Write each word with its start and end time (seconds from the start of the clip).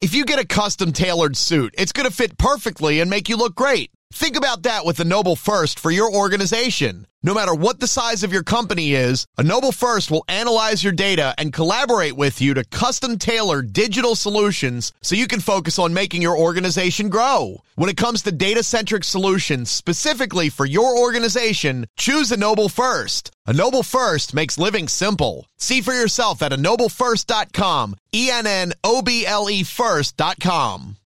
If 0.00 0.14
you 0.14 0.24
get 0.24 0.38
a 0.38 0.46
custom 0.46 0.92
tailored 0.92 1.36
suit, 1.36 1.74
it's 1.76 1.90
going 1.90 2.06
to 2.06 2.14
fit 2.14 2.38
perfectly 2.38 3.00
and 3.00 3.10
make 3.10 3.28
you 3.28 3.36
look 3.36 3.56
great. 3.56 3.90
Think 4.12 4.36
about 4.36 4.62
that 4.62 4.84
with 4.86 5.00
Ennoble 5.00 5.36
First 5.36 5.78
for 5.78 5.90
your 5.90 6.12
organization. 6.12 7.06
No 7.22 7.34
matter 7.34 7.54
what 7.54 7.78
the 7.78 7.86
size 7.86 8.22
of 8.22 8.32
your 8.32 8.42
company 8.42 8.92
is, 8.94 9.26
Ennoble 9.38 9.70
First 9.70 10.10
will 10.10 10.24
analyze 10.28 10.82
your 10.82 10.92
data 10.92 11.34
and 11.36 11.52
collaborate 11.52 12.16
with 12.16 12.40
you 12.40 12.54
to 12.54 12.64
custom 12.64 13.18
tailor 13.18 13.60
digital 13.60 14.14
solutions 14.14 14.92
so 15.02 15.14
you 15.14 15.26
can 15.26 15.40
focus 15.40 15.78
on 15.78 15.92
making 15.92 16.22
your 16.22 16.38
organization 16.38 17.08
grow. 17.10 17.62
When 17.74 17.90
it 17.90 17.96
comes 17.96 18.22
to 18.22 18.32
data 18.32 18.62
centric 18.62 19.04
solutions 19.04 19.70
specifically 19.70 20.48
for 20.48 20.64
your 20.64 20.96
organization, 20.96 21.86
choose 21.96 22.32
Ennoble 22.32 22.68
First. 22.68 23.30
Ennoble 23.46 23.82
First 23.82 24.32
makes 24.32 24.58
living 24.58 24.88
simple. 24.88 25.46
See 25.58 25.80
for 25.82 25.92
yourself 25.92 26.40
at 26.42 26.52
ennoblefirst.com, 26.52 27.96
E 28.14 28.30
N 28.30 28.46
N 28.46 28.72
O 28.84 29.02
B 29.02 29.26
L 29.26 29.50
E 29.50 29.64
first.com. 29.64 30.97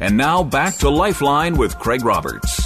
And 0.00 0.16
now 0.16 0.42
back 0.42 0.76
to 0.78 0.90
Lifeline 0.90 1.56
with 1.56 1.78
Craig 1.78 2.04
Roberts. 2.04 2.60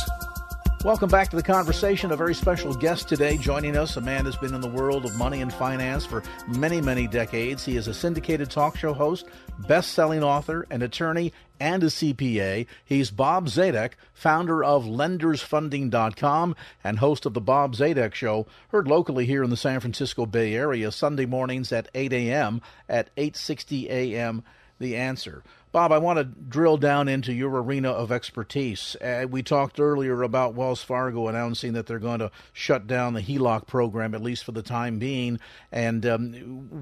Welcome 0.82 1.10
back 1.10 1.28
to 1.28 1.36
the 1.36 1.42
conversation. 1.42 2.10
A 2.10 2.16
very 2.16 2.34
special 2.34 2.72
guest 2.72 3.06
today 3.06 3.36
joining 3.36 3.76
us, 3.76 3.98
a 3.98 4.00
man 4.00 4.24
who's 4.24 4.36
been 4.36 4.54
in 4.54 4.62
the 4.62 4.68
world 4.68 5.04
of 5.04 5.14
money 5.14 5.42
and 5.42 5.52
finance 5.52 6.06
for 6.06 6.22
many, 6.48 6.80
many 6.80 7.06
decades. 7.06 7.66
He 7.66 7.76
is 7.76 7.86
a 7.86 7.92
syndicated 7.92 8.50
talk 8.50 8.78
show 8.78 8.94
host, 8.94 9.26
best 9.68 9.92
selling 9.92 10.24
author, 10.24 10.66
an 10.70 10.80
attorney, 10.80 11.34
and 11.60 11.82
a 11.82 11.88
CPA. 11.88 12.66
He's 12.82 13.10
Bob 13.10 13.48
Zadek, 13.48 13.92
founder 14.14 14.64
of 14.64 14.86
lendersfunding.com 14.86 16.56
and 16.82 16.98
host 16.98 17.26
of 17.26 17.34
the 17.34 17.42
Bob 17.42 17.76
Zadek 17.76 18.14
Show, 18.14 18.46
heard 18.70 18.88
locally 18.88 19.26
here 19.26 19.44
in 19.44 19.50
the 19.50 19.58
San 19.58 19.80
Francisco 19.80 20.24
Bay 20.24 20.54
Area 20.54 20.90
Sunday 20.90 21.26
mornings 21.26 21.72
at 21.72 21.90
8 21.94 22.10
a.m. 22.14 22.62
at 22.88 23.14
8:60 23.16 23.84
a.m. 23.90 24.42
The 24.78 24.96
answer. 24.96 25.42
Bob, 25.72 25.92
I 25.92 25.98
want 25.98 26.18
to 26.18 26.24
drill 26.24 26.78
down 26.78 27.06
into 27.08 27.32
your 27.32 27.62
arena 27.62 27.90
of 27.90 28.10
expertise. 28.10 28.96
Uh, 28.96 29.26
we 29.30 29.44
talked 29.44 29.78
earlier 29.78 30.22
about 30.22 30.54
Wells 30.54 30.82
Fargo 30.82 31.28
announcing 31.28 31.74
that 31.74 31.86
they're 31.86 32.00
going 32.00 32.18
to 32.18 32.32
shut 32.52 32.88
down 32.88 33.14
the 33.14 33.22
HELOC 33.22 33.68
program, 33.68 34.12
at 34.12 34.20
least 34.20 34.42
for 34.42 34.50
the 34.50 34.62
time 34.62 34.98
being, 34.98 35.38
and 35.70 36.04
um, 36.04 36.32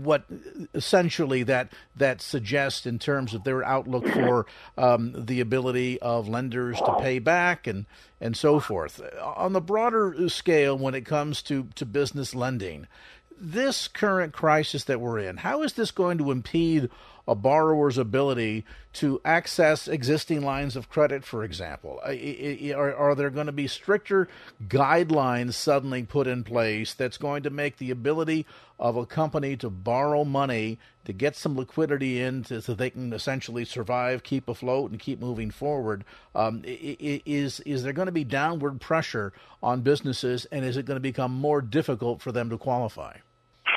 what 0.03 0.25
essentially 0.73 1.43
that 1.43 1.71
that 1.97 2.23
suggests 2.23 2.87
in 2.87 2.99
terms 2.99 3.35
of 3.35 3.45
their 3.45 3.63
outlook 3.63 4.09
for 4.09 4.47
um, 4.79 5.13
the 5.27 5.41
ability 5.41 6.01
of 6.01 6.27
lenders 6.27 6.79
to 6.79 6.97
pay 6.99 7.19
back 7.19 7.67
and 7.67 7.85
and 8.23 8.39
so 8.39 8.59
forth. 8.59 9.03
On 9.23 9.53
the 9.53 9.61
broader 9.61 10.31
scale, 10.31 10.79
when 10.79 10.95
it 10.95 11.05
comes 11.05 11.43
to 11.43 11.69
to 11.75 11.85
business 11.85 12.35
lending, 12.35 12.87
this 13.39 13.87
current 13.87 14.33
crisis 14.33 14.85
that 14.85 15.01
we're 15.01 15.19
in, 15.19 15.37
how 15.37 15.63
is 15.63 15.75
this 15.75 15.91
going 15.91 16.17
to 16.17 16.31
impede 16.31 16.89
a 17.29 17.35
borrower's 17.35 17.99
ability 17.99 18.65
to 18.95 19.21
access 19.23 19.87
existing 19.87 20.41
lines 20.41 20.75
of 20.75 20.89
credit, 20.89 21.23
for 21.25 21.45
example? 21.45 22.01
Are, 22.03 22.95
are 22.97 23.15
there 23.15 23.29
going 23.29 23.47
to 23.47 23.53
be 23.53 23.69
stricter 23.69 24.29
guidelines 24.67 25.53
suddenly 25.53 26.03
put 26.03 26.27
in 26.27 26.43
place 26.43 26.95
that's 26.95 27.19
going 27.19 27.43
to 27.43 27.51
make 27.51 27.77
the 27.77 27.91
ability 27.91 28.47
of 28.79 28.97
a 28.97 29.05
company 29.05 29.57
to 29.59 29.69
borrow 29.69 30.25
money 30.25 30.79
to 31.05 31.13
get 31.13 31.37
some 31.37 31.57
liquidity 31.57 32.21
in 32.21 32.45
to, 32.45 32.63
so 32.63 32.73
they 32.73 32.91
can 32.91 33.13
essentially 33.13 33.65
survive, 33.65 34.23
keep 34.23 34.49
afloat, 34.49 34.91
and 34.91 34.99
keep 34.99 35.21
moving 35.21 35.51
forward? 35.51 36.05
Um, 36.35 36.63
is, 36.65 37.61
is 37.61 37.83
there 37.83 37.93
going 37.93 38.07
to 38.07 38.13
be 38.13 38.25
downward 38.25 38.81
pressure 38.81 39.35
on 39.63 39.83
businesses, 39.83 40.47
and 40.47 40.65
is 40.65 40.79
it 40.79 40.87
going 40.87 40.97
to 40.97 41.01
become 41.01 41.33
more 41.33 41.61
difficult 41.61 42.23
for 42.23 42.33
them 42.33 42.49
to 42.49 42.57
qualify? 42.57 43.19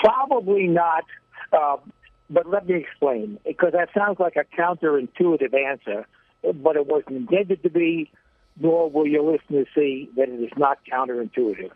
Probably 0.02 0.68
not. 0.68 1.04
Uh, 1.52 1.78
but 2.32 2.50
let 2.50 2.66
me 2.66 2.76
explain, 2.76 3.38
because 3.46 3.74
that 3.74 3.90
sounds 3.94 4.20
like 4.20 4.38
a 4.38 4.46
counterintuitive 4.58 5.54
answer, 5.54 6.08
but 6.42 6.78
it 6.78 6.88
wasn't 6.88 7.18
intended 7.30 7.62
to 7.64 7.70
be, 7.70 8.10
nor 8.58 8.90
will 8.90 9.06
your 9.06 9.30
listeners 9.30 9.68
see 9.76 10.10
that 10.16 10.30
it 10.30 10.42
is 10.42 10.52
not 10.58 10.80
counterintuitive. 10.90 11.72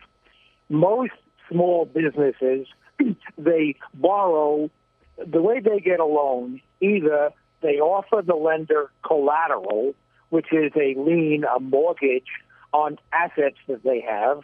Most 0.69 1.11
small 1.51 1.85
businesses, 1.85 2.67
they 3.37 3.75
borrow, 3.93 4.69
the 5.17 5.41
way 5.41 5.59
they 5.59 5.81
get 5.81 5.99
a 5.99 6.05
loan, 6.05 6.61
either 6.79 7.31
they 7.61 7.79
offer 7.79 8.21
the 8.25 8.35
lender 8.35 8.89
collateral, 9.05 9.93
which 10.29 10.47
is 10.53 10.71
a 10.77 10.95
lien, 10.97 11.43
a 11.53 11.59
mortgage 11.59 12.29
on 12.71 12.97
assets 13.11 13.57
that 13.67 13.83
they 13.83 14.01
have, 14.01 14.41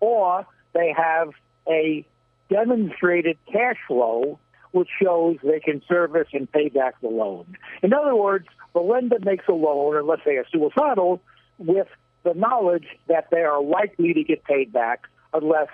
or 0.00 0.46
they 0.74 0.92
have 0.94 1.30
a 1.66 2.04
demonstrated 2.50 3.38
cash 3.50 3.78
flow 3.88 4.38
which 4.74 4.88
shows 5.00 5.36
they 5.44 5.60
can 5.60 5.80
service 5.88 6.28
and 6.32 6.50
pay 6.50 6.68
back 6.68 7.00
the 7.00 7.08
loan. 7.08 7.56
In 7.82 7.92
other 7.92 8.16
words, 8.16 8.46
the 8.72 8.80
lender 8.80 9.18
makes 9.20 9.44
a 9.48 9.52
loan, 9.52 10.06
let's 10.06 10.24
say 10.24 10.36
a 10.36 10.44
suicidal, 10.50 11.22
with 11.58 11.86
the 12.24 12.34
knowledge 12.34 12.86
that 13.06 13.28
they 13.30 13.42
are 13.42 13.62
likely 13.62 14.12
to 14.14 14.24
get 14.24 14.42
paid 14.44 14.72
back 14.72 15.04
unless 15.32 15.68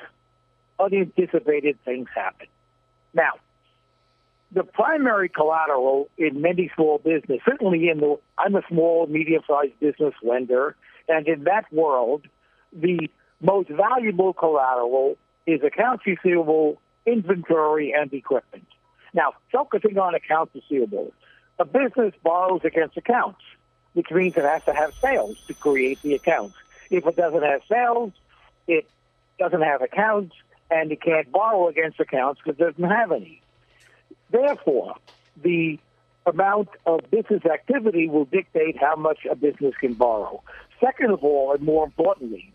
unanticipated 0.79 1.79
things 1.85 2.09
happen. 2.15 2.47
Now, 3.15 3.33
the 4.53 4.65
primary 4.65 5.29
collateral 5.29 6.09
in 6.19 6.43
many 6.43 6.71
small 6.75 6.99
business, 6.99 7.41
certainly 7.49 7.89
in 7.89 8.01
the, 8.01 8.19
I'm 8.37 8.55
a 8.55 8.63
small, 8.69 9.07
medium-sized 9.07 9.79
business 9.81 10.15
lender, 10.23 10.77
and 11.09 11.27
in 11.27 11.45
that 11.45 11.73
world, 11.73 12.27
the 12.73 13.09
most 13.41 13.71
valuable 13.71 14.35
collateral 14.35 15.17
is 15.47 15.61
accounts 15.63 16.05
receivable, 16.07 16.81
inventory, 17.07 17.95
and 17.97 18.13
equipment. 18.13 18.67
Now, 19.13 19.33
focusing 19.53 19.99
on 19.99 20.15
accounts 20.15 20.55
receivable, 20.55 21.13
a 21.59 21.65
business 21.65 22.15
borrows 22.23 22.61
against 22.65 22.97
accounts, 22.97 23.41
which 23.95 24.07
means 24.11 24.35
it 24.37 24.45
has 24.45 24.63
to 24.65 24.73
have 24.73 24.93
sales 25.03 25.37
to 25.49 25.55
create 25.55 26.01
the 26.03 26.15
accounts. 26.15 26.55
If 26.91 27.07
it 27.07 27.17
doesn't 27.17 27.43
have 27.43 27.61
sales, 27.69 28.13
it 28.67 28.89
doesn't 29.39 29.63
have 29.63 29.83
accounts, 29.83 30.35
and 30.71 30.93
it 30.93 31.03
can't 31.03 31.31
borrow 31.31 31.69
against 31.69 31.99
accounts 32.01 32.41
because 32.45 32.61
it 32.61 32.77
doesn't 32.77 32.91
have 32.91 33.13
any. 33.13 33.43
Therefore, 34.31 34.95
the 35.43 35.79
amount 36.27 36.69
of 36.87 37.01
business 37.11 37.43
activity 37.45 38.09
will 38.09 38.27
dictate 38.27 38.77
how 38.79 38.95
much 38.95 39.19
a 39.31 39.35
business 39.35 39.75
can 39.81 39.95
borrow. 39.95 40.43
Second 40.81 41.11
of 41.11 41.25
all, 41.25 41.53
and 41.53 41.63
more 41.63 41.85
importantly, 41.85 42.53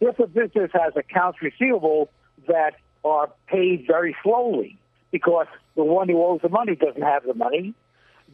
if 0.00 0.18
a 0.18 0.26
business 0.26 0.70
has 0.72 0.94
accounts 0.96 1.38
receivable 1.40 2.10
that 2.48 2.74
are 3.04 3.30
paid 3.46 3.84
very 3.86 4.16
slowly, 4.22 4.78
because 5.12 5.46
the 5.76 5.84
one 5.84 6.08
who 6.08 6.20
owes 6.24 6.40
the 6.42 6.48
money 6.48 6.74
doesn't 6.74 7.02
have 7.02 7.22
the 7.24 7.34
money, 7.34 7.74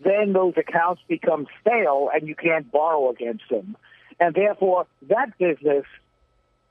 then 0.02 0.32
those 0.32 0.54
accounts 0.56 1.02
become 1.08 1.46
stale 1.60 2.08
and 2.14 2.26
you 2.26 2.34
can't 2.34 2.70
borrow 2.70 3.10
against 3.10 3.44
them. 3.50 3.76
And 4.20 4.34
therefore, 4.34 4.86
that 5.08 5.36
business 5.38 5.84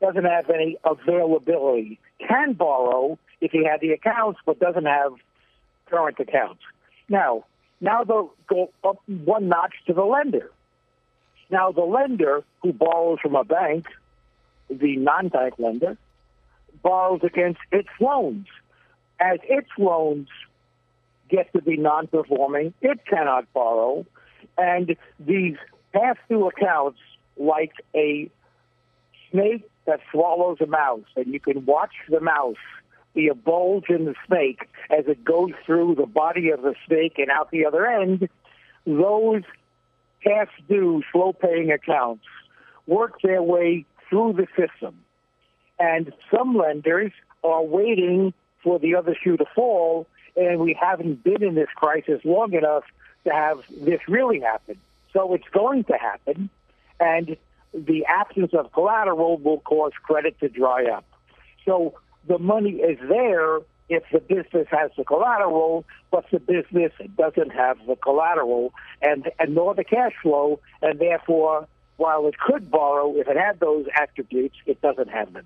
doesn't 0.01 0.25
have 0.25 0.49
any 0.49 0.77
availability. 0.83 1.99
Can 2.25 2.53
borrow 2.53 3.19
if 3.41 3.51
he 3.51 3.65
had 3.65 3.81
the 3.81 3.91
accounts, 3.91 4.39
but 4.45 4.59
doesn't 4.59 4.85
have 4.85 5.13
current 5.89 6.19
accounts. 6.19 6.61
Now, 7.09 7.45
now 7.81 8.03
they'll 8.03 8.33
go 8.47 8.71
up 8.83 8.97
one 9.07 9.49
notch 9.49 9.73
to 9.87 9.93
the 9.93 10.03
lender. 10.03 10.51
Now, 11.49 11.71
the 11.71 11.81
lender 11.81 12.43
who 12.61 12.73
borrows 12.73 13.19
from 13.21 13.35
a 13.35 13.43
bank, 13.43 13.85
the 14.69 14.97
non-bank 14.97 15.55
lender, 15.57 15.97
borrows 16.83 17.21
against 17.23 17.59
its 17.71 17.89
loans 17.99 18.47
as 19.19 19.39
its 19.43 19.69
loans 19.77 20.27
get 21.29 21.51
to 21.53 21.61
be 21.61 21.77
non-performing, 21.77 22.73
it 22.81 23.05
cannot 23.05 23.51
borrow, 23.53 24.05
and 24.57 24.95
these 25.19 25.57
pass-through 25.93 26.47
accounts, 26.49 26.99
like 27.37 27.73
a 27.95 28.29
snake 29.31 29.69
that 29.85 29.99
swallows 30.11 30.57
a 30.61 30.65
mouse, 30.65 31.05
and 31.15 31.33
you 31.33 31.39
can 31.39 31.65
watch 31.65 31.93
the 32.09 32.19
mouse 32.19 32.55
be 33.13 33.27
a 33.27 33.35
bulge 33.35 33.89
in 33.89 34.05
the 34.05 34.15
snake 34.27 34.69
as 34.89 35.05
it 35.07 35.23
goes 35.23 35.51
through 35.65 35.95
the 35.95 36.05
body 36.05 36.49
of 36.49 36.61
the 36.61 36.75
snake 36.87 37.15
and 37.17 37.29
out 37.31 37.49
the 37.51 37.65
other 37.65 37.85
end, 37.85 38.29
those 38.85 39.43
past 40.23 40.51
due, 40.69 41.01
slow 41.11 41.33
paying 41.33 41.71
accounts 41.71 42.25
work 42.85 43.21
their 43.21 43.41
way 43.41 43.85
through 44.09 44.33
the 44.33 44.47
system. 44.55 45.03
And 45.79 46.13
some 46.31 46.55
lenders 46.55 47.11
are 47.43 47.63
waiting 47.63 48.33
for 48.63 48.79
the 48.79 48.95
other 48.95 49.15
shoe 49.21 49.37
to 49.37 49.45
fall, 49.55 50.07
and 50.35 50.59
we 50.59 50.77
haven't 50.79 51.23
been 51.23 51.43
in 51.43 51.55
this 51.55 51.69
crisis 51.75 52.21
long 52.23 52.53
enough 52.53 52.83
to 53.25 53.33
have 53.33 53.59
this 53.69 53.99
really 54.07 54.39
happen. 54.39 54.77
So 55.13 55.33
it's 55.33 55.47
going 55.51 55.83
to 55.85 55.93
happen, 55.93 56.49
and 56.99 57.37
the 57.73 58.05
absence 58.05 58.53
of 58.53 58.71
collateral 58.71 59.37
will 59.37 59.59
cause 59.59 59.91
credit 60.03 60.39
to 60.39 60.49
dry 60.49 60.85
up. 60.85 61.05
So 61.65 61.95
the 62.27 62.39
money 62.39 62.75
is 62.75 62.99
there 63.07 63.59
if 63.89 64.03
the 64.11 64.19
business 64.19 64.67
has 64.69 64.91
the 64.97 65.03
collateral, 65.03 65.85
but 66.11 66.25
the 66.31 66.39
business 66.39 66.91
doesn't 67.17 67.51
have 67.51 67.77
the 67.87 67.95
collateral 67.95 68.73
and, 69.01 69.29
and 69.39 69.55
nor 69.55 69.73
the 69.75 69.83
cash 69.83 70.13
flow, 70.21 70.59
and 70.81 70.99
therefore, 70.99 71.67
while 71.95 72.27
it 72.27 72.37
could 72.37 72.69
borrow, 72.69 73.15
if 73.15 73.27
it 73.27 73.37
had 73.37 73.59
those 73.59 73.85
attributes, 73.95 74.55
it 74.65 74.81
doesn't 74.81 75.09
have 75.09 75.33
them. 75.33 75.45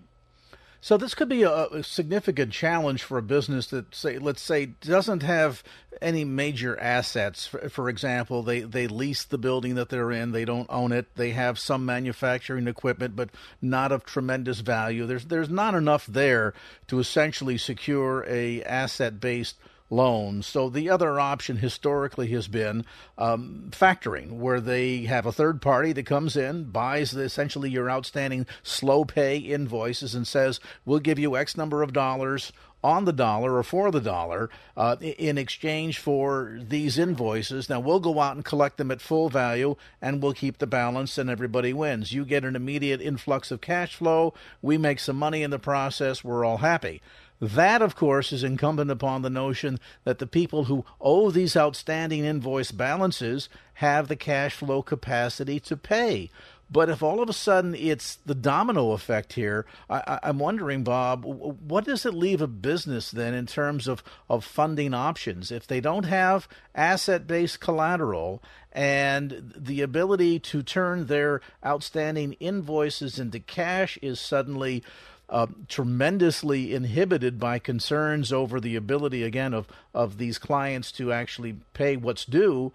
So 0.83 0.97
this 0.97 1.13
could 1.13 1.29
be 1.29 1.43
a, 1.43 1.67
a, 1.67 1.83
significant 1.83 2.51
challenge 2.51 3.03
for 3.03 3.19
a 3.19 3.21
business 3.21 3.67
that 3.67 3.93
say 3.93 4.17
let's 4.17 4.41
say 4.41 4.65
doesn't 4.65 5.21
have 5.21 5.61
any 6.01 6.25
major 6.25 6.77
assets. 6.79 7.45
For, 7.45 7.69
for, 7.69 7.87
example, 7.87 8.41
they 8.41 8.61
they 8.61 8.87
lease 8.87 9.23
the 9.23 9.37
building 9.37 9.75
that 9.75 9.89
they're 9.89 10.11
in, 10.11 10.31
they 10.31 10.43
don't 10.43 10.65
own 10.71 10.91
it. 10.91 11.15
They 11.15 11.31
have 11.31 11.59
some 11.59 11.85
manufacturing 11.85 12.67
equipment 12.67 13.15
but 13.15 13.29
not 13.61 13.91
of 13.91 14.05
tremendous 14.05 14.61
value. 14.61 15.05
There's 15.05 15.25
there's 15.25 15.49
not 15.49 15.75
enough 15.75 16.07
there 16.07 16.55
to 16.87 16.97
essentially 16.97 17.59
secure 17.59 18.25
a 18.27 18.63
asset-based 18.63 19.57
loans. 19.91 20.47
So 20.47 20.69
the 20.69 20.89
other 20.89 21.19
option 21.19 21.57
historically 21.57 22.29
has 22.29 22.47
been 22.47 22.85
um, 23.17 23.67
factoring, 23.71 24.37
where 24.37 24.61
they 24.61 25.03
have 25.03 25.25
a 25.25 25.31
third 25.31 25.61
party 25.61 25.93
that 25.93 26.05
comes 26.05 26.35
in, 26.35 26.71
buys 26.71 27.11
the, 27.11 27.21
essentially 27.21 27.69
your 27.69 27.89
outstanding 27.89 28.47
slow 28.63 29.05
pay 29.05 29.37
invoices, 29.37 30.15
and 30.15 30.25
says, 30.25 30.59
"We'll 30.85 30.99
give 30.99 31.19
you 31.19 31.37
X 31.37 31.55
number 31.57 31.83
of 31.83 31.93
dollars." 31.93 32.51
On 32.83 33.05
the 33.05 33.13
dollar 33.13 33.57
or 33.57 33.61
for 33.61 33.91
the 33.91 34.01
dollar 34.01 34.49
uh, 34.75 34.95
in 34.99 35.37
exchange 35.37 35.99
for 35.99 36.57
these 36.59 36.97
invoices. 36.97 37.69
Now, 37.69 37.79
we'll 37.79 37.99
go 37.99 38.19
out 38.19 38.35
and 38.35 38.43
collect 38.43 38.77
them 38.77 38.89
at 38.89 39.01
full 39.01 39.29
value 39.29 39.75
and 40.01 40.19
we'll 40.19 40.33
keep 40.33 40.57
the 40.57 40.65
balance 40.65 41.19
and 41.19 41.29
everybody 41.29 41.73
wins. 41.73 42.11
You 42.11 42.25
get 42.25 42.43
an 42.43 42.55
immediate 42.55 42.99
influx 42.99 43.51
of 43.51 43.61
cash 43.61 43.95
flow. 43.95 44.33
We 44.63 44.79
make 44.79 44.99
some 44.99 45.15
money 45.15 45.43
in 45.43 45.51
the 45.51 45.59
process. 45.59 46.23
We're 46.23 46.43
all 46.43 46.57
happy. 46.57 47.03
That, 47.41 47.81
of 47.81 47.95
course, 47.95 48.31
is 48.31 48.43
incumbent 48.43 48.91
upon 48.91 49.23
the 49.23 49.29
notion 49.29 49.79
that 50.03 50.19
the 50.19 50.27
people 50.27 50.65
who 50.65 50.85
owe 51.01 51.31
these 51.31 51.57
outstanding 51.57 52.23
invoice 52.23 52.71
balances 52.71 53.49
have 53.75 54.07
the 54.07 54.15
cash 54.15 54.53
flow 54.53 54.83
capacity 54.83 55.59
to 55.61 55.75
pay. 55.75 56.29
But 56.69 56.87
if 56.87 57.03
all 57.03 57.21
of 57.21 57.29
a 57.29 57.33
sudden 57.33 57.75
it's 57.75 58.15
the 58.25 58.35
domino 58.35 58.91
effect 58.91 59.33
here, 59.33 59.65
I, 59.89 60.19
am 60.23 60.39
wondering, 60.39 60.83
Bob, 60.83 61.25
what 61.25 61.83
does 61.83 62.05
it 62.05 62.13
leave 62.13 62.41
a 62.41 62.47
business 62.47 63.11
then 63.11 63.33
in 63.33 63.45
terms 63.45 63.89
of, 63.89 64.03
of 64.29 64.45
funding 64.45 64.93
options? 64.93 65.51
If 65.51 65.67
they 65.67 65.81
don't 65.81 66.05
have 66.05 66.47
asset 66.73 67.27
based 67.27 67.59
collateral 67.59 68.41
and 68.71 69.51
the 69.57 69.81
ability 69.81 70.39
to 70.39 70.63
turn 70.63 71.07
their 71.07 71.41
outstanding 71.65 72.33
invoices 72.33 73.19
into 73.19 73.41
cash 73.41 73.99
is 74.01 74.21
suddenly 74.21 74.81
uh, 75.31 75.47
tremendously 75.69 76.73
inhibited 76.75 77.39
by 77.39 77.57
concerns 77.57 78.33
over 78.33 78.59
the 78.59 78.75
ability, 78.75 79.23
again, 79.23 79.53
of, 79.53 79.65
of 79.93 80.17
these 80.17 80.37
clients 80.37 80.91
to 80.91 81.11
actually 81.11 81.55
pay 81.73 81.95
what's 81.95 82.25
due, 82.25 82.73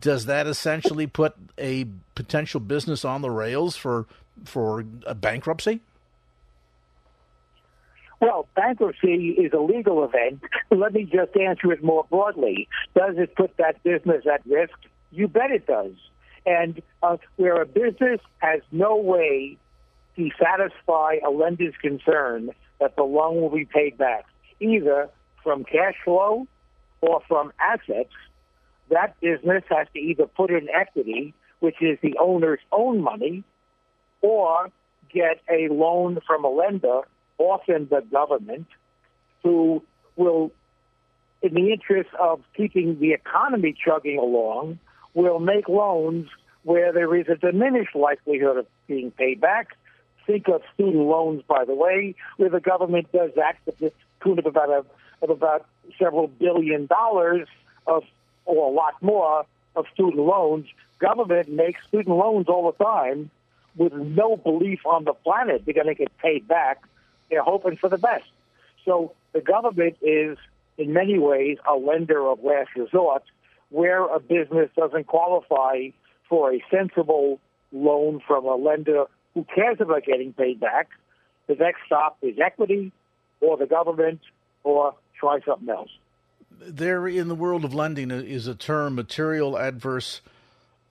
does 0.00 0.26
that 0.26 0.46
essentially 0.46 1.06
put 1.06 1.34
a 1.58 1.86
potential 2.14 2.60
business 2.60 3.04
on 3.04 3.22
the 3.22 3.30
rails 3.30 3.76
for 3.76 4.06
for 4.44 4.84
a 5.04 5.14
bankruptcy? 5.14 5.80
Well, 8.20 8.46
bankruptcy 8.54 9.30
is 9.30 9.52
a 9.52 9.58
legal 9.58 10.04
event. 10.04 10.40
Let 10.70 10.92
me 10.92 11.04
just 11.04 11.36
answer 11.36 11.72
it 11.72 11.82
more 11.82 12.04
broadly. 12.08 12.68
Does 12.94 13.16
it 13.16 13.34
put 13.34 13.56
that 13.56 13.82
business 13.82 14.24
at 14.32 14.44
risk? 14.46 14.74
You 15.10 15.26
bet 15.26 15.50
it 15.50 15.66
does. 15.66 15.92
And 16.46 16.80
uh, 17.02 17.16
where 17.36 17.60
a 17.60 17.66
business 17.66 18.20
has 18.38 18.60
no 18.70 18.96
way 18.96 19.56
to 20.18 20.30
satisfy 20.36 21.18
a 21.24 21.30
lender's 21.30 21.74
concern 21.80 22.50
that 22.80 22.96
the 22.96 23.04
loan 23.04 23.40
will 23.40 23.50
be 23.50 23.64
paid 23.64 23.96
back, 23.96 24.26
either 24.60 25.08
from 25.44 25.64
cash 25.64 25.94
flow 26.04 26.46
or 27.00 27.22
from 27.28 27.52
assets, 27.60 28.12
that 28.90 29.18
business 29.20 29.62
has 29.70 29.86
to 29.94 30.00
either 30.00 30.26
put 30.26 30.50
in 30.50 30.68
equity, 30.74 31.34
which 31.60 31.76
is 31.80 31.98
the 32.02 32.16
owner's 32.20 32.58
own 32.72 33.00
money, 33.00 33.44
or 34.20 34.70
get 35.12 35.40
a 35.48 35.72
loan 35.72 36.18
from 36.26 36.44
a 36.44 36.48
lender, 36.48 37.02
often 37.38 37.86
the 37.88 38.00
government, 38.10 38.66
who 39.44 39.82
will, 40.16 40.50
in 41.42 41.54
the 41.54 41.72
interest 41.72 42.10
of 42.18 42.40
keeping 42.56 42.98
the 42.98 43.12
economy 43.12 43.72
chugging 43.84 44.18
along, 44.18 44.80
will 45.14 45.38
make 45.38 45.68
loans 45.68 46.28
where 46.64 46.92
there 46.92 47.14
is 47.14 47.26
a 47.28 47.36
diminished 47.36 47.94
likelihood 47.94 48.56
of 48.56 48.66
being 48.88 49.12
paid 49.12 49.40
back 49.40 49.77
think 50.28 50.46
of 50.48 50.60
student 50.74 51.06
loans, 51.06 51.42
by 51.48 51.64
the 51.64 51.74
way, 51.74 52.14
where 52.36 52.50
the 52.50 52.60
government 52.60 53.10
does 53.12 53.30
act 53.42 53.64
to 53.64 53.72
the 53.80 53.92
tune 54.22 54.38
of 54.38 54.46
about 54.46 54.68
a, 54.68 54.84
of 55.22 55.30
about 55.30 55.66
several 55.98 56.28
billion 56.28 56.86
dollars 56.86 57.48
of, 57.86 58.04
or 58.44 58.70
a 58.70 58.72
lot 58.72 59.02
more 59.02 59.46
of 59.74 59.86
student 59.94 60.18
loans. 60.18 60.66
Government 60.98 61.48
makes 61.48 61.80
student 61.88 62.14
loans 62.14 62.46
all 62.48 62.70
the 62.70 62.84
time 62.84 63.30
with 63.76 63.94
no 63.94 64.36
belief 64.36 64.80
on 64.84 65.04
the 65.04 65.14
planet 65.14 65.62
they're 65.64 65.74
going 65.74 65.86
to 65.86 65.94
get 65.94 66.16
paid 66.18 66.46
back. 66.46 66.82
They're 67.30 67.42
hoping 67.42 67.76
for 67.78 67.88
the 67.88 67.98
best. 67.98 68.28
So 68.84 69.12
the 69.32 69.40
government 69.40 69.96
is, 70.02 70.36
in 70.76 70.92
many 70.92 71.18
ways, 71.18 71.56
a 71.66 71.74
lender 71.74 72.26
of 72.26 72.44
last 72.44 72.70
resort 72.76 73.22
where 73.70 74.04
a 74.04 74.20
business 74.20 74.70
doesn't 74.76 75.06
qualify 75.06 75.88
for 76.28 76.52
a 76.52 76.62
sensible 76.70 77.38
loan 77.72 78.20
from 78.26 78.44
a 78.44 78.56
lender 78.56 79.04
who 79.34 79.44
cares 79.54 79.78
about 79.80 80.04
getting 80.04 80.32
paid 80.32 80.60
back? 80.60 80.88
The 81.46 81.54
next 81.54 81.80
stop 81.86 82.18
is 82.22 82.36
equity 82.38 82.92
or 83.40 83.56
the 83.56 83.66
government 83.66 84.20
or 84.64 84.94
try 85.18 85.40
something 85.46 85.68
else. 85.68 85.90
There, 86.60 87.06
in 87.06 87.28
the 87.28 87.34
world 87.34 87.64
of 87.64 87.72
lending, 87.72 88.10
is 88.10 88.46
a 88.46 88.54
term 88.54 88.96
material 88.96 89.56
adverse 89.56 90.20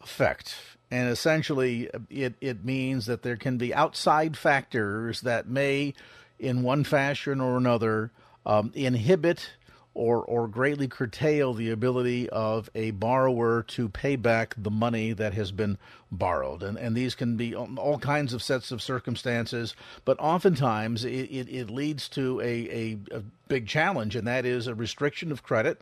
effect. 0.02 0.56
And 0.90 1.10
essentially, 1.10 1.90
it, 2.10 2.36
it 2.40 2.64
means 2.64 3.06
that 3.08 3.22
there 3.22 3.36
can 3.36 3.58
be 3.58 3.74
outside 3.74 4.38
factors 4.38 5.22
that 5.22 5.48
may, 5.48 5.94
in 6.40 6.64
one 6.64 6.86
fashion 6.86 7.42
or 7.42 7.58
another, 7.58 8.12
um, 8.46 8.72
inhibit 8.74 9.52
or, 9.98 10.24
or 10.24 10.48
greatly 10.48 10.88
curtail 10.88 11.56
the 11.56 11.72
ability 11.72 12.30
of 12.30 12.70
a 12.76 12.92
borrower 12.92 13.64
to 13.64 13.90
pay 13.90 14.16
back 14.16 14.54
the 14.56 14.70
money 14.70 15.12
that 15.12 15.34
has 15.34 15.52
been 15.52 15.76
borrowed. 16.12 16.62
And, 16.62 16.78
and 16.78 16.96
these 16.96 17.16
can 17.16 17.36
be 17.36 17.56
all 17.56 17.98
kinds 17.98 18.32
of 18.32 18.44
sets 18.44 18.72
of 18.72 18.80
circumstances, 18.80 19.76
but 20.06 20.20
oftentimes 20.20 21.04
it, 21.04 21.10
it, 21.10 21.50
it 21.50 21.70
leads 21.72 22.08
to 22.10 22.40
a, 22.42 22.44
a, 22.46 22.98
a, 23.12 23.24
big 23.48 23.66
challenge, 23.66 24.16
and 24.16 24.28
that 24.28 24.46
is 24.46 24.68
a 24.68 24.76
restriction 24.76 25.32
of 25.32 25.42
credit. 25.42 25.82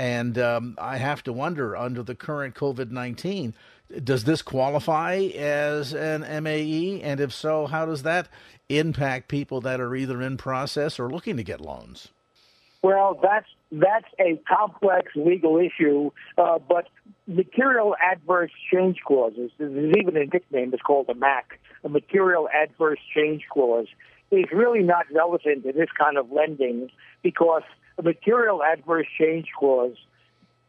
And 0.00 0.36
um, 0.36 0.74
I 0.76 0.96
have 0.96 1.22
to 1.22 1.32
wonder, 1.32 1.76
under 1.76 2.02
the 2.02 2.16
current 2.16 2.56
COVID 2.56 2.90
19, 2.90 3.54
does 4.02 4.24
this 4.24 4.42
qualify 4.42 5.16
as 5.36 5.92
an 5.92 6.22
MAE? 6.42 7.02
And 7.02 7.20
if 7.20 7.32
so, 7.32 7.66
how 7.66 7.86
does 7.86 8.02
that 8.02 8.26
impact 8.68 9.28
people 9.28 9.60
that 9.60 9.80
are 9.80 9.94
either 9.94 10.20
in 10.20 10.38
process 10.38 10.98
or 10.98 11.08
looking 11.08 11.36
to 11.36 11.44
get 11.44 11.60
loans? 11.60 12.08
Well, 12.84 13.18
that's 13.22 13.46
that's 13.72 14.04
a 14.20 14.38
complex 14.46 15.12
legal 15.16 15.56
issue, 15.56 16.10
uh, 16.36 16.58
but 16.58 16.86
material 17.26 17.96
adverse 17.98 18.50
change 18.70 18.98
clauses. 19.06 19.50
There's 19.56 19.96
even 19.96 20.18
a 20.18 20.26
nickname. 20.26 20.74
It's 20.74 20.82
called 20.82 21.08
a 21.08 21.14
MAC, 21.14 21.58
a 21.82 21.88
material 21.88 22.46
adverse 22.50 22.98
change 23.16 23.44
clause, 23.50 23.86
is 24.30 24.44
really 24.52 24.82
not 24.82 25.06
relevant 25.10 25.64
to 25.64 25.72
this 25.72 25.88
kind 25.98 26.18
of 26.18 26.30
lending 26.30 26.90
because 27.22 27.62
a 27.96 28.02
material 28.02 28.62
adverse 28.62 29.06
change 29.18 29.46
clause 29.58 29.96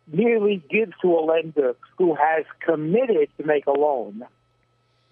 merely 0.07 0.63
gives 0.69 0.93
to 1.01 1.09
a 1.09 1.19
lender 1.19 1.75
who 1.97 2.15
has 2.15 2.45
committed 2.65 3.27
to 3.37 3.45
make 3.45 3.65
a 3.65 3.71
loan, 3.71 4.23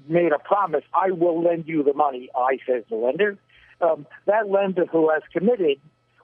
made 0.07 0.31
a 0.31 0.39
promise, 0.39 0.85
I 0.93 1.11
will 1.11 1.43
lend 1.43 1.67
you 1.67 1.83
the 1.83 1.93
money, 1.93 2.29
I 2.33 2.59
says 2.65 2.85
the 2.89 2.95
lender. 2.95 3.37
Um, 3.81 4.07
that 4.25 4.49
lender 4.49 4.85
who 4.85 5.09
has 5.09 5.23
committed 5.33 5.81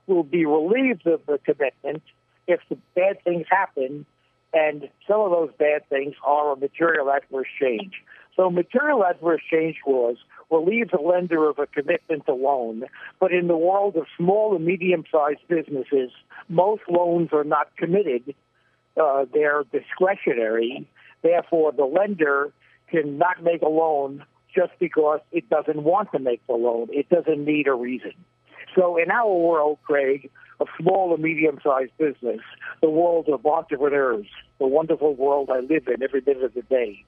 will 0.10 0.24
be 0.24 0.46
relieved 0.46 1.08
of 1.08 1.22
the 1.26 1.40
commitment 1.46 2.04
if 2.48 2.60
the 2.70 2.78
bad 2.96 3.24
things 3.24 3.46
happen, 3.50 4.06
and 4.54 4.90
some 5.08 5.22
of 5.22 5.32
those 5.32 5.52
bad 5.58 5.88
things 5.90 6.16
are 6.26 6.54
a 6.54 6.56
material 6.56 7.12
adverse 7.12 7.48
change. 7.60 7.94
So 8.36 8.50
material 8.50 9.04
adverse 9.06 9.42
change 9.52 9.78
clause 9.84 10.18
relieves 10.50 10.92
a 10.94 11.02
lender 11.02 11.50
of 11.50 11.60
a 11.60 11.68
commitment 11.68 12.26
to 12.26 12.34
loan, 12.34 12.86
but 13.20 13.32
in 13.32 13.48
the 13.48 13.58
world 13.58 13.96
of 13.96 14.06
small 14.18 14.56
and 14.56 14.66
medium-sized 14.66 15.48
businesses, 15.48 16.10
most 16.48 16.82
loans 16.90 17.30
are 17.34 17.44
not 17.44 17.76
committed. 17.78 18.34
Uh, 19.00 19.26
they're 19.32 19.64
discretionary. 19.72 20.88
Therefore, 21.22 21.72
the 21.72 21.86
lender 21.86 22.52
cannot 22.90 23.44
make 23.44 23.62
a 23.62 23.70
loan 23.70 24.26
just 24.56 24.72
because 24.80 25.20
it 25.32 25.50
doesn't 25.50 25.84
want 25.84 26.12
to 26.14 26.20
make 26.20 26.46
the 26.48 26.54
loan. 26.54 26.88
It 26.92 27.08
doesn't 27.10 27.46
need 27.46 27.68
a 27.68 27.74
reason. 27.74 28.14
So 28.76 28.98
in 28.98 29.12
our 29.12 29.34
world, 29.34 29.80
Craig, 29.84 30.30
of 30.60 30.68
small 30.80 31.14
and 31.14 31.24
medium-sized 31.24 31.98
business, 31.98 32.42
the 32.82 32.90
world 32.90 33.30
of 33.30 33.46
entrepreneurs, 33.46 34.28
the 34.60 34.68
wonderful 34.68 35.16
world 35.16 35.50
I 35.52 35.60
live 35.60 35.88
in 35.88 36.04
every 36.04 36.22
minute 36.26 36.44
of 36.44 36.54
the 36.54 36.62
day, 36.64 37.04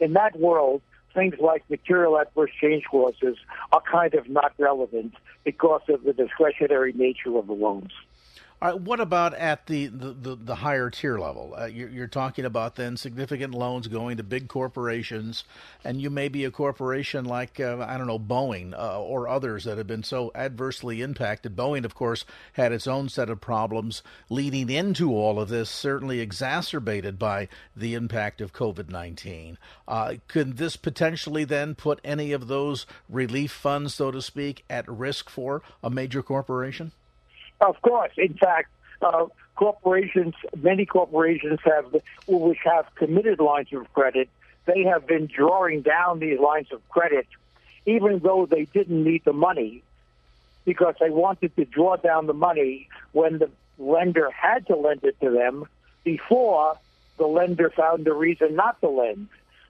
in 0.00 0.12
that 0.14 0.38
world, 0.38 0.82
things 1.14 1.34
like 1.40 1.68
material 1.70 2.18
adverse 2.18 2.50
change 2.60 2.84
clauses 2.84 3.36
are 3.72 3.82
kind 3.90 4.14
of 4.14 4.28
not 4.28 4.52
relevant 4.58 5.14
because 5.44 5.82
of 5.88 6.04
the 6.04 6.12
discretionary 6.12 6.92
nature 6.92 7.36
of 7.36 7.46
the 7.46 7.54
loans. 7.54 7.92
All 8.62 8.70
right, 8.70 8.80
what 8.80 9.00
about 9.00 9.34
at 9.34 9.66
the, 9.66 9.88
the, 9.88 10.14
the, 10.14 10.34
the 10.34 10.54
higher 10.54 10.88
tier 10.88 11.18
level? 11.18 11.54
Uh, 11.54 11.66
you're, 11.66 11.90
you're, 11.90 12.06
talking 12.06 12.46
about 12.46 12.76
then 12.76 12.96
significant 12.96 13.52
loans 13.52 13.86
going 13.86 14.16
to 14.16 14.22
big 14.22 14.48
corporations, 14.48 15.44
and 15.84 16.00
you 16.00 16.08
may 16.08 16.28
be 16.28 16.46
a 16.46 16.50
corporation 16.50 17.26
like, 17.26 17.60
uh, 17.60 17.84
I 17.86 17.98
don't 17.98 18.06
know, 18.06 18.18
Boeing 18.18 18.72
uh, 18.72 18.98
or 18.98 19.28
others 19.28 19.64
that 19.64 19.76
have 19.76 19.86
been 19.86 20.02
so 20.02 20.32
adversely 20.34 21.02
impacted. 21.02 21.54
Boeing, 21.54 21.84
of 21.84 21.94
course, 21.94 22.24
had 22.54 22.72
its 22.72 22.86
own 22.86 23.10
set 23.10 23.28
of 23.28 23.42
problems 23.42 24.02
leading 24.30 24.70
into 24.70 25.12
all 25.12 25.38
of 25.38 25.50
this, 25.50 25.68
certainly 25.68 26.20
exacerbated 26.20 27.18
by 27.18 27.48
the 27.76 27.92
impact 27.92 28.40
of 28.40 28.54
COVID 28.54 28.88
19. 28.88 29.58
Uh, 29.86 30.14
could 30.28 30.56
this 30.56 30.76
potentially 30.76 31.44
then 31.44 31.74
put 31.74 32.00
any 32.02 32.32
of 32.32 32.48
those 32.48 32.86
relief 33.06 33.52
funds, 33.52 33.92
so 33.92 34.10
to 34.10 34.22
speak, 34.22 34.64
at 34.70 34.88
risk 34.88 35.28
for 35.28 35.60
a 35.82 35.90
major 35.90 36.22
corporation? 36.22 36.92
Of 37.60 37.80
course. 37.82 38.12
In 38.16 38.34
fact, 38.34 38.70
uh, 39.02 39.26
corporations, 39.54 40.34
many 40.56 40.86
corporations 40.86 41.60
have, 41.64 41.94
which 42.26 42.58
have 42.64 42.86
committed 42.94 43.40
lines 43.40 43.72
of 43.72 43.92
credit, 43.94 44.28
they 44.66 44.82
have 44.82 45.06
been 45.06 45.26
drawing 45.26 45.82
down 45.82 46.18
these 46.18 46.38
lines 46.38 46.72
of 46.72 46.86
credit, 46.88 47.26
even 47.86 48.18
though 48.18 48.46
they 48.46 48.64
didn't 48.64 49.02
need 49.02 49.24
the 49.24 49.32
money, 49.32 49.82
because 50.64 50.94
they 51.00 51.10
wanted 51.10 51.54
to 51.56 51.64
draw 51.64 51.96
down 51.96 52.26
the 52.26 52.34
money 52.34 52.88
when 53.12 53.38
the 53.38 53.50
lender 53.78 54.30
had 54.30 54.66
to 54.66 54.76
lend 54.76 55.04
it 55.04 55.18
to 55.20 55.30
them 55.30 55.64
before 56.04 56.76
the 57.18 57.26
lender 57.26 57.70
found 57.70 58.06
a 58.06 58.12
reason 58.12 58.54
not 58.54 58.80
to 58.80 58.88
lend. 58.88 59.28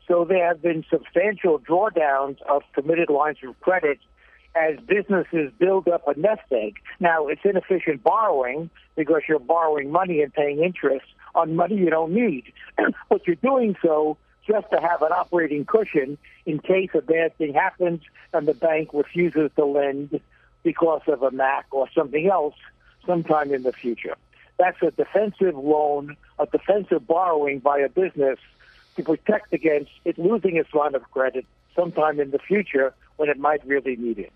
So 0.08 0.24
there 0.24 0.46
have 0.46 0.62
been 0.62 0.84
substantial 0.88 1.58
drawdowns 1.58 2.40
of 2.42 2.62
committed 2.72 3.10
lines 3.10 3.38
of 3.46 3.60
credit 3.60 3.98
as 4.56 4.78
businesses 4.80 5.52
build 5.58 5.88
up 5.88 6.06
a 6.08 6.18
nest 6.18 6.42
egg. 6.50 6.76
Now, 6.98 7.26
it's 7.28 7.42
inefficient 7.44 8.02
borrowing 8.02 8.70
because 8.96 9.22
you're 9.28 9.38
borrowing 9.38 9.90
money 9.90 10.22
and 10.22 10.32
paying 10.32 10.62
interest 10.62 11.06
on 11.34 11.54
money 11.54 11.76
you 11.76 11.90
don't 11.90 12.12
need. 12.12 12.52
but 13.08 13.26
you're 13.26 13.36
doing 13.36 13.76
so 13.82 14.16
just 14.46 14.70
to 14.70 14.80
have 14.80 15.02
an 15.02 15.12
operating 15.12 15.64
cushion 15.64 16.16
in 16.46 16.58
case 16.58 16.90
a 16.94 17.02
bad 17.02 17.36
thing 17.36 17.52
happens 17.52 18.00
and 18.32 18.46
the 18.48 18.54
bank 18.54 18.90
refuses 18.92 19.50
to 19.56 19.64
lend 19.64 20.20
because 20.62 21.02
of 21.08 21.22
a 21.22 21.30
MAC 21.30 21.66
or 21.72 21.88
something 21.94 22.28
else 22.28 22.54
sometime 23.04 23.52
in 23.52 23.62
the 23.62 23.72
future. 23.72 24.16
That's 24.58 24.80
a 24.82 24.90
defensive 24.90 25.56
loan, 25.56 26.16
a 26.38 26.46
defensive 26.46 27.06
borrowing 27.06 27.58
by 27.58 27.78
a 27.78 27.88
business 27.88 28.38
to 28.96 29.02
protect 29.02 29.52
against 29.52 29.90
it 30.04 30.18
losing 30.18 30.56
its 30.56 30.72
line 30.72 30.94
of 30.94 31.02
credit 31.10 31.44
sometime 31.74 32.18
in 32.18 32.30
the 32.30 32.38
future 32.38 32.94
when 33.16 33.28
it 33.28 33.38
might 33.38 33.66
really 33.66 33.96
need 33.96 34.18
it. 34.18 34.32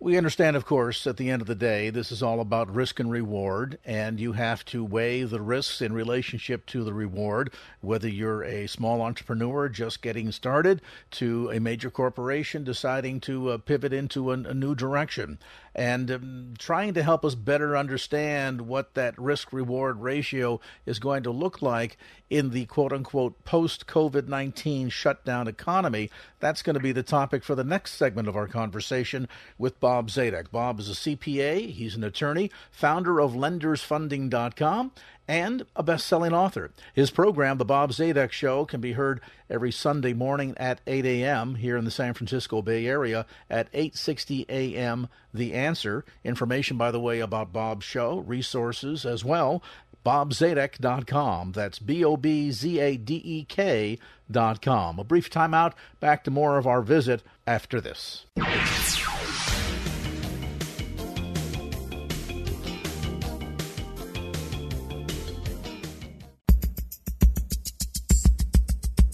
We 0.00 0.18
understand, 0.18 0.56
of 0.56 0.66
course, 0.66 1.06
at 1.06 1.16
the 1.16 1.30
end 1.30 1.40
of 1.40 1.48
the 1.48 1.54
day, 1.54 1.88
this 1.88 2.12
is 2.12 2.22
all 2.22 2.40
about 2.40 2.74
risk 2.74 2.98
and 3.00 3.10
reward, 3.10 3.78
and 3.86 4.20
you 4.20 4.32
have 4.32 4.64
to 4.66 4.84
weigh 4.84 5.22
the 5.22 5.40
risks 5.40 5.80
in 5.80 5.92
relationship 5.94 6.66
to 6.66 6.84
the 6.84 6.92
reward, 6.92 7.54
whether 7.80 8.08
you're 8.08 8.42
a 8.42 8.66
small 8.66 9.00
entrepreneur 9.00 9.68
just 9.68 10.02
getting 10.02 10.32
started 10.32 10.82
to 11.12 11.48
a 11.50 11.60
major 11.60 11.90
corporation 11.90 12.64
deciding 12.64 13.20
to 13.20 13.50
uh, 13.50 13.58
pivot 13.58 13.92
into 13.92 14.30
a, 14.30 14.34
a, 14.34 14.52
new 14.52 14.74
direction. 14.74 15.38
And 15.74 16.10
um, 16.10 16.54
trying 16.58 16.94
to 16.94 17.02
help 17.02 17.24
us 17.24 17.34
better 17.34 17.76
understand 17.76 18.62
what 18.62 18.94
that 18.94 19.18
risk 19.18 19.52
reward 19.52 20.00
ratio 20.00 20.60
is 20.86 20.98
going 20.98 21.24
to 21.24 21.30
look 21.30 21.62
like 21.62 21.96
in 22.30 22.50
the 22.50 22.66
quote 22.66 22.92
unquote 22.92 23.44
post 23.44 23.86
COVID 23.86 24.28
19 24.28 24.88
shutdown 24.88 25.48
economy. 25.48 26.10
That's 26.40 26.62
going 26.62 26.74
to 26.74 26.80
be 26.80 26.92
the 26.92 27.02
topic 27.02 27.42
for 27.42 27.54
the 27.54 27.64
next 27.64 27.92
segment 27.92 28.28
of 28.28 28.36
our 28.36 28.46
conversation 28.46 29.28
with 29.58 29.80
Bob 29.80 30.08
Zadek. 30.08 30.50
Bob 30.50 30.78
is 30.78 30.88
a 30.88 30.92
CPA, 30.92 31.70
he's 31.70 31.96
an 31.96 32.04
attorney, 32.04 32.50
founder 32.70 33.20
of 33.20 33.32
lendersfunding.com, 33.32 34.92
and 35.26 35.64
a 35.74 35.82
best 35.82 36.06
selling 36.06 36.32
author. 36.32 36.70
His 36.92 37.10
program, 37.10 37.58
The 37.58 37.64
Bob 37.64 37.90
Zadek 37.92 38.32
Show, 38.32 38.64
can 38.64 38.80
be 38.80 38.92
heard 38.92 39.20
every 39.48 39.72
Sunday 39.72 40.12
morning 40.12 40.54
at 40.56 40.80
8 40.86 41.04
a.m. 41.04 41.56
here 41.56 41.76
in 41.76 41.84
the 41.84 41.90
San 41.90 42.14
Francisco 42.14 42.62
Bay 42.62 42.86
Area 42.86 43.26
at 43.48 43.72
8.60 43.72 44.46
a.m. 44.48 45.08
The 45.32 45.54
Answer. 45.54 46.04
Information, 46.24 46.76
by 46.76 46.90
the 46.90 47.00
way, 47.00 47.20
about 47.20 47.52
Bob's 47.52 47.84
show, 47.84 48.18
resources 48.18 49.06
as 49.06 49.24
well, 49.24 49.62
bobzadek.com. 50.04 51.52
That's 51.52 51.78
B 51.78 52.04
O 52.04 52.16
B 52.16 52.50
Z 52.50 52.78
A 52.78 52.96
D 52.96 53.20
E 53.24 53.44
K.com. 53.44 54.98
A 54.98 55.04
brief 55.04 55.30
timeout. 55.30 55.72
Back 56.00 56.24
to 56.24 56.30
more 56.30 56.58
of 56.58 56.66
our 56.66 56.82
visit 56.82 57.22
after 57.46 57.80
this. 57.80 58.26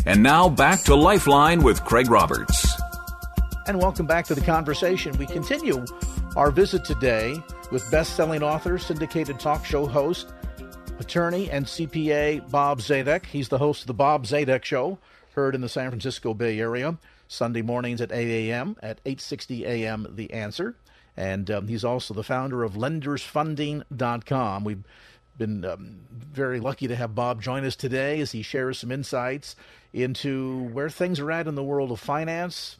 And 0.06 0.22
now 0.22 0.48
back 0.48 0.82
to 0.84 0.94
Lifeline 0.94 1.62
with 1.62 1.84
Craig 1.84 2.10
Roberts. 2.10 2.66
And 3.66 3.78
welcome 3.78 4.06
back 4.06 4.24
to 4.26 4.34
the 4.34 4.40
conversation. 4.40 5.16
We 5.18 5.26
continue 5.26 5.84
our 6.36 6.50
visit 6.50 6.84
today 6.84 7.36
with 7.70 7.88
best 7.90 8.16
selling 8.16 8.42
author, 8.42 8.78
syndicated 8.78 9.38
talk 9.38 9.64
show 9.64 9.86
host, 9.86 10.32
attorney, 10.98 11.50
and 11.50 11.66
CPA 11.66 12.50
Bob 12.50 12.80
Zadek. 12.80 13.26
He's 13.26 13.48
the 13.48 13.58
host 13.58 13.82
of 13.82 13.86
The 13.88 13.94
Bob 13.94 14.24
Zadek 14.24 14.64
Show, 14.64 14.98
heard 15.34 15.54
in 15.54 15.60
the 15.60 15.68
San 15.68 15.90
Francisco 15.90 16.32
Bay 16.34 16.58
Area, 16.58 16.96
Sunday 17.28 17.62
mornings 17.62 18.00
at 18.00 18.10
8 18.10 18.50
a.m. 18.50 18.76
at 18.82 19.04
8.60 19.04 19.62
a.m. 19.62 20.06
The 20.10 20.32
Answer. 20.32 20.76
And 21.16 21.50
um, 21.50 21.68
he's 21.68 21.84
also 21.84 22.14
the 22.14 22.22
founder 22.22 22.64
of 22.64 22.72
lendersfunding.com. 22.72 24.64
We've 24.64 24.84
been 25.40 25.64
um, 25.64 26.00
very 26.10 26.60
lucky 26.60 26.86
to 26.86 26.94
have 26.94 27.14
Bob 27.14 27.40
join 27.40 27.64
us 27.64 27.74
today 27.74 28.20
as 28.20 28.30
he 28.30 28.42
shares 28.42 28.78
some 28.78 28.92
insights 28.92 29.56
into 29.92 30.64
where 30.68 30.90
things 30.90 31.18
are 31.18 31.32
at 31.32 31.48
in 31.48 31.54
the 31.54 31.64
world 31.64 31.90
of 31.90 31.98
finance, 31.98 32.76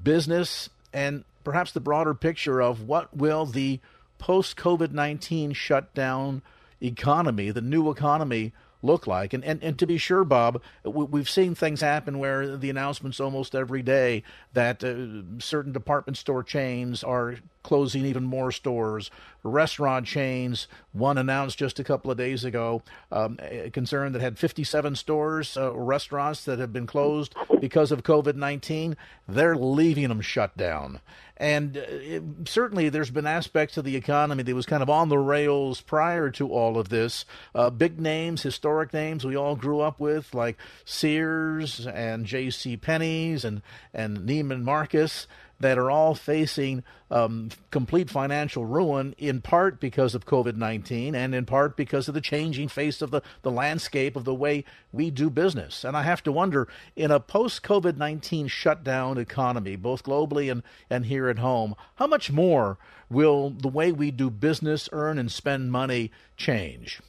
business, 0.00 0.70
and 0.92 1.24
perhaps 1.42 1.72
the 1.72 1.80
broader 1.80 2.14
picture 2.14 2.62
of 2.62 2.86
what 2.86 3.14
will 3.14 3.44
the 3.44 3.80
post 4.18 4.56
COVID 4.56 4.92
19 4.92 5.52
shutdown 5.52 6.42
economy, 6.80 7.50
the 7.50 7.60
new 7.60 7.90
economy, 7.90 8.52
look 8.80 9.08
like. 9.08 9.32
And, 9.32 9.44
and, 9.44 9.60
and 9.60 9.76
to 9.80 9.86
be 9.86 9.98
sure, 9.98 10.22
Bob, 10.22 10.62
we've 10.84 11.28
seen 11.28 11.56
things 11.56 11.80
happen 11.80 12.20
where 12.20 12.56
the 12.56 12.70
announcements 12.70 13.18
almost 13.18 13.56
every 13.56 13.82
day 13.82 14.22
that 14.52 14.84
uh, 14.84 15.40
certain 15.40 15.72
department 15.72 16.18
store 16.18 16.44
chains 16.44 17.02
are 17.02 17.36
closing 17.64 18.04
even 18.04 18.22
more 18.22 18.52
stores. 18.52 19.10
Restaurant 19.42 20.06
chains, 20.06 20.68
one 20.92 21.18
announced 21.18 21.58
just 21.58 21.80
a 21.80 21.84
couple 21.84 22.10
of 22.10 22.16
days 22.16 22.44
ago, 22.44 22.82
um, 23.10 23.38
a 23.42 23.70
concern 23.70 24.12
that 24.12 24.22
had 24.22 24.38
57 24.38 24.94
stores, 24.94 25.56
uh, 25.56 25.74
restaurants 25.74 26.44
that 26.44 26.60
have 26.60 26.72
been 26.72 26.86
closed 26.86 27.34
because 27.60 27.90
of 27.90 28.04
COVID 28.04 28.36
19. 28.36 28.96
They're 29.26 29.56
leaving 29.56 30.08
them 30.08 30.20
shut 30.20 30.56
down. 30.56 31.00
And 31.36 31.76
uh, 31.76 31.82
it, 31.88 32.22
certainly 32.46 32.88
there's 32.88 33.10
been 33.10 33.26
aspects 33.26 33.76
of 33.76 33.84
the 33.84 33.96
economy 33.96 34.42
that 34.44 34.54
was 34.54 34.66
kind 34.66 34.82
of 34.82 34.90
on 34.90 35.08
the 35.08 35.18
rails 35.18 35.80
prior 35.80 36.30
to 36.30 36.52
all 36.52 36.78
of 36.78 36.88
this. 36.88 37.24
Uh, 37.54 37.70
big 37.70 38.00
names, 38.00 38.42
historic 38.42 38.92
names 38.92 39.24
we 39.24 39.36
all 39.36 39.56
grew 39.56 39.80
up 39.80 39.98
with, 39.98 40.32
like 40.32 40.56
Sears 40.84 41.86
and 41.86 42.24
J.C. 42.24 42.76
Penney's 42.76 43.44
and, 43.44 43.62
and 43.92 44.18
Neiman 44.18 44.62
Marcus 44.62 45.26
that 45.64 45.78
are 45.78 45.90
all 45.90 46.14
facing 46.14 46.84
um, 47.10 47.48
complete 47.70 48.10
financial 48.10 48.66
ruin, 48.66 49.14
in 49.16 49.40
part 49.40 49.80
because 49.80 50.14
of 50.14 50.26
COVID 50.26 50.56
19 50.56 51.14
and 51.14 51.34
in 51.34 51.46
part 51.46 51.74
because 51.74 52.06
of 52.06 52.12
the 52.12 52.20
changing 52.20 52.68
face 52.68 53.00
of 53.00 53.10
the, 53.10 53.22
the 53.40 53.50
landscape 53.50 54.14
of 54.14 54.24
the 54.24 54.34
way 54.34 54.62
we 54.92 55.10
do 55.10 55.30
business. 55.30 55.82
And 55.82 55.96
I 55.96 56.02
have 56.02 56.22
to 56.24 56.32
wonder 56.32 56.68
in 56.96 57.10
a 57.10 57.18
post 57.18 57.62
COVID 57.62 57.96
19 57.96 58.48
shutdown 58.48 59.16
economy, 59.16 59.74
both 59.74 60.02
globally 60.02 60.52
and, 60.52 60.62
and 60.90 61.06
here 61.06 61.30
at 61.30 61.38
home, 61.38 61.74
how 61.94 62.08
much 62.08 62.30
more 62.30 62.76
will 63.08 63.48
the 63.48 63.68
way 63.68 63.90
we 63.90 64.10
do 64.10 64.28
business, 64.28 64.90
earn, 64.92 65.18
and 65.18 65.32
spend 65.32 65.72
money 65.72 66.10
change? 66.36 67.00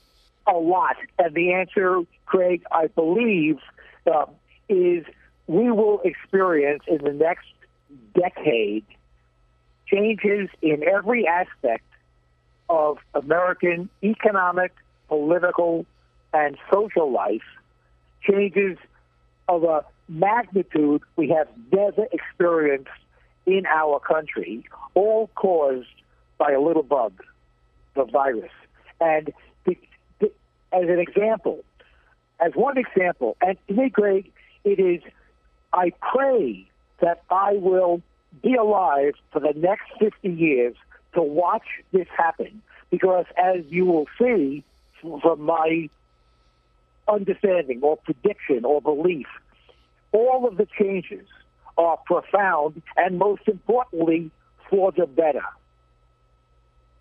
A 0.47 0.53
lot. 0.53 0.95
And 1.19 1.35
the 1.35 1.51
answer, 1.51 2.03
Craig, 2.25 2.63
I 2.71 2.87
believe, 2.87 3.57
uh, 4.09 4.27
is 4.69 5.03
we 5.47 5.69
will 5.71 5.99
experience 6.05 6.83
in 6.87 7.03
the 7.03 7.11
next 7.11 7.47
decade 8.13 8.85
changes 9.87 10.49
in 10.61 10.83
every 10.83 11.27
aspect 11.27 11.83
of 12.69 12.97
American 13.13 13.89
economic, 14.03 14.73
political, 15.07 15.85
and 16.33 16.57
social 16.71 17.11
life, 17.11 17.43
changes 18.27 18.77
of 19.47 19.63
a 19.63 19.85
magnitude 20.07 21.01
we 21.15 21.29
have 21.29 21.47
never 21.71 22.07
experienced 22.11 22.89
in 23.45 23.65
our 23.67 23.99
country, 23.99 24.63
all 24.95 25.29
caused 25.35 25.87
by 26.37 26.51
a 26.51 26.59
little 26.59 26.83
bug, 26.83 27.23
the 27.95 28.05
virus. 28.05 28.51
And 28.99 29.31
the, 29.65 29.77
the, 30.19 30.31
as 30.73 30.83
an 30.83 30.99
example, 30.99 31.63
as 32.39 32.53
one 32.55 32.77
example, 32.77 33.37
and 33.41 33.57
to 33.67 33.73
me, 33.73 33.89
Greg, 33.89 34.31
it 34.63 34.79
is, 34.79 35.01
I 35.71 35.91
pray 36.01 36.67
that 36.99 37.23
I 37.29 37.53
will 37.53 38.01
be 38.41 38.55
alive 38.55 39.13
for 39.31 39.39
the 39.39 39.53
next 39.55 39.85
50 39.99 40.29
years 40.29 40.75
to 41.13 41.21
watch 41.21 41.65
this 41.91 42.07
happen 42.15 42.61
because 42.89 43.25
as 43.37 43.63
you 43.69 43.85
will 43.85 44.07
see 44.19 44.63
from 45.01 45.41
my 45.41 45.89
understanding 47.07 47.79
or 47.81 47.97
prediction 47.97 48.65
or 48.65 48.81
belief, 48.81 49.27
all 50.11 50.47
of 50.47 50.57
the 50.57 50.67
changes 50.77 51.27
are 51.77 51.97
profound 51.97 52.81
and 52.97 53.17
most 53.17 53.47
importantly 53.47 54.31
for 54.69 54.91
the 54.91 55.05
better. 55.05 55.43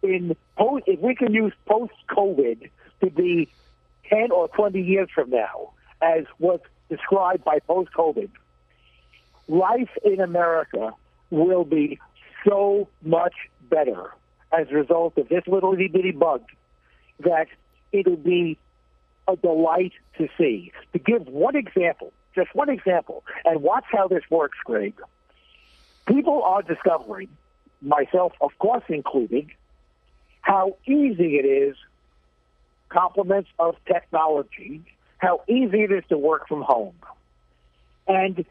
In 0.02 0.36
post, 0.58 0.84
if 0.86 1.00
we 1.00 1.14
can 1.14 1.32
use 1.32 1.52
post-COVID 1.66 2.68
to 3.00 3.10
be 3.10 3.48
10 4.10 4.30
or 4.30 4.48
20 4.48 4.80
years 4.80 5.08
from 5.14 5.30
now, 5.30 5.70
as 6.02 6.24
was 6.38 6.60
described 6.90 7.44
by 7.44 7.60
post-COVID, 7.60 8.28
life 9.48 9.90
in 10.04 10.20
America 10.20 10.92
will 11.30 11.64
be 11.64 11.98
so 12.46 12.88
much 13.02 13.34
better 13.70 14.10
as 14.52 14.68
a 14.70 14.74
result 14.74 15.16
of 15.18 15.28
this 15.28 15.42
little 15.46 15.74
itty 15.74 15.88
bitty 15.88 16.12
bug 16.12 16.42
that 17.20 17.46
it'll 17.92 18.16
be 18.16 18.58
a 19.26 19.36
delight 19.36 19.92
to 20.18 20.28
see. 20.36 20.72
To 20.92 20.98
give 20.98 21.26
one 21.26 21.56
example, 21.56 22.12
just 22.34 22.54
one 22.54 22.68
example, 22.68 23.24
and 23.44 23.62
watch 23.62 23.84
how 23.90 24.08
this 24.08 24.22
works, 24.30 24.58
Greg. 24.64 24.94
People 26.06 26.42
are 26.42 26.62
discovering, 26.62 27.28
myself 27.80 28.32
of 28.40 28.50
course 28.58 28.84
included, 28.88 29.50
how 30.42 30.76
easy 30.86 31.36
it 31.36 31.46
is, 31.46 31.76
compliments 32.90 33.48
of 33.58 33.76
technology, 33.86 34.82
how 35.18 35.40
easy 35.48 35.82
it 35.82 35.90
is 35.90 36.04
to 36.10 36.18
work 36.18 36.46
from 36.46 36.62
home. 36.62 36.94
And 38.06 38.44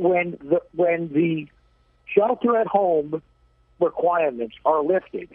when 0.00 0.30
the 0.42 0.62
when 0.74 1.12
the 1.12 1.46
shelter 2.06 2.56
at 2.56 2.66
home 2.66 3.22
requirements 3.78 4.56
are 4.64 4.82
lifted, 4.82 5.28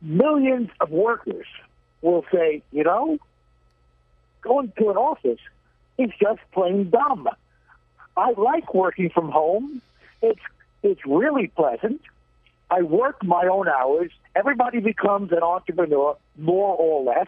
millions 0.00 0.70
of 0.80 0.90
workers 0.90 1.46
will 2.02 2.24
say, 2.32 2.62
you 2.70 2.84
know, 2.84 3.18
going 4.42 4.72
to 4.78 4.90
an 4.90 4.96
office 4.96 5.40
is 5.98 6.10
just 6.22 6.38
plain 6.52 6.88
dumb. 6.90 7.28
I 8.16 8.32
like 8.36 8.72
working 8.74 9.10
from 9.10 9.28
home. 9.28 9.82
It's 10.22 10.40
it's 10.84 11.00
really 11.04 11.48
pleasant. 11.48 12.00
I 12.70 12.82
work 12.82 13.24
my 13.24 13.48
own 13.50 13.66
hours. 13.66 14.12
Everybody 14.36 14.78
becomes 14.78 15.32
an 15.32 15.42
entrepreneur, 15.42 16.16
more 16.38 16.76
or 16.76 17.02
less, 17.02 17.26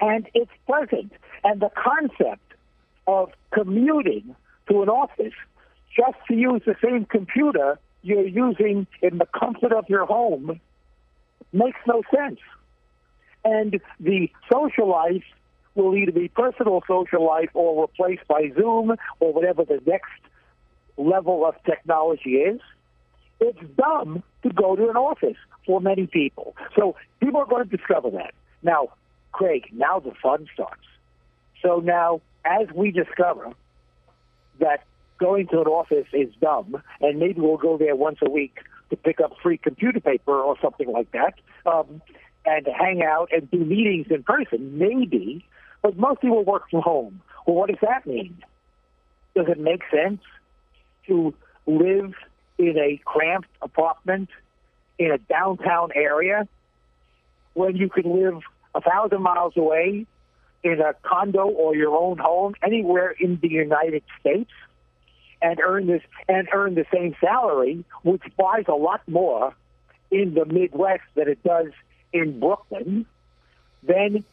and 0.00 0.28
it's 0.34 0.50
pleasant. 0.66 1.12
And 1.44 1.62
the 1.62 1.70
concept 1.76 2.42
of 3.06 3.30
commuting 3.52 4.34
to 4.68 4.82
an 4.82 4.88
office 4.88 5.34
just 5.94 6.18
to 6.28 6.34
use 6.34 6.62
the 6.66 6.76
same 6.82 7.04
computer 7.06 7.78
you're 8.02 8.26
using 8.26 8.86
in 9.02 9.18
the 9.18 9.26
comfort 9.26 9.72
of 9.72 9.88
your 9.88 10.06
home 10.06 10.60
makes 11.52 11.78
no 11.86 12.02
sense. 12.14 12.40
And 13.44 13.80
the 14.00 14.30
social 14.52 14.88
life 14.88 15.24
will 15.74 15.96
either 15.96 16.12
be 16.12 16.28
personal 16.28 16.82
social 16.86 17.24
life 17.24 17.50
or 17.54 17.82
replaced 17.82 18.26
by 18.28 18.50
Zoom 18.56 18.96
or 19.20 19.32
whatever 19.32 19.64
the 19.64 19.80
next 19.86 20.10
level 20.96 21.44
of 21.46 21.54
technology 21.64 22.36
is. 22.36 22.60
It's 23.40 23.58
dumb 23.76 24.22
to 24.42 24.50
go 24.50 24.76
to 24.76 24.88
an 24.88 24.96
office 24.96 25.36
for 25.66 25.80
many 25.80 26.06
people. 26.06 26.56
So 26.74 26.96
people 27.20 27.40
are 27.40 27.46
going 27.46 27.68
to 27.68 27.76
discover 27.76 28.10
that. 28.10 28.34
Now, 28.62 28.88
Craig, 29.32 29.68
now 29.72 30.00
the 30.00 30.12
fun 30.22 30.48
starts. 30.54 30.82
So 31.62 31.80
now, 31.80 32.20
as 32.44 32.68
we 32.74 32.90
discover 32.90 33.52
that 34.60 34.84
going 35.18 35.46
to 35.48 35.60
an 35.60 35.66
office 35.66 36.06
is 36.12 36.28
dumb, 36.40 36.82
and 37.00 37.18
maybe 37.18 37.40
we'll 37.40 37.56
go 37.56 37.78
there 37.78 37.96
once 37.96 38.18
a 38.22 38.30
week 38.30 38.58
to 38.90 38.96
pick 38.96 39.20
up 39.20 39.32
free 39.42 39.58
computer 39.58 40.00
paper 40.00 40.38
or 40.38 40.56
something 40.60 40.90
like 40.92 41.10
that, 41.12 41.34
um, 41.64 42.00
and 42.44 42.66
hang 42.66 43.02
out 43.02 43.28
and 43.32 43.50
do 43.50 43.58
meetings 43.58 44.06
in 44.10 44.22
person, 44.22 44.78
maybe, 44.78 45.44
but 45.82 45.96
most 45.96 46.20
people 46.20 46.44
work 46.44 46.70
from 46.70 46.82
home. 46.82 47.20
Well, 47.46 47.56
what 47.56 47.70
does 47.70 47.78
that 47.82 48.06
mean? 48.06 48.36
Does 49.34 49.46
it 49.48 49.58
make 49.58 49.82
sense 49.90 50.20
to 51.06 51.34
live 51.66 52.14
in 52.58 52.78
a 52.78 53.00
cramped 53.04 53.48
apartment 53.62 54.28
in 54.98 55.10
a 55.10 55.18
downtown 55.18 55.90
area 55.94 56.48
when 57.54 57.76
you 57.76 57.88
can 57.88 58.04
live 58.04 58.40
a 58.74 58.80
thousand 58.80 59.22
miles 59.22 59.56
away 59.56 60.06
in 60.66 60.80
a 60.80 60.94
condo 61.02 61.46
or 61.46 61.74
your 61.74 61.96
own 61.96 62.18
home 62.18 62.54
anywhere 62.62 63.10
in 63.10 63.38
the 63.40 63.48
United 63.48 64.02
States 64.20 64.50
and 65.40 65.60
earn 65.60 65.86
this 65.86 66.02
and 66.28 66.48
earn 66.52 66.74
the 66.74 66.86
same 66.92 67.14
salary, 67.20 67.84
which 68.02 68.22
buys 68.36 68.64
a 68.68 68.74
lot 68.74 69.02
more 69.08 69.54
in 70.10 70.34
the 70.34 70.44
Midwest 70.44 71.04
than 71.14 71.28
it 71.28 71.42
does 71.42 71.68
in 72.12 72.38
Brooklyn, 72.40 73.06
then 73.82 74.24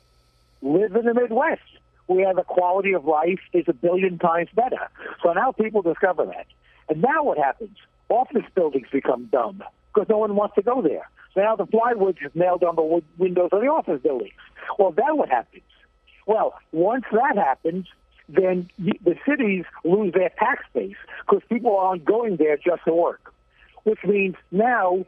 live 0.61 0.95
in 0.95 1.05
the 1.05 1.13
Midwest 1.13 1.61
where 2.07 2.33
the 2.33 2.43
quality 2.43 2.93
of 2.93 3.05
life 3.05 3.39
is 3.53 3.65
a 3.67 3.73
billion 3.73 4.19
times 4.19 4.49
better. 4.53 4.89
So 5.21 5.31
now 5.33 5.51
people 5.51 5.81
discover 5.81 6.25
that. 6.25 6.47
And 6.89 7.01
now 7.01 7.23
what 7.23 7.37
happens? 7.37 7.77
office 8.09 8.45
buildings 8.53 8.87
become 8.91 9.25
dumb 9.25 9.63
because 9.93 10.07
no 10.09 10.17
one 10.17 10.35
wants 10.35 10.55
to 10.55 10.61
go 10.61 10.81
there. 10.81 11.09
So 11.33 11.41
now 11.41 11.55
the 11.55 11.65
plywood 11.65 12.17
is 12.23 12.31
nailed 12.35 12.63
on 12.63 12.75
the 12.75 13.01
windows 13.17 13.49
of 13.51 13.61
the 13.61 13.67
office 13.67 14.01
buildings. 14.01 14.33
Well, 14.77 14.91
then 14.91 15.17
what 15.17 15.29
happens? 15.29 15.63
Well, 16.25 16.53
once 16.71 17.05
that 17.11 17.35
happens, 17.37 17.87
then 18.29 18.69
the 18.77 19.15
cities 19.27 19.65
lose 19.83 20.13
their 20.13 20.29
tax 20.29 20.63
base 20.73 20.95
because 21.25 21.43
people 21.49 21.77
aren't 21.77 22.05
going 22.05 22.37
there 22.37 22.57
just 22.57 22.85
to 22.85 22.93
work, 22.93 23.33
which 23.83 23.99
means 24.05 24.35
now 24.51 25.05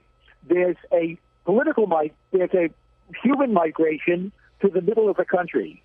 there's 0.47 0.78
a 0.91 1.17
political 1.45 1.88
there's 2.32 2.54
a 2.54 2.69
human 3.23 3.54
migration 3.54 4.32
to 4.62 4.67
the 4.67 4.82
middle 4.82 5.10
of 5.10 5.17
the 5.17 5.25
country. 5.25 5.82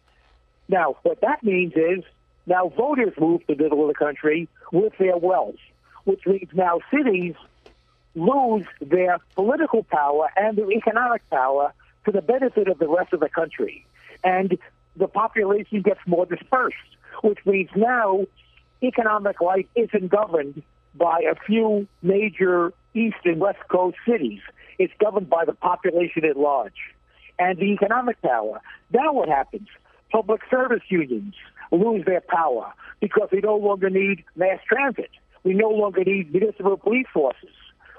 Now, 0.69 0.97
what 1.03 1.21
that 1.21 1.43
means 1.43 1.75
is 1.75 2.05
now 2.47 2.69
voters 2.69 3.15
move 3.21 3.47
to 3.47 3.55
the 3.55 3.63
middle 3.63 3.83
of 3.83 3.89
the 3.89 3.95
country 3.95 4.49
with 4.73 4.93
their 4.99 5.17
wealth 5.17 5.57
which 6.05 6.27
means 6.27 6.49
now 6.55 6.81
cities 6.93 7.35
lose 8.15 8.67
their 8.81 9.19
political 9.35 9.85
power 9.85 10.29
and 10.37 10.57
their 10.57 10.71
economic 10.73 11.29
power 11.31 11.73
to 12.05 12.13
the 12.13 12.23
benefit 12.23 12.69
of 12.69 12.79
the 12.79 12.89
rest 12.89 13.13
of 13.13 13.21
the 13.21 13.29
country. 13.29 13.87
And 14.25 14.59
the 14.97 15.09
population 15.09 15.83
gets 15.83 16.01
more 16.07 16.27
dispersed, 16.27 16.77
which 17.23 17.39
means 17.45 17.71
now 17.77 18.27
economic 18.83 19.41
life 19.41 19.67
isn't 19.75 20.11
governed 20.11 20.63
by 20.95 21.21
a 21.31 21.35
few 21.47 21.87
major 22.03 22.73
east 22.95 23.17
and 23.25 23.41
west 23.41 23.59
coast 23.71 23.97
cities. 24.09 24.41
It's 24.79 24.93
governed 24.99 25.29
by 25.29 25.45
the 25.45 25.53
population 25.53 26.25
at 26.25 26.37
large 26.37 26.95
and 27.39 27.59
the 27.59 27.65
economic 27.65 28.21
power. 28.23 28.61
Now 28.93 29.13
what 29.13 29.29
happens? 29.29 29.69
Public 30.11 30.41
service 30.51 30.83
unions 30.89 31.35
lose 31.71 32.05
their 32.05 32.21
power 32.21 32.73
because 33.01 33.29
they 33.31 33.41
no 33.41 33.57
longer 33.57 33.91
need 33.91 34.25
mass 34.37 34.59
transit. 34.69 35.11
We 35.45 35.55
no 35.55 35.71
longer 35.71 36.05
need 36.05 36.33
municipal 36.33 36.77
police 36.77 37.07
forces. 37.13 37.55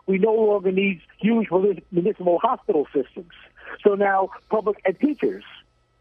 We 0.08 0.18
no 0.18 0.34
longer 0.34 0.72
need 0.72 1.02
huge 1.20 1.48
municipal 1.92 2.40
hospital 2.40 2.88
systems. 2.94 3.32
So 3.84 3.96
now 3.96 4.30
public 4.50 4.82
and 4.86 5.00
teachers, 5.00 5.44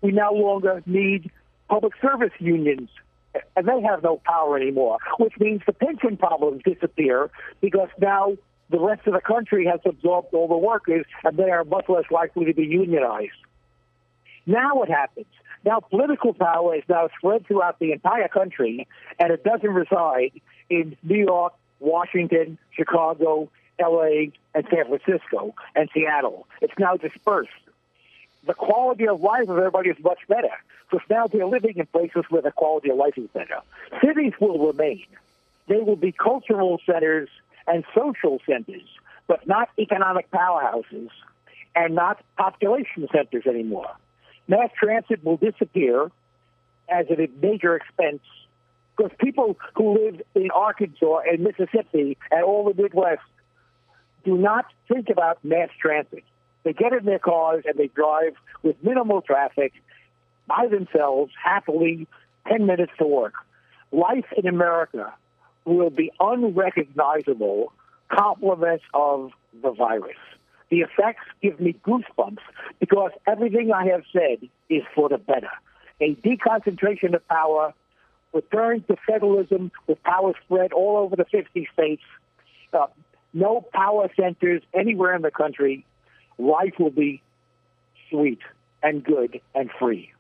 we 0.02 0.12
no 0.12 0.32
longer 0.32 0.82
need 0.86 1.30
public 1.68 1.92
service 2.00 2.32
unions 2.38 2.88
and 3.56 3.66
they 3.66 3.80
have 3.82 4.02
no 4.02 4.20
power 4.24 4.56
anymore, 4.56 4.98
which 5.18 5.34
means 5.38 5.62
the 5.66 5.72
pension 5.72 6.16
problems 6.16 6.62
disappear 6.64 7.30
because 7.60 7.88
now 8.00 8.36
the 8.70 8.78
rest 8.78 9.06
of 9.06 9.14
the 9.14 9.20
country 9.20 9.66
has 9.66 9.80
absorbed 9.84 10.32
all 10.32 10.48
the 10.48 10.56
workers 10.56 11.04
and 11.24 11.36
they 11.36 11.50
are 11.50 11.64
much 11.64 11.88
less 11.88 12.04
likely 12.10 12.46
to 12.46 12.54
be 12.54 12.64
unionized. 12.64 13.30
Now 14.46 14.74
what 14.74 14.88
happens? 14.88 15.26
Now 15.64 15.80
political 15.80 16.34
power 16.34 16.74
is 16.74 16.82
now 16.88 17.08
spread 17.18 17.46
throughout 17.46 17.78
the 17.78 17.92
entire 17.92 18.28
country 18.28 18.88
and 19.18 19.32
it 19.32 19.44
doesn't 19.44 19.70
reside 19.70 20.32
in 20.68 20.96
New 21.02 21.24
York, 21.24 21.52
Washington, 21.78 22.58
Chicago, 22.72 23.50
LA, 23.80 24.30
and 24.54 24.66
San 24.70 24.86
Francisco, 24.86 25.54
and 25.74 25.88
Seattle. 25.94 26.46
It's 26.60 26.74
now 26.78 26.96
dispersed. 26.96 27.50
The 28.46 28.54
quality 28.54 29.06
of 29.06 29.20
life 29.20 29.48
of 29.48 29.58
everybody 29.58 29.90
is 29.90 29.96
much 30.02 30.20
better. 30.28 30.50
Because 30.90 31.06
now 31.08 31.26
they're 31.26 31.46
living 31.46 31.74
in 31.76 31.86
places 31.86 32.24
where 32.30 32.42
the 32.42 32.52
quality 32.52 32.90
of 32.90 32.96
life 32.96 33.16
is 33.16 33.28
better. 33.32 33.60
Cities 34.04 34.32
will 34.40 34.66
remain. 34.66 35.04
They 35.68 35.78
will 35.78 35.96
be 35.96 36.12
cultural 36.12 36.80
centers 36.84 37.28
and 37.66 37.84
social 37.94 38.40
centers, 38.46 38.82
but 39.28 39.46
not 39.46 39.68
economic 39.78 40.30
powerhouses 40.30 41.10
and 41.76 41.94
not 41.94 42.20
population 42.36 43.06
centers 43.12 43.46
anymore. 43.46 43.90
Mass 44.48 44.70
transit 44.76 45.22
will 45.24 45.36
disappear 45.36 46.10
as 46.88 47.06
a 47.08 47.28
major 47.40 47.76
expense 47.76 48.22
because 48.96 49.12
people 49.18 49.56
who 49.74 49.94
live 49.94 50.20
in 50.34 50.50
Arkansas 50.50 51.20
and 51.30 51.40
Mississippi 51.40 52.18
and 52.30 52.42
all 52.42 52.72
the 52.72 52.82
Midwest 52.82 53.22
do 54.24 54.36
not 54.36 54.66
think 54.88 55.08
about 55.08 55.42
mass 55.44 55.68
transit. 55.80 56.24
They 56.62 56.72
get 56.72 56.92
in 56.92 57.04
their 57.04 57.18
cars 57.18 57.64
and 57.66 57.78
they 57.78 57.88
drive 57.88 58.34
with 58.62 58.76
minimal 58.82 59.22
traffic 59.22 59.72
by 60.46 60.66
themselves, 60.70 61.32
happily, 61.42 62.06
10 62.48 62.66
minutes 62.66 62.92
to 62.98 63.06
work. 63.06 63.34
Life 63.92 64.26
in 64.36 64.46
America 64.46 65.12
will 65.64 65.90
be 65.90 66.12
unrecognizable 66.20 67.72
complements 68.08 68.84
of 68.94 69.30
the 69.62 69.70
virus. 69.70 70.16
the 70.70 70.80
effects 70.82 71.24
give 71.42 71.58
me 71.58 71.74
goosebumps 71.84 72.38
because 72.78 73.10
everything 73.26 73.72
I 73.72 73.86
have 73.86 74.02
said 74.12 74.48
is 74.68 74.82
for 74.94 75.08
the 75.08 75.18
better. 75.18 75.50
A 76.00 76.14
deconcentration 76.14 77.14
of 77.14 77.26
power, 77.26 77.74
return 78.32 78.84
to 78.84 78.96
federalism 79.06 79.72
with 79.88 80.02
power 80.04 80.32
spread 80.44 80.72
all 80.72 80.96
over 80.98 81.16
the 81.16 81.24
50 81.24 81.68
states, 81.72 82.02
uh, 82.72 82.86
no 83.34 83.66
power 83.74 84.08
centers 84.16 84.62
anywhere 84.72 85.14
in 85.14 85.22
the 85.22 85.30
country, 85.32 85.84
life 86.40 86.74
will 86.78 86.90
be 86.90 87.22
sweet 88.08 88.40
and 88.82 89.04
good 89.04 89.40
and 89.54 89.70
free. 89.78 90.12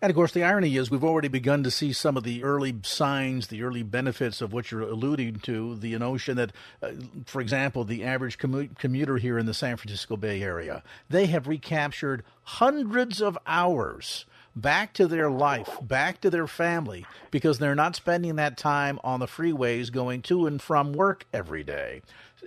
And 0.00 0.10
of 0.10 0.14
course, 0.14 0.30
the 0.30 0.44
irony 0.44 0.76
is 0.76 0.92
we've 0.92 1.02
already 1.02 1.26
begun 1.26 1.64
to 1.64 1.72
see 1.72 1.92
some 1.92 2.16
of 2.16 2.22
the 2.22 2.44
early 2.44 2.76
signs, 2.82 3.48
the 3.48 3.64
early 3.64 3.82
benefits 3.82 4.40
of 4.40 4.52
what 4.52 4.70
you're 4.70 4.82
alluding 4.82 5.40
to. 5.40 5.74
The 5.74 5.98
notion 5.98 6.36
that, 6.36 6.52
uh, 6.80 6.92
for 7.26 7.40
example, 7.40 7.82
the 7.82 8.04
average 8.04 8.38
commu- 8.38 8.78
commuter 8.78 9.16
here 9.16 9.38
in 9.38 9.46
the 9.46 9.54
San 9.54 9.76
Francisco 9.76 10.16
Bay 10.16 10.40
Area, 10.40 10.84
they 11.10 11.26
have 11.26 11.48
recaptured 11.48 12.22
hundreds 12.44 13.20
of 13.20 13.36
hours 13.44 14.24
back 14.54 14.92
to 14.94 15.08
their 15.08 15.30
life, 15.30 15.78
back 15.82 16.20
to 16.20 16.30
their 16.30 16.46
family, 16.46 17.04
because 17.32 17.58
they're 17.58 17.74
not 17.74 17.96
spending 17.96 18.36
that 18.36 18.56
time 18.56 19.00
on 19.02 19.18
the 19.18 19.26
freeways 19.26 19.90
going 19.90 20.22
to 20.22 20.46
and 20.46 20.62
from 20.62 20.92
work 20.92 21.26
every 21.32 21.64
day 21.64 22.02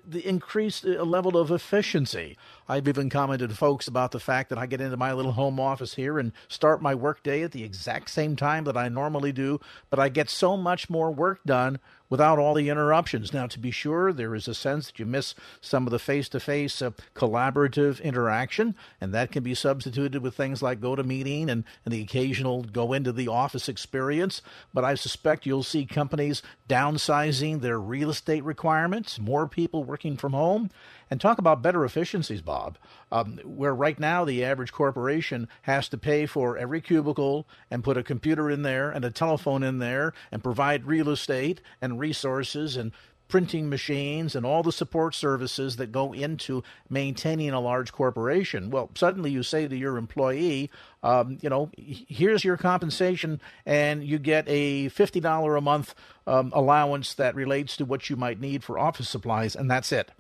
the 0.08 0.28
increased 0.28 0.86
uh, 0.86 1.04
level 1.04 1.38
of 1.38 1.52
efficiency. 1.52 2.38
I've 2.72 2.88
even 2.88 3.10
commented 3.10 3.50
to 3.50 3.56
folks 3.58 3.90
about 3.90 4.12
the 4.12 4.20
fact 4.22 4.48
that 4.48 4.58
I 4.58 4.66
get 4.66 4.80
into 4.80 4.96
my 4.96 5.12
little 5.12 5.34
home 5.34 5.60
office 5.60 5.96
here 5.96 6.18
and 6.18 6.32
start 6.48 6.82
my 6.82 6.96
workday 6.96 7.44
at 7.44 7.52
the 7.52 7.66
exact 7.66 8.10
same 8.10 8.38
time 8.38 8.64
that 8.64 8.78
I 8.78 8.88
normally 8.88 9.34
do, 9.34 9.60
but 9.90 10.00
I 10.00 10.08
get 10.08 10.30
so 10.30 10.56
much 10.56 10.90
more 10.90 11.12
work 11.12 11.44
done 11.44 11.80
without 12.10 12.40
all 12.40 12.54
the 12.54 12.70
interruptions. 12.70 13.34
Now, 13.34 13.48
to 13.48 13.60
be 13.60 13.72
sure, 13.72 14.14
there 14.14 14.36
is 14.36 14.48
a 14.48 14.54
sense 14.54 14.88
that 14.88 15.00
you 15.00 15.06
miss 15.06 15.36
some 15.60 15.86
of 15.86 15.92
the 15.92 16.00
face 16.00 16.30
to 16.30 16.40
face 16.40 16.82
collaborative 17.14 18.02
interaction, 18.02 18.76
and 19.02 19.14
that 19.14 19.34
can 19.34 19.44
be 19.44 19.54
substituted 19.54 20.22
with 20.22 20.36
things 20.36 20.62
like 20.62 20.80
GoToMeeting 20.80 21.50
and, 21.50 21.66
and 21.84 21.94
the 21.94 22.02
occasional 22.02 22.64
go 22.64 22.94
into 22.94 23.12
the 23.12 23.28
office 23.28 23.68
experience. 23.68 24.42
But 24.74 24.86
I 24.86 24.96
suspect 24.96 25.46
you'll 25.46 25.64
see 25.64 25.86
companies 25.86 26.42
downsizing 26.70 27.60
their 27.60 27.80
real 27.80 28.10
estate 28.10 28.46
requirements, 28.46 29.20
more 29.20 29.46
people 29.46 29.84
working 29.84 30.16
from 30.16 30.32
home. 30.32 30.70
And 31.12 31.20
talk 31.20 31.40
about 31.40 31.62
better 31.62 31.84
efficiencies, 31.84 32.42
Bob, 32.42 32.78
um, 33.12 33.38
where 33.44 33.76
right 33.76 34.00
now 34.00 34.24
the 34.24 34.46
average 34.46 34.72
corporation 34.72 35.50
has 35.64 35.90
to 35.90 35.98
pay 35.98 36.26
for 36.26 36.58
every 36.58 36.80
cubicle 36.80 37.46
and 37.70 37.84
put 37.84 37.98
a 37.98 38.04
computer 38.04 38.50
in 38.50 38.62
there 38.62 38.90
and 38.90 39.04
a 39.04 39.12
telephone 39.12 39.62
in 39.62 39.80
there 39.80 40.14
and 40.32 40.42
provide 40.42 40.88
real 40.88 41.10
estate 41.10 41.60
and 41.82 42.00
resources 42.00 42.78
and 42.78 42.94
printing 43.28 43.70
machines 43.70 44.36
and 44.36 44.46
all 44.46 44.64
the 44.64 44.72
support 44.72 45.14
services 45.14 45.76
that 45.76 45.92
go 45.92 46.14
into 46.14 46.64
maintaining 46.90 47.50
a 47.50 47.60
large 47.60 47.92
corporation. 47.92 48.70
Well, 48.70 48.90
suddenly 48.96 49.32
you 49.32 49.44
say 49.44 49.68
to 49.68 49.76
your 49.76 49.98
employee, 49.98 50.70
um, 51.04 51.40
you 51.42 51.50
know, 51.50 51.72
here's 51.78 52.46
your 52.46 52.56
compensation, 52.56 53.42
and 53.66 54.02
you 54.02 54.18
get 54.18 54.46
a 54.48 54.90
$50 54.90 55.58
a 55.58 55.62
month 55.62 55.94
um, 56.26 56.54
allowance 56.56 57.14
that 57.16 57.36
relates 57.36 57.76
to 57.78 57.86
what 57.86 58.10
you 58.10 58.16
might 58.16 58.40
need 58.40 58.64
for 58.64 58.80
office 58.80 59.10
supplies, 59.10 59.58
and 59.58 59.70
that's 59.70 59.92
it 59.92 60.12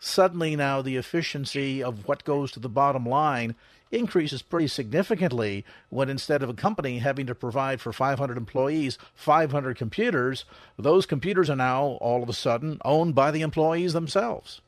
suddenly 0.00 0.56
now 0.56 0.82
the 0.82 0.96
efficiency 0.96 1.82
of 1.82 2.08
what 2.08 2.24
goes 2.24 2.50
to 2.52 2.60
the 2.60 2.68
bottom 2.68 3.06
line 3.06 3.54
increases 3.92 4.42
pretty 4.42 4.66
significantly 4.66 5.64
when 5.90 6.08
instead 6.08 6.42
of 6.42 6.48
a 6.48 6.54
company 6.54 6.98
having 6.98 7.26
to 7.26 7.34
provide 7.34 7.80
for 7.80 7.92
500 7.92 8.36
employees 8.36 8.98
500 9.14 9.76
computers, 9.76 10.44
those 10.78 11.06
computers 11.06 11.50
are 11.50 11.56
now 11.56 11.98
all 12.00 12.22
of 12.22 12.28
a 12.28 12.32
sudden 12.32 12.80
owned 12.84 13.14
by 13.14 13.30
the 13.30 13.42
employees 13.42 13.92
themselves. 13.92 14.60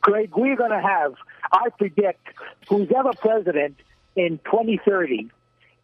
Craig, 0.00 0.32
we're 0.36 0.56
going 0.56 0.70
to 0.70 0.80
have, 0.80 1.14
I 1.52 1.68
predict, 1.70 2.28
who's 2.68 2.88
ever 2.96 3.12
president 3.12 3.76
in 4.14 4.38
2030 4.44 5.30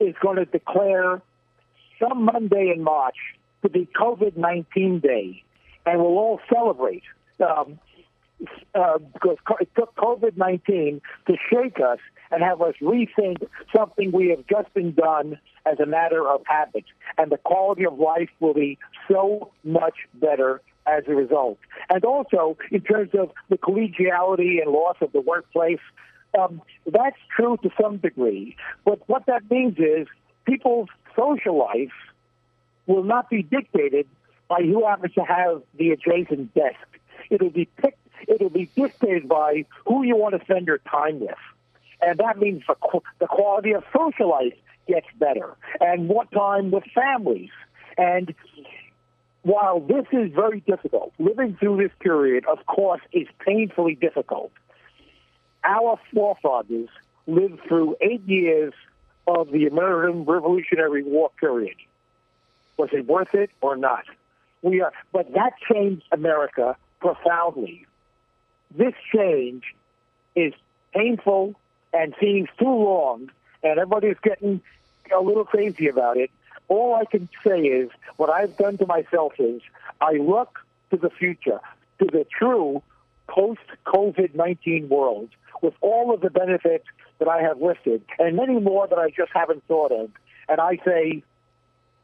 is 0.00 0.14
going 0.20 0.36
to 0.36 0.44
declare 0.44 1.20
some 1.98 2.24
Monday 2.24 2.72
in 2.74 2.82
March 2.82 3.16
to 3.62 3.68
be 3.68 3.88
COVID 3.98 4.36
19 4.36 5.00
Day, 5.00 5.42
and 5.86 6.00
we'll 6.00 6.18
all 6.18 6.40
celebrate. 6.52 7.04
Um, 7.40 7.78
uh, 8.74 8.98
because 8.98 9.36
it 9.60 9.68
took 9.76 9.94
COVID 9.96 10.36
19 10.36 11.00
to 11.26 11.36
shake 11.50 11.78
us 11.80 11.98
and 12.30 12.42
have 12.42 12.60
us 12.62 12.74
rethink 12.80 13.46
something 13.74 14.10
we 14.12 14.30
have 14.30 14.46
just 14.46 14.72
been 14.74 14.92
done 14.92 15.38
as 15.66 15.78
a 15.80 15.86
matter 15.86 16.28
of 16.28 16.42
habit. 16.46 16.84
And 17.18 17.30
the 17.30 17.36
quality 17.38 17.84
of 17.84 17.98
life 17.98 18.30
will 18.40 18.54
be 18.54 18.78
so 19.10 19.52
much 19.64 19.94
better 20.14 20.60
as 20.86 21.04
a 21.06 21.14
result. 21.14 21.58
And 21.90 22.04
also, 22.04 22.56
in 22.70 22.80
terms 22.80 23.10
of 23.14 23.30
the 23.48 23.58
collegiality 23.58 24.60
and 24.62 24.72
loss 24.72 24.96
of 25.00 25.12
the 25.12 25.20
workplace, 25.20 25.80
um, 26.38 26.62
that's 26.86 27.16
true 27.36 27.58
to 27.62 27.70
some 27.80 27.98
degree. 27.98 28.56
But 28.84 29.06
what 29.08 29.26
that 29.26 29.50
means 29.50 29.78
is 29.78 30.08
people's 30.46 30.88
social 31.14 31.58
life 31.58 31.92
will 32.86 33.04
not 33.04 33.30
be 33.30 33.42
dictated 33.42 34.06
by 34.48 34.62
who 34.62 34.86
happens 34.86 35.14
to 35.14 35.22
have 35.22 35.62
the 35.78 35.90
adjacent 35.90 36.54
desk. 36.54 36.76
It'll 37.30 37.50
be 37.50 37.66
picked 37.80 38.01
It'll 38.28 38.50
be 38.50 38.68
dictated 38.76 39.28
by 39.28 39.64
who 39.86 40.02
you 40.02 40.16
want 40.16 40.38
to 40.38 40.44
spend 40.44 40.66
your 40.66 40.78
time 40.78 41.20
with. 41.20 41.34
And 42.00 42.18
that 42.18 42.38
means 42.38 42.62
the, 42.66 43.00
the 43.20 43.26
quality 43.26 43.72
of 43.72 43.84
social 43.96 44.28
life 44.28 44.54
gets 44.88 45.06
better 45.18 45.56
and 45.80 46.08
what 46.08 46.30
time 46.32 46.70
with 46.70 46.84
families. 46.94 47.50
And 47.96 48.34
while 49.42 49.80
this 49.80 50.06
is 50.12 50.32
very 50.32 50.60
difficult, 50.60 51.12
living 51.18 51.56
through 51.58 51.76
this 51.78 51.92
period, 52.00 52.44
of 52.46 52.64
course, 52.66 53.00
is 53.12 53.28
painfully 53.44 53.94
difficult. 53.94 54.52
Our 55.64 55.98
forefathers 56.12 56.88
lived 57.26 57.60
through 57.68 57.96
eight 58.00 58.26
years 58.26 58.72
of 59.26 59.52
the 59.52 59.66
American 59.66 60.24
Revolutionary 60.24 61.04
War 61.04 61.30
period. 61.38 61.76
Was 62.76 62.88
it 62.92 63.06
worth 63.06 63.34
it 63.34 63.50
or 63.60 63.76
not? 63.76 64.04
We 64.62 64.80
are, 64.80 64.92
but 65.12 65.32
that 65.34 65.52
changed 65.72 66.04
America 66.10 66.76
profoundly 67.00 67.86
this 68.76 68.94
change 69.14 69.64
is 70.34 70.52
painful 70.94 71.54
and 71.92 72.14
seems 72.20 72.48
too 72.58 72.64
long, 72.64 73.30
and 73.62 73.78
everybody's 73.78 74.16
getting 74.22 74.60
a 75.14 75.20
little 75.20 75.44
crazy 75.44 75.88
about 75.88 76.16
it. 76.16 76.30
All 76.68 76.94
I 76.94 77.04
can 77.04 77.28
say 77.44 77.60
is 77.60 77.90
what 78.16 78.30
I've 78.30 78.56
done 78.56 78.78
to 78.78 78.86
myself 78.86 79.34
is 79.38 79.60
I 80.00 80.12
look 80.12 80.58
to 80.90 80.96
the 80.96 81.10
future, 81.10 81.60
to 81.98 82.06
the 82.06 82.26
true 82.38 82.82
post 83.28 83.60
COVID 83.86 84.34
19 84.34 84.88
world 84.88 85.28
with 85.60 85.74
all 85.80 86.12
of 86.12 86.20
the 86.20 86.30
benefits 86.30 86.86
that 87.18 87.28
I 87.28 87.42
have 87.42 87.60
listed 87.60 88.02
and 88.18 88.36
many 88.36 88.58
more 88.58 88.86
that 88.88 88.98
I 88.98 89.10
just 89.10 89.30
haven't 89.32 89.64
thought 89.68 89.92
of. 89.92 90.10
And 90.48 90.60
I 90.60 90.78
say, 90.84 91.22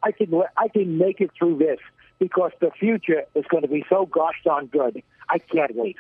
I 0.03 0.13
can, 0.13 0.43
I 0.57 0.69
can 0.69 0.97
make 0.99 1.21
it 1.21 1.31
through 1.37 1.59
this 1.59 1.81
because 2.19 2.53
the 2.61 2.71
future 2.71 3.25
is 3.35 3.45
going 3.49 3.63
to 3.63 3.69
be 3.69 3.85
so 3.89 4.07
gosh 4.07 4.41
darn 4.45 4.67
good. 4.67 5.03
I 5.29 5.39
can't 5.39 5.75
wait 5.75 5.97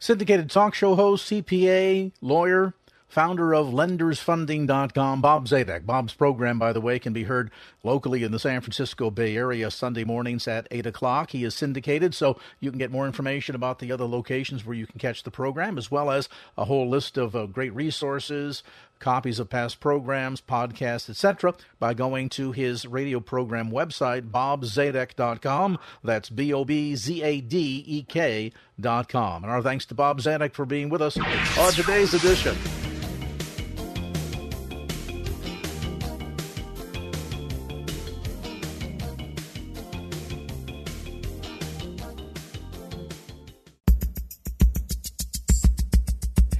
syndicated 0.00 0.50
talk 0.50 0.74
show 0.74 0.94
host, 0.94 1.30
CPA, 1.30 2.10
lawyer, 2.22 2.72
founder 3.06 3.52
of 3.52 3.66
lendersfunding.com, 3.66 5.20
Bob 5.20 5.46
Zadek. 5.46 5.84
Bob's 5.84 6.14
program, 6.14 6.58
by 6.58 6.72
the 6.72 6.80
way, 6.80 6.98
can 6.98 7.12
be 7.12 7.24
heard 7.24 7.50
locally 7.84 8.22
in 8.22 8.32
the 8.32 8.38
San 8.38 8.62
Francisco 8.62 9.10
Bay 9.10 9.36
Area 9.36 9.70
Sunday 9.70 10.04
mornings 10.04 10.48
at 10.48 10.66
8 10.70 10.86
o'clock. 10.86 11.32
He 11.32 11.44
is 11.44 11.54
syndicated, 11.54 12.14
so 12.14 12.40
you 12.60 12.70
can 12.70 12.78
get 12.78 12.90
more 12.90 13.06
information 13.06 13.54
about 13.54 13.78
the 13.78 13.92
other 13.92 14.06
locations 14.06 14.64
where 14.64 14.76
you 14.76 14.86
can 14.86 14.98
catch 14.98 15.22
the 15.22 15.30
program, 15.30 15.76
as 15.76 15.90
well 15.90 16.10
as 16.10 16.28
a 16.56 16.64
whole 16.64 16.88
list 16.88 17.18
of 17.18 17.36
uh, 17.36 17.44
great 17.46 17.74
resources, 17.74 18.62
copies 19.00 19.38
of 19.38 19.50
past 19.50 19.80
programs, 19.80 20.40
podcasts, 20.40 21.10
etc., 21.10 21.54
by 21.78 21.94
going 21.94 22.28
to 22.30 22.52
his 22.52 22.86
radio 22.86 23.18
program 23.18 23.70
website, 23.70 24.30
bobzadek.com. 24.30 25.78
That's 26.04 26.30
B 26.30 26.52
O 26.52 26.64
B 26.64 26.94
Z 26.94 27.22
A 27.22 27.40
D 27.40 27.84
E 27.86 28.02
K.com. 28.04 29.42
And 29.42 29.52
our 29.52 29.62
thanks 29.62 29.86
to 29.86 29.94
Bob 29.94 30.20
Zadek 30.20 30.54
for 30.54 30.64
being 30.64 30.88
with 30.88 31.02
us 31.02 31.18
on 31.18 31.72
today's 31.72 32.14
edition. 32.14 32.56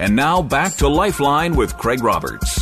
And 0.00 0.16
now 0.16 0.40
back 0.40 0.76
to 0.76 0.88
Lifeline 0.88 1.54
with 1.54 1.76
Craig 1.76 2.02
Roberts. 2.02 2.58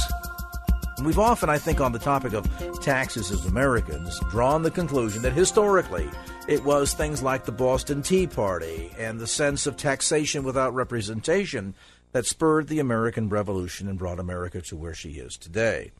We've 1.04 1.20
often, 1.20 1.48
I 1.48 1.56
think, 1.56 1.80
on 1.80 1.92
the 1.92 2.00
topic 2.00 2.32
of 2.32 2.48
taxes 2.80 3.30
as 3.30 3.46
Americans, 3.46 4.18
drawn 4.30 4.64
the 4.64 4.72
conclusion 4.72 5.22
that 5.22 5.34
historically 5.34 6.10
it 6.48 6.64
was 6.64 6.94
things 6.94 7.22
like 7.22 7.44
the 7.44 7.52
Boston 7.52 8.02
Tea 8.02 8.26
Party 8.26 8.90
and 8.98 9.20
the 9.20 9.28
sense 9.28 9.68
of 9.68 9.76
taxation 9.76 10.42
without 10.42 10.74
representation 10.74 11.76
that 12.10 12.26
spurred 12.26 12.66
the 12.66 12.80
American 12.80 13.28
Revolution 13.28 13.86
and 13.86 14.00
brought 14.00 14.18
America 14.18 14.60
to 14.62 14.76
where 14.76 14.94
she 14.94 15.10
is 15.10 15.36
today. 15.36 15.92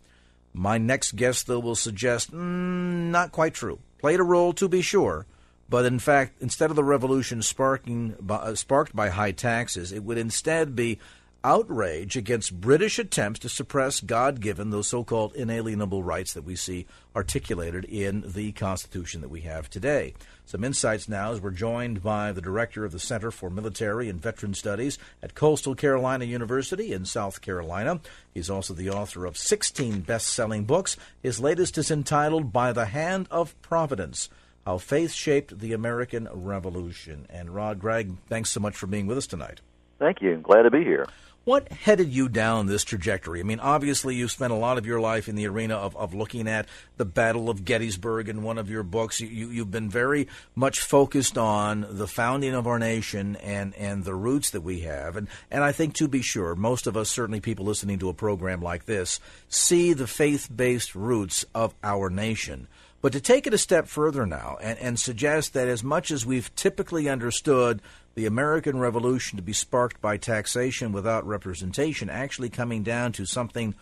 My 0.52 0.76
next 0.76 1.14
guest, 1.14 1.46
though, 1.46 1.60
will 1.60 1.76
suggest 1.76 2.32
mm, 2.32 3.10
not 3.10 3.30
quite 3.30 3.54
true. 3.54 3.78
Played 3.98 4.18
a 4.18 4.24
role, 4.24 4.52
to 4.54 4.68
be 4.68 4.82
sure, 4.82 5.24
but 5.68 5.84
in 5.84 6.00
fact, 6.00 6.42
instead 6.42 6.70
of 6.70 6.76
the 6.76 6.82
revolution 6.82 7.42
sparking, 7.42 8.16
uh, 8.28 8.56
sparked 8.56 8.96
by 8.96 9.10
high 9.10 9.30
taxes, 9.30 9.92
it 9.92 10.02
would 10.02 10.18
instead 10.18 10.74
be 10.74 10.98
outrage 11.44 12.16
against 12.16 12.60
British 12.60 12.98
attempts 12.98 13.40
to 13.40 13.48
suppress 13.48 14.00
God 14.00 14.40
given, 14.40 14.70
those 14.70 14.88
so 14.88 15.04
called 15.04 15.34
inalienable 15.34 16.02
rights 16.02 16.34
that 16.34 16.44
we 16.44 16.56
see 16.56 16.86
articulated 17.14 17.84
in 17.84 18.24
the 18.26 18.52
Constitution 18.52 19.20
that 19.20 19.30
we 19.30 19.42
have 19.42 19.70
today. 19.70 20.14
Some 20.44 20.64
insights 20.64 21.08
now 21.08 21.32
as 21.32 21.40
we're 21.40 21.50
joined 21.50 22.02
by 22.02 22.32
the 22.32 22.40
director 22.40 22.84
of 22.84 22.92
the 22.92 22.98
Center 22.98 23.30
for 23.30 23.50
Military 23.50 24.08
and 24.08 24.20
Veteran 24.20 24.54
Studies 24.54 24.98
at 25.22 25.34
Coastal 25.34 25.74
Carolina 25.74 26.24
University 26.24 26.92
in 26.92 27.04
South 27.04 27.40
Carolina. 27.40 28.00
He's 28.32 28.48
also 28.48 28.74
the 28.74 28.90
author 28.90 29.26
of 29.26 29.36
16 29.36 30.00
best 30.00 30.28
selling 30.28 30.64
books. 30.64 30.96
His 31.22 31.38
latest 31.38 31.76
is 31.78 31.90
entitled 31.90 32.52
By 32.52 32.72
the 32.72 32.86
Hand 32.86 33.28
of 33.30 33.60
Providence 33.62 34.30
How 34.64 34.78
Faith 34.78 35.12
Shaped 35.12 35.58
the 35.58 35.72
American 35.72 36.28
Revolution. 36.32 37.26
And 37.28 37.54
Rod 37.54 37.78
Gragg, 37.78 38.16
thanks 38.28 38.50
so 38.50 38.60
much 38.60 38.74
for 38.74 38.86
being 38.86 39.06
with 39.06 39.18
us 39.18 39.26
tonight. 39.26 39.60
Thank 39.98 40.22
you. 40.22 40.36
Glad 40.36 40.62
to 40.62 40.70
be 40.70 40.84
here. 40.84 41.06
What 41.48 41.72
headed 41.72 42.12
you 42.12 42.28
down 42.28 42.66
this 42.66 42.84
trajectory? 42.84 43.40
I 43.40 43.42
mean, 43.42 43.58
obviously, 43.58 44.14
you've 44.14 44.30
spent 44.30 44.52
a 44.52 44.56
lot 44.56 44.76
of 44.76 44.84
your 44.84 45.00
life 45.00 45.30
in 45.30 45.34
the 45.34 45.48
arena 45.48 45.76
of, 45.76 45.96
of 45.96 46.12
looking 46.12 46.46
at 46.46 46.68
the 46.98 47.06
Battle 47.06 47.48
of 47.48 47.64
Gettysburg 47.64 48.28
in 48.28 48.42
one 48.42 48.58
of 48.58 48.68
your 48.68 48.82
books. 48.82 49.18
You, 49.18 49.48
you've 49.48 49.70
been 49.70 49.88
very 49.88 50.28
much 50.54 50.80
focused 50.80 51.38
on 51.38 51.86
the 51.88 52.06
founding 52.06 52.52
of 52.52 52.66
our 52.66 52.78
nation 52.78 53.36
and, 53.36 53.74
and 53.76 54.04
the 54.04 54.14
roots 54.14 54.50
that 54.50 54.60
we 54.60 54.80
have. 54.80 55.16
And, 55.16 55.26
and 55.50 55.64
I 55.64 55.72
think, 55.72 55.94
to 55.94 56.06
be 56.06 56.20
sure, 56.20 56.54
most 56.54 56.86
of 56.86 56.98
us, 56.98 57.08
certainly 57.08 57.40
people 57.40 57.64
listening 57.64 57.98
to 58.00 58.10
a 58.10 58.14
program 58.14 58.60
like 58.60 58.84
this, 58.84 59.18
see 59.48 59.94
the 59.94 60.06
faith 60.06 60.50
based 60.54 60.94
roots 60.94 61.46
of 61.54 61.74
our 61.82 62.10
nation. 62.10 62.68
But 63.00 63.12
to 63.12 63.20
take 63.20 63.46
it 63.46 63.54
a 63.54 63.58
step 63.58 63.86
further 63.86 64.26
now 64.26 64.58
and, 64.60 64.78
and 64.80 64.98
suggest 64.98 65.54
that 65.54 65.68
as 65.68 65.84
much 65.84 66.10
as 66.10 66.26
we've 66.26 66.54
typically 66.56 67.08
understood 67.08 67.80
the 68.18 68.26
American 68.26 68.80
Revolution 68.80 69.36
to 69.36 69.42
be 69.42 69.52
sparked 69.52 70.00
by 70.00 70.16
taxation 70.16 70.90
without 70.90 71.24
representation 71.24 72.10
actually 72.10 72.48
coming 72.48 72.82
down 72.82 73.12
to 73.12 73.24
something 73.24 73.76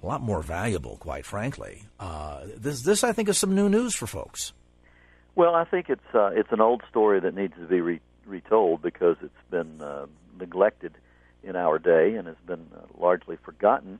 a 0.00 0.06
lot 0.06 0.20
more 0.20 0.40
valuable, 0.40 0.96
quite 0.98 1.26
frankly. 1.26 1.82
Uh, 1.98 2.42
this, 2.56 2.82
this, 2.82 3.02
I 3.02 3.12
think, 3.12 3.28
is 3.28 3.38
some 3.38 3.52
new 3.52 3.68
news 3.68 3.96
for 3.96 4.06
folks. 4.06 4.52
Well, 5.34 5.56
I 5.56 5.64
think 5.64 5.90
it's 5.90 6.14
uh, 6.14 6.30
it's 6.32 6.52
an 6.52 6.60
old 6.60 6.84
story 6.88 7.18
that 7.18 7.34
needs 7.34 7.54
to 7.56 7.66
be 7.66 7.80
re- 7.80 8.00
retold 8.24 8.82
because 8.82 9.16
it's 9.20 9.50
been 9.50 9.82
uh, 9.82 10.06
neglected 10.38 10.92
in 11.42 11.56
our 11.56 11.80
day 11.80 12.14
and 12.14 12.28
has 12.28 12.36
been 12.46 12.64
uh, 12.72 12.82
largely 13.00 13.36
forgotten 13.44 13.98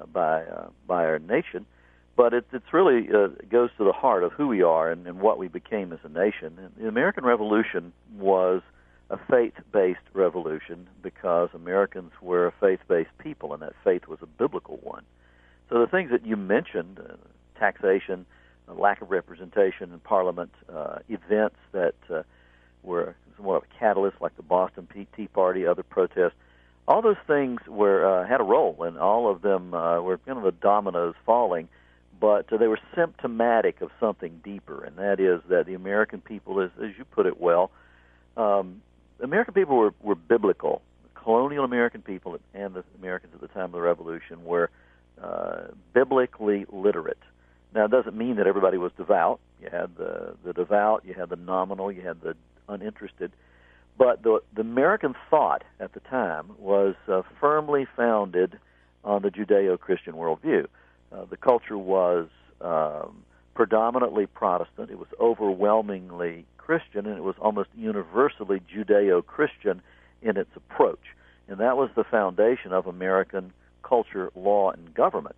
uh, 0.00 0.06
by 0.06 0.44
uh, 0.44 0.68
by 0.86 1.04
our 1.04 1.18
nation. 1.18 1.66
But 2.14 2.32
it, 2.32 2.46
it's 2.52 2.72
really 2.72 3.08
goes 3.50 3.70
to 3.76 3.82
the 3.84 3.92
heart 3.92 4.22
of 4.22 4.30
who 4.34 4.46
we 4.46 4.62
are 4.62 4.88
and, 4.88 5.04
and 5.08 5.18
what 5.18 5.36
we 5.36 5.48
became 5.48 5.92
as 5.92 5.98
a 6.04 6.08
nation. 6.08 6.56
And 6.60 6.70
the 6.76 6.86
American 6.86 7.24
Revolution 7.24 7.92
was 8.16 8.62
a 9.14 9.20
faith 9.30 9.54
based 9.72 10.00
revolution 10.12 10.88
because 11.02 11.48
Americans 11.54 12.10
were 12.20 12.46
a 12.48 12.52
faith 12.60 12.80
based 12.88 13.16
people, 13.18 13.52
and 13.52 13.62
that 13.62 13.72
faith 13.84 14.08
was 14.08 14.18
a 14.22 14.26
biblical 14.26 14.78
one. 14.82 15.04
So 15.68 15.80
the 15.80 15.86
things 15.86 16.10
that 16.10 16.26
you 16.26 16.36
mentioned 16.36 16.98
uh, 16.98 17.14
taxation, 17.58 18.26
lack 18.68 19.00
of 19.02 19.10
representation 19.10 19.92
in 19.92 20.00
Parliament, 20.00 20.50
uh, 20.72 20.98
events 21.08 21.56
that 21.72 21.94
uh, 22.10 22.22
were 22.82 23.14
somewhat 23.36 23.56
of 23.56 23.62
a 23.62 23.78
catalyst, 23.78 24.16
like 24.20 24.36
the 24.36 24.42
Boston 24.42 24.88
Tea 25.16 25.28
Party, 25.28 25.64
other 25.64 25.84
protests. 25.84 26.34
All 26.86 27.00
those 27.00 27.16
things 27.26 27.60
were 27.68 28.04
uh, 28.04 28.26
had 28.26 28.40
a 28.40 28.44
role, 28.44 28.82
and 28.82 28.98
all 28.98 29.30
of 29.30 29.42
them 29.42 29.74
uh, 29.74 30.00
were 30.02 30.18
kind 30.18 30.38
of 30.38 30.44
the 30.44 30.52
dominoes 30.52 31.14
falling. 31.24 31.68
But 32.20 32.46
they 32.48 32.68
were 32.68 32.78
symptomatic 32.94 33.80
of 33.80 33.90
something 34.00 34.40
deeper, 34.42 34.84
and 34.84 34.96
that 34.96 35.18
is 35.20 35.40
that 35.48 35.66
the 35.66 35.74
American 35.74 36.20
people, 36.20 36.60
as, 36.60 36.70
as 36.82 36.90
you 36.96 37.04
put 37.04 37.26
it 37.26 37.40
well, 37.40 37.70
um, 38.36 38.82
American 39.20 39.54
people 39.54 39.76
were, 39.76 39.94
were 40.02 40.14
biblical. 40.14 40.82
Colonial 41.14 41.64
American 41.64 42.02
people 42.02 42.38
and 42.52 42.74
the 42.74 42.84
Americans 42.98 43.32
at 43.34 43.40
the 43.40 43.48
time 43.48 43.66
of 43.66 43.72
the 43.72 43.80
Revolution 43.80 44.44
were 44.44 44.70
uh, 45.22 45.68
biblically 45.92 46.66
literate. 46.70 47.18
Now, 47.74 47.86
it 47.86 47.90
doesn't 47.90 48.16
mean 48.16 48.36
that 48.36 48.46
everybody 48.46 48.78
was 48.78 48.92
devout. 48.96 49.40
You 49.60 49.68
had 49.70 49.96
the 49.96 50.34
the 50.44 50.52
devout, 50.52 51.04
you 51.06 51.14
had 51.14 51.28
the 51.28 51.36
nominal, 51.36 51.90
you 51.90 52.02
had 52.02 52.20
the 52.20 52.36
uninterested. 52.68 53.32
But 53.96 54.22
the 54.22 54.40
the 54.54 54.60
American 54.60 55.14
thought 55.30 55.64
at 55.80 55.92
the 55.92 56.00
time 56.00 56.50
was 56.58 56.94
uh, 57.08 57.22
firmly 57.40 57.86
founded 57.96 58.58
on 59.02 59.22
the 59.22 59.30
Judeo-Christian 59.30 60.14
worldview. 60.14 60.66
Uh, 61.12 61.24
the 61.26 61.36
culture 61.36 61.78
was 61.78 62.28
um, 62.60 63.24
predominantly 63.54 64.26
Protestant. 64.26 64.90
It 64.90 64.98
was 64.98 65.08
overwhelmingly 65.20 66.46
Christian, 66.64 67.06
and 67.06 67.18
it 67.18 67.22
was 67.22 67.36
almost 67.38 67.68
universally 67.76 68.60
Judeo 68.74 69.24
Christian 69.24 69.82
in 70.22 70.36
its 70.36 70.50
approach. 70.56 71.14
And 71.48 71.58
that 71.58 71.76
was 71.76 71.90
the 71.94 72.04
foundation 72.04 72.72
of 72.72 72.86
American 72.86 73.52
culture, 73.82 74.30
law, 74.34 74.70
and 74.70 74.94
government. 74.94 75.36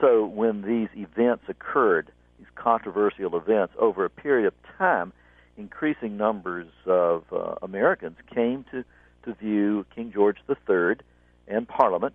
So 0.00 0.24
when 0.24 0.62
these 0.62 0.88
events 0.94 1.44
occurred, 1.48 2.12
these 2.38 2.46
controversial 2.54 3.36
events, 3.36 3.74
over 3.78 4.04
a 4.04 4.10
period 4.10 4.46
of 4.46 4.54
time, 4.78 5.12
increasing 5.56 6.16
numbers 6.16 6.68
of 6.86 7.24
uh, 7.32 7.56
Americans 7.62 8.16
came 8.32 8.64
to, 8.70 8.84
to 9.24 9.34
view 9.34 9.84
King 9.94 10.12
George 10.12 10.38
III 10.48 10.96
and 11.48 11.66
Parliament 11.66 12.14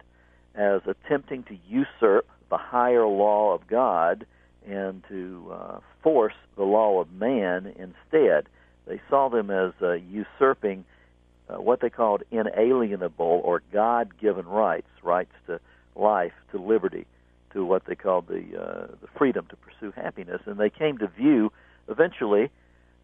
as 0.55 0.81
attempting 0.87 1.43
to 1.43 1.57
usurp 1.67 2.25
the 2.49 2.57
higher 2.57 3.05
law 3.05 3.53
of 3.53 3.67
God 3.67 4.25
and 4.65 5.03
to 5.09 5.51
uh, 5.51 5.79
force 6.05 6.35
the 6.55 6.63
law 6.63 7.01
of 7.01 7.11
man 7.11 7.65
instead. 7.65 8.45
They 8.85 9.01
saw 9.09 9.27
them 9.27 9.49
as 9.49 9.73
uh, 9.81 9.93
usurping 9.93 10.85
uh, 11.49 11.59
what 11.59 11.81
they 11.81 11.89
called 11.89 12.21
inalienable 12.29 13.41
or 13.43 13.63
God 13.73 14.11
given 14.21 14.45
rights, 14.45 14.87
rights 15.01 15.33
to 15.47 15.59
life, 15.95 16.33
to 16.51 16.59
liberty, 16.59 17.07
to 17.53 17.65
what 17.65 17.85
they 17.87 17.95
called 17.95 18.27
the, 18.27 18.43
uh, 18.55 18.87
the 19.01 19.07
freedom 19.17 19.47
to 19.49 19.55
pursue 19.55 19.91
happiness. 19.99 20.41
And 20.45 20.59
they 20.59 20.69
came 20.69 20.99
to 20.99 21.07
view, 21.07 21.51
eventually, 21.89 22.51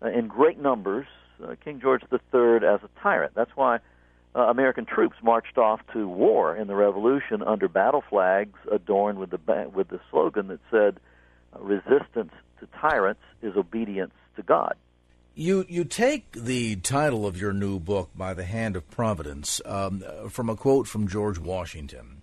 uh, 0.04 0.10
in 0.10 0.28
great 0.28 0.60
numbers, 0.60 1.08
uh, 1.44 1.56
King 1.64 1.82
George 1.82 2.04
III 2.14 2.68
as 2.68 2.82
a 2.84 2.90
tyrant. 3.02 3.34
That's 3.34 3.56
why 3.56 3.80
uh, 4.36 4.42
American 4.42 4.86
troops 4.86 5.16
marched 5.24 5.58
off 5.58 5.80
to 5.94 6.08
war 6.08 6.56
in 6.56 6.68
the 6.68 6.76
Revolution 6.76 7.42
under 7.42 7.68
battle 7.68 8.04
flags 8.08 8.60
adorned 8.72 9.18
with 9.18 9.32
the 9.32 9.72
with 9.74 9.88
the 9.88 10.00
slogan 10.12 10.50
that 10.50 10.60
said, 10.70 11.00
resistance 11.60 12.32
to 12.62 12.68
tyrants 12.80 13.20
is 13.42 13.56
obedience 13.58 14.14
to 14.38 14.44
God. 14.44 14.76
You 15.36 15.66
you 15.70 15.86
take 15.86 16.32
the 16.34 16.76
title 16.78 17.26
of 17.26 17.40
your 17.40 17.54
new 17.54 17.80
book 17.80 18.10
by 18.16 18.34
the 18.34 18.44
hand 18.44 18.76
of 18.76 18.90
providence 18.90 19.62
um, 19.66 20.04
from 20.30 20.50
a 20.50 20.56
quote 20.56 20.88
from 20.88 21.08
George 21.08 21.40
Washington, 21.40 22.22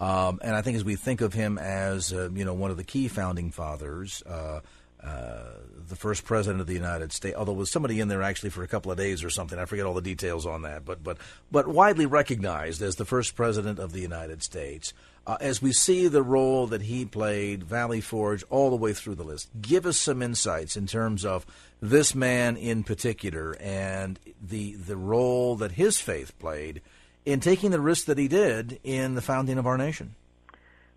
um, 0.00 0.40
and 0.42 0.54
I 0.54 0.62
think 0.62 0.76
as 0.76 0.84
we 0.84 0.96
think 0.96 1.20
of 1.20 1.34
him 1.34 1.58
as 1.58 2.12
uh, 2.12 2.30
you 2.34 2.44
know 2.44 2.54
one 2.54 2.70
of 2.70 2.78
the 2.78 2.84
key 2.84 3.08
founding 3.08 3.50
fathers, 3.50 4.22
uh, 4.22 4.60
uh, 5.04 5.42
the 5.88 5.96
first 5.96 6.24
president 6.24 6.62
of 6.62 6.66
the 6.66 6.74
United 6.74 7.12
States, 7.12 7.36
although 7.36 7.52
was 7.52 7.70
somebody 7.70 8.00
in 8.00 8.08
there 8.08 8.22
actually 8.22 8.50
for 8.50 8.62
a 8.62 8.68
couple 8.68 8.90
of 8.90 8.96
days 8.96 9.22
or 9.22 9.28
something. 9.28 9.58
I 9.58 9.66
forget 9.66 9.84
all 9.84 9.94
the 9.94 10.00
details 10.00 10.46
on 10.46 10.62
that, 10.62 10.86
but 10.86 11.04
but 11.04 11.18
but 11.52 11.68
widely 11.68 12.06
recognized 12.06 12.80
as 12.80 12.96
the 12.96 13.04
first 13.04 13.36
president 13.36 13.78
of 13.78 13.92
the 13.92 14.00
United 14.00 14.42
States 14.42 14.94
uh, 15.26 15.36
as 15.40 15.60
we 15.60 15.72
see 15.72 16.06
the 16.08 16.22
role 16.22 16.66
that 16.68 16.82
he 16.82 17.04
played, 17.04 17.64
Valley 17.64 18.00
Forge, 18.00 18.44
all 18.48 18.70
the 18.70 18.76
way 18.76 18.92
through 18.92 19.16
the 19.16 19.24
list. 19.24 19.48
Give 19.60 19.86
us 19.86 19.96
some 19.96 20.22
insights 20.22 20.76
in 20.76 20.86
terms 20.86 21.24
of 21.24 21.44
this 21.80 22.14
man 22.14 22.56
in 22.56 22.84
particular 22.84 23.56
and 23.60 24.18
the 24.40 24.74
the 24.74 24.96
role 24.96 25.56
that 25.56 25.72
his 25.72 26.00
faith 26.00 26.38
played 26.38 26.80
in 27.24 27.40
taking 27.40 27.70
the 27.70 27.80
risk 27.80 28.06
that 28.06 28.16
he 28.16 28.28
did 28.28 28.78
in 28.82 29.14
the 29.14 29.20
founding 29.20 29.58
of 29.58 29.66
our 29.66 29.76
nation. 29.76 30.14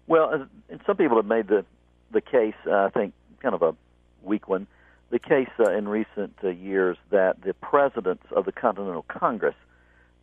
Well, 0.07 0.47
and 0.69 0.79
some 0.85 0.95
people 0.95 1.17
have 1.17 1.25
made 1.25 1.47
the 1.47 1.65
the 2.11 2.21
case, 2.21 2.55
uh, 2.65 2.85
I 2.85 2.89
think, 2.89 3.13
kind 3.39 3.55
of 3.55 3.61
a 3.61 3.75
weak 4.23 4.47
one, 4.47 4.67
the 5.09 5.19
case 5.19 5.49
uh, 5.59 5.71
in 5.71 5.87
recent 5.87 6.37
uh, 6.43 6.49
years 6.49 6.97
that 7.09 7.41
the 7.41 7.53
presidents 7.53 8.25
of 8.31 8.45
the 8.45 8.51
Continental 8.51 9.03
Congress 9.07 9.55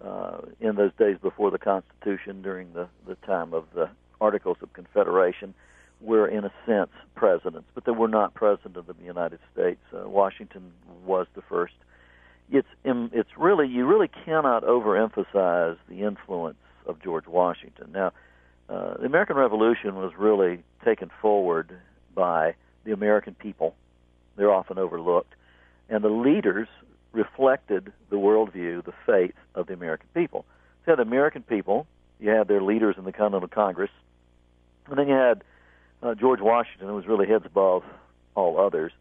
uh, 0.04 0.38
in 0.60 0.76
those 0.76 0.92
days 0.98 1.16
before 1.20 1.50
the 1.50 1.58
Constitution, 1.58 2.42
during 2.42 2.72
the, 2.72 2.88
the 3.06 3.14
time 3.26 3.54
of 3.54 3.64
the 3.74 3.88
Articles 4.20 4.58
of 4.62 4.72
Confederation, 4.72 5.54
were 6.00 6.26
in 6.28 6.44
a 6.44 6.52
sense 6.66 6.90
presidents, 7.14 7.66
but 7.74 7.84
they 7.84 7.92
were 7.92 8.08
not 8.08 8.34
president 8.34 8.76
of 8.76 8.86
the 8.86 9.04
United 9.04 9.38
States. 9.52 9.80
Uh, 9.92 10.08
Washington 10.08 10.72
was 11.04 11.26
the 11.34 11.42
first. 11.42 11.74
It's 12.50 12.68
it's 12.84 13.30
really 13.36 13.66
you 13.66 13.86
really 13.86 14.10
cannot 14.24 14.62
overemphasize 14.62 15.78
the 15.88 16.02
influence 16.02 16.58
of 16.86 17.02
George 17.02 17.26
Washington. 17.26 17.90
Now, 17.92 18.12
uh, 18.68 18.98
the 18.98 19.06
American 19.06 19.36
Revolution 19.36 19.96
was 19.96 20.12
really 20.16 20.62
taken 20.84 21.10
forward 21.20 21.72
by 22.14 22.54
the 22.84 22.92
American 22.92 23.34
people. 23.34 23.74
They're 24.36 24.52
often 24.52 24.78
overlooked, 24.78 25.34
and 25.88 26.04
the 26.04 26.08
leaders 26.10 26.68
reflected 27.16 27.92
the 28.10 28.16
worldview, 28.16 28.84
the 28.84 28.92
faith 29.06 29.34
of 29.54 29.66
the 29.66 29.72
American 29.72 30.08
people. 30.14 30.44
So 30.84 30.92
you 30.92 30.96
had 30.96 30.98
the 30.98 31.10
American 31.10 31.42
people, 31.42 31.86
you 32.20 32.30
had 32.30 32.46
their 32.46 32.62
leaders 32.62 32.96
in 32.98 33.04
the 33.04 33.12
Continental 33.12 33.48
Congress, 33.48 33.90
and 34.88 34.98
then 34.98 35.08
you 35.08 35.14
had 35.14 35.42
uh, 36.02 36.14
George 36.14 36.40
Washington, 36.40 36.88
who 36.88 36.94
was 36.94 37.06
really 37.06 37.26
heads 37.26 37.46
above 37.46 37.82
all 38.34 38.60
others. 38.60 38.92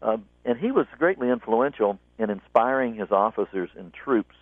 Um, 0.00 0.24
and 0.44 0.58
he 0.58 0.70
was 0.70 0.86
greatly 0.98 1.28
influential 1.28 1.98
in 2.18 2.30
inspiring 2.30 2.94
his 2.94 3.10
officers 3.10 3.70
and 3.76 3.92
troops 3.92 4.36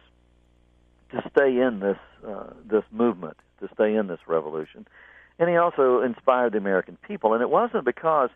to 1.11 1.23
stay 1.31 1.59
in 1.59 1.81
this 1.81 1.99
uh, 2.27 2.51
this 2.65 2.85
movement, 2.91 3.37
to 3.61 3.69
stay 3.75 3.95
in 3.95 4.07
this 4.07 4.21
revolution. 4.27 4.87
And 5.39 5.49
he 5.49 5.57
also 5.57 6.01
inspired 6.03 6.53
the 6.53 6.59
American 6.59 6.97
people. 7.07 7.35
And 7.35 7.43
it 7.43 7.51
wasn't 7.51 7.85
because 7.85 8.31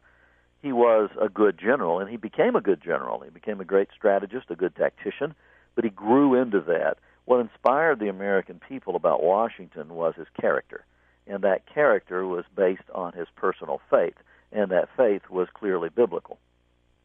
he 0.62 0.72
was 0.72 1.10
a 1.20 1.28
good 1.28 1.58
general, 1.58 2.00
and 2.00 2.10
he 2.10 2.16
became 2.16 2.56
a 2.56 2.60
good 2.60 2.82
general. 2.82 3.20
He 3.20 3.30
became 3.30 3.60
a 3.60 3.64
great 3.64 3.88
strategist, 3.96 4.50
a 4.50 4.56
good 4.56 4.74
tactician, 4.74 5.34
but 5.74 5.84
he 5.84 5.90
grew 5.90 6.34
into 6.34 6.60
that. 6.62 6.98
What 7.26 7.40
inspired 7.40 8.00
the 8.00 8.08
American 8.08 8.60
people 8.68 8.96
about 8.96 9.22
Washington 9.22 9.90
was 9.90 10.14
his 10.16 10.26
character, 10.40 10.84
and 11.26 11.42
that 11.42 11.72
character 11.72 12.26
was 12.26 12.44
based 12.56 12.90
on 12.94 13.12
his 13.12 13.28
personal 13.36 13.80
faith, 13.90 14.16
and 14.50 14.70
that 14.72 14.88
faith 14.96 15.22
was 15.30 15.48
clearly 15.54 15.90
biblical. 15.90 16.38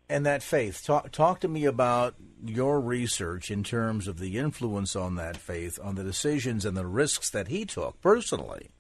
And 0.10 0.26
that 0.26 0.44
faith, 0.44 0.84
talk, 0.84 1.12
talk 1.12 1.40
to 1.42 1.48
me 1.48 1.66
about 1.66 2.16
your 2.44 2.80
research 2.80 3.50
in 3.50 3.64
terms 3.64 4.08
of 4.08 4.20
the 4.20 4.38
influence 4.38 4.96
on 4.96 5.16
that 5.16 5.38
faith, 5.38 5.80
on 5.82 5.96
the 5.96 6.04
decisions 6.04 6.66
and 6.66 6.76
the 6.76 6.86
risks 6.86 7.30
that 7.30 7.48
he 7.48 7.66
took 7.66 8.02
personally 8.02 8.72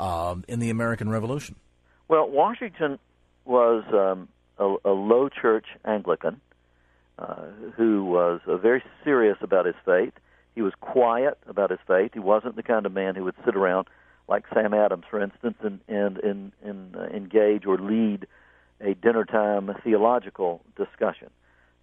um, 0.00 0.44
in 0.48 0.60
the 0.60 0.70
American 0.70 1.10
Revolution. 1.10 1.56
Well, 2.08 2.28
Washington 2.28 2.98
was 3.44 3.84
um, 3.92 4.28
a, 4.58 4.76
a, 4.84 4.92
low 4.92 5.28
church 5.28 5.66
Anglican 5.84 6.40
uh, 7.18 7.46
who 7.76 8.04
was 8.04 8.40
uh, 8.46 8.56
very 8.56 8.82
serious 9.02 9.36
about 9.40 9.66
his 9.66 9.74
faith. 9.84 10.12
He 10.54 10.62
was 10.62 10.72
quiet 10.80 11.38
about 11.48 11.70
his 11.70 11.80
faith. 11.86 12.12
He 12.14 12.20
wasn't 12.20 12.56
the 12.56 12.62
kind 12.62 12.86
of 12.86 12.92
man 12.92 13.14
who 13.14 13.24
would 13.24 13.34
sit 13.44 13.56
around 13.56 13.88
like 14.28 14.44
Sam 14.52 14.72
Adams, 14.72 15.04
for 15.10 15.22
instance, 15.22 15.56
and 15.60 15.80
and 15.88 16.18
and, 16.18 16.52
and 16.62 16.96
uh, 16.96 17.04
engage 17.06 17.66
or 17.66 17.78
lead 17.78 18.26
a 18.80 18.94
dinner 18.94 19.24
time 19.24 19.74
theological 19.82 20.62
discussion. 20.76 21.30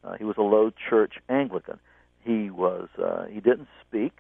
Uh, 0.04 0.14
he 0.18 0.24
was 0.24 0.38
a 0.38 0.42
low 0.42 0.72
church 0.90 1.14
Anglican. 1.30 1.80
He 2.24 2.50
was 2.50 2.88
uh, 3.02 3.26
he 3.26 3.40
didn't 3.40 3.68
speak 3.88 4.18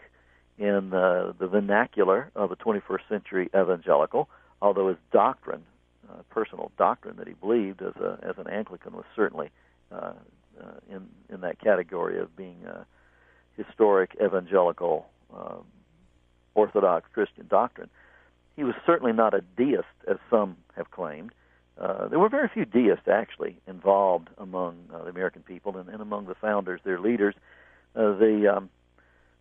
in 0.57 0.93
uh, 0.93 1.33
the 1.39 1.47
vernacular 1.47 2.29
of 2.35 2.51
a 2.51 2.55
21st 2.55 3.09
century 3.09 3.49
evangelical, 3.55 4.29
although 4.61 4.89
his 4.89 4.97
doctrine 5.11 5.63
uh, 6.11 6.21
personal 6.29 6.71
doctrine 6.77 7.15
that 7.17 7.27
he 7.27 7.33
believed 7.33 7.81
as 7.81 7.95
a 7.95 8.19
as 8.21 8.37
an 8.37 8.47
Anglican 8.47 8.93
was 8.93 9.05
certainly 9.15 9.49
uh, 9.91 10.13
uh, 10.61 10.79
in 10.89 11.07
in 11.29 11.41
that 11.41 11.59
category 11.59 12.19
of 12.19 12.35
being 12.35 12.65
a 12.65 12.85
historic 13.57 14.15
evangelical 14.23 15.07
um, 15.33 15.63
Orthodox 16.55 17.09
Christian 17.13 17.47
doctrine. 17.49 17.89
He 18.55 18.63
was 18.63 18.75
certainly 18.85 19.13
not 19.13 19.33
a 19.33 19.41
deist, 19.41 19.87
as 20.07 20.17
some 20.29 20.57
have 20.75 20.91
claimed. 20.91 21.31
Uh, 21.79 22.07
there 22.09 22.19
were 22.19 22.29
very 22.29 22.49
few 22.49 22.65
deists 22.65 23.07
actually 23.07 23.57
involved 23.65 24.29
among 24.37 24.77
uh, 24.93 25.03
the 25.03 25.09
American 25.09 25.41
people 25.41 25.77
and, 25.77 25.89
and 25.89 26.01
among 26.01 26.25
the 26.25 26.35
founders, 26.35 26.81
their 26.83 26.99
leaders. 26.99 27.33
Uh, 27.95 28.13
the 28.17 28.53
um, 28.55 28.69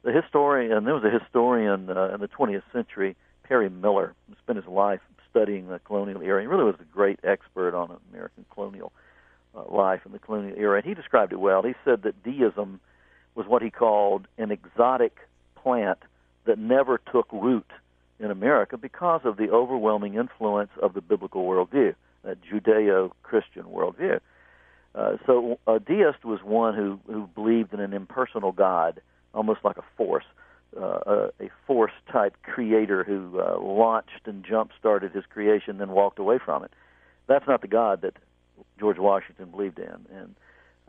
the 0.02 0.12
historian, 0.12 0.84
there 0.84 0.94
was 0.94 1.04
a 1.04 1.10
historian 1.10 1.90
uh, 1.90 2.14
in 2.14 2.20
the 2.20 2.28
20th 2.28 2.62
century, 2.72 3.16
Perry 3.42 3.68
Miller, 3.68 4.14
who 4.28 4.36
spent 4.42 4.56
his 4.56 4.66
life 4.66 5.00
studying 5.30 5.68
the 5.68 5.78
colonial 5.80 6.22
era. 6.22 6.40
He 6.40 6.46
really 6.46 6.64
was 6.64 6.76
a 6.80 6.94
great 6.94 7.20
expert 7.24 7.74
on 7.74 7.96
American 8.12 8.44
colonial 8.52 8.92
uh, 9.54 9.62
life 9.70 10.00
in 10.04 10.12
the 10.12 10.18
colonial 10.18 10.56
era, 10.58 10.78
and 10.78 10.86
he 10.86 10.94
described 10.94 11.32
it 11.32 11.40
well. 11.40 11.62
He 11.62 11.74
said 11.84 12.02
that 12.02 12.22
deism 12.22 12.80
was 13.34 13.46
what 13.46 13.62
he 13.62 13.70
called 13.70 14.26
an 14.38 14.50
exotic 14.50 15.16
plant 15.54 15.98
that 16.44 16.58
never 16.58 16.98
took 17.12 17.28
root 17.32 17.66
in 18.18 18.30
America 18.30 18.76
because 18.76 19.22
of 19.24 19.36
the 19.36 19.50
overwhelming 19.50 20.14
influence 20.14 20.70
of 20.82 20.94
the 20.94 21.00
biblical 21.00 21.46
worldview, 21.46 21.94
that 22.24 22.38
Judeo-Christian 22.42 23.64
worldview. 23.64 24.20
Uh, 24.94 25.16
so 25.24 25.58
a 25.66 25.78
deist 25.78 26.24
was 26.24 26.42
one 26.42 26.74
who, 26.74 26.98
who 27.06 27.28
believed 27.28 27.72
in 27.72 27.80
an 27.80 27.92
impersonal 27.92 28.52
God, 28.52 29.00
almost 29.32 29.60
like 29.64 29.76
a 29.76 29.84
force 29.96 30.24
uh, 30.78 31.28
a, 31.40 31.50
force 31.66 31.92
type 32.10 32.36
creator 32.42 33.04
who 33.04 33.40
uh, 33.40 33.58
launched 33.60 34.26
and 34.26 34.44
jump 34.44 34.70
started 34.78 35.12
his 35.12 35.24
creation, 35.26 35.78
then 35.78 35.90
walked 35.90 36.18
away 36.18 36.38
from 36.44 36.64
it. 36.64 36.72
That's 37.26 37.46
not 37.46 37.60
the 37.60 37.68
God 37.68 38.02
that 38.02 38.14
George 38.78 38.98
Washington 38.98 39.50
believed 39.50 39.78
in, 39.78 40.06
and 40.14 40.34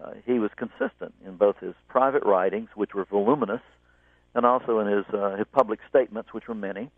uh, 0.04 0.12
he 0.26 0.40
was 0.40 0.52
consistent 0.56 1.14
in 1.26 1.36
both 1.36 1.58
his 1.58 1.74
private 1.88 2.24
writings, 2.24 2.70
which 2.76 2.94
were 2.94 3.06
voluminous, 3.06 3.62
and 4.34 4.46
also 4.46 4.80
in 4.80 4.88
his 4.88 5.06
uh, 5.14 5.36
his 5.36 5.48
public 5.52 5.80
statements, 5.90 6.34
which 6.34 6.48
were 6.48 6.56
many, 6.56 6.90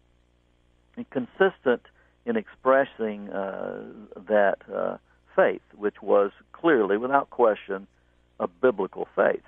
and 0.96 1.10
consistent 1.10 1.82
in 2.26 2.38
expressing 2.38 3.30
uh, 3.30 3.84
that 4.28 4.58
uh, 4.74 4.98
faith, 5.36 5.62
which 5.76 6.02
was 6.02 6.32
clearly, 6.54 6.98
without 6.98 7.30
question, 7.30 7.88
a 8.39 8.48
biblical 8.48 9.08
faith. 9.15 9.43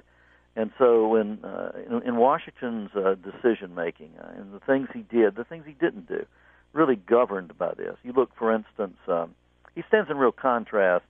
And 0.55 0.71
so, 0.77 1.15
in 1.15 1.43
uh, 1.43 1.71
in, 1.85 2.01
in 2.03 2.15
Washington's 2.15 2.91
uh, 2.95 3.15
decision 3.15 3.75
making 3.75 4.11
uh, 4.21 4.39
and 4.39 4.53
the 4.53 4.59
things 4.59 4.87
he 4.93 5.01
did, 5.01 5.35
the 5.35 5.43
things 5.43 5.65
he 5.65 5.73
didn't 5.73 6.07
do, 6.07 6.25
really 6.71 6.95
governed 6.95 7.57
by 7.57 7.73
this. 7.73 7.95
You 8.03 8.13
look, 8.13 8.31
for 8.37 8.53
instance, 8.53 8.97
um, 9.07 9.35
he 9.75 9.83
stands 9.87 10.09
in 10.09 10.17
real 10.17 10.31
contrast 10.31 11.03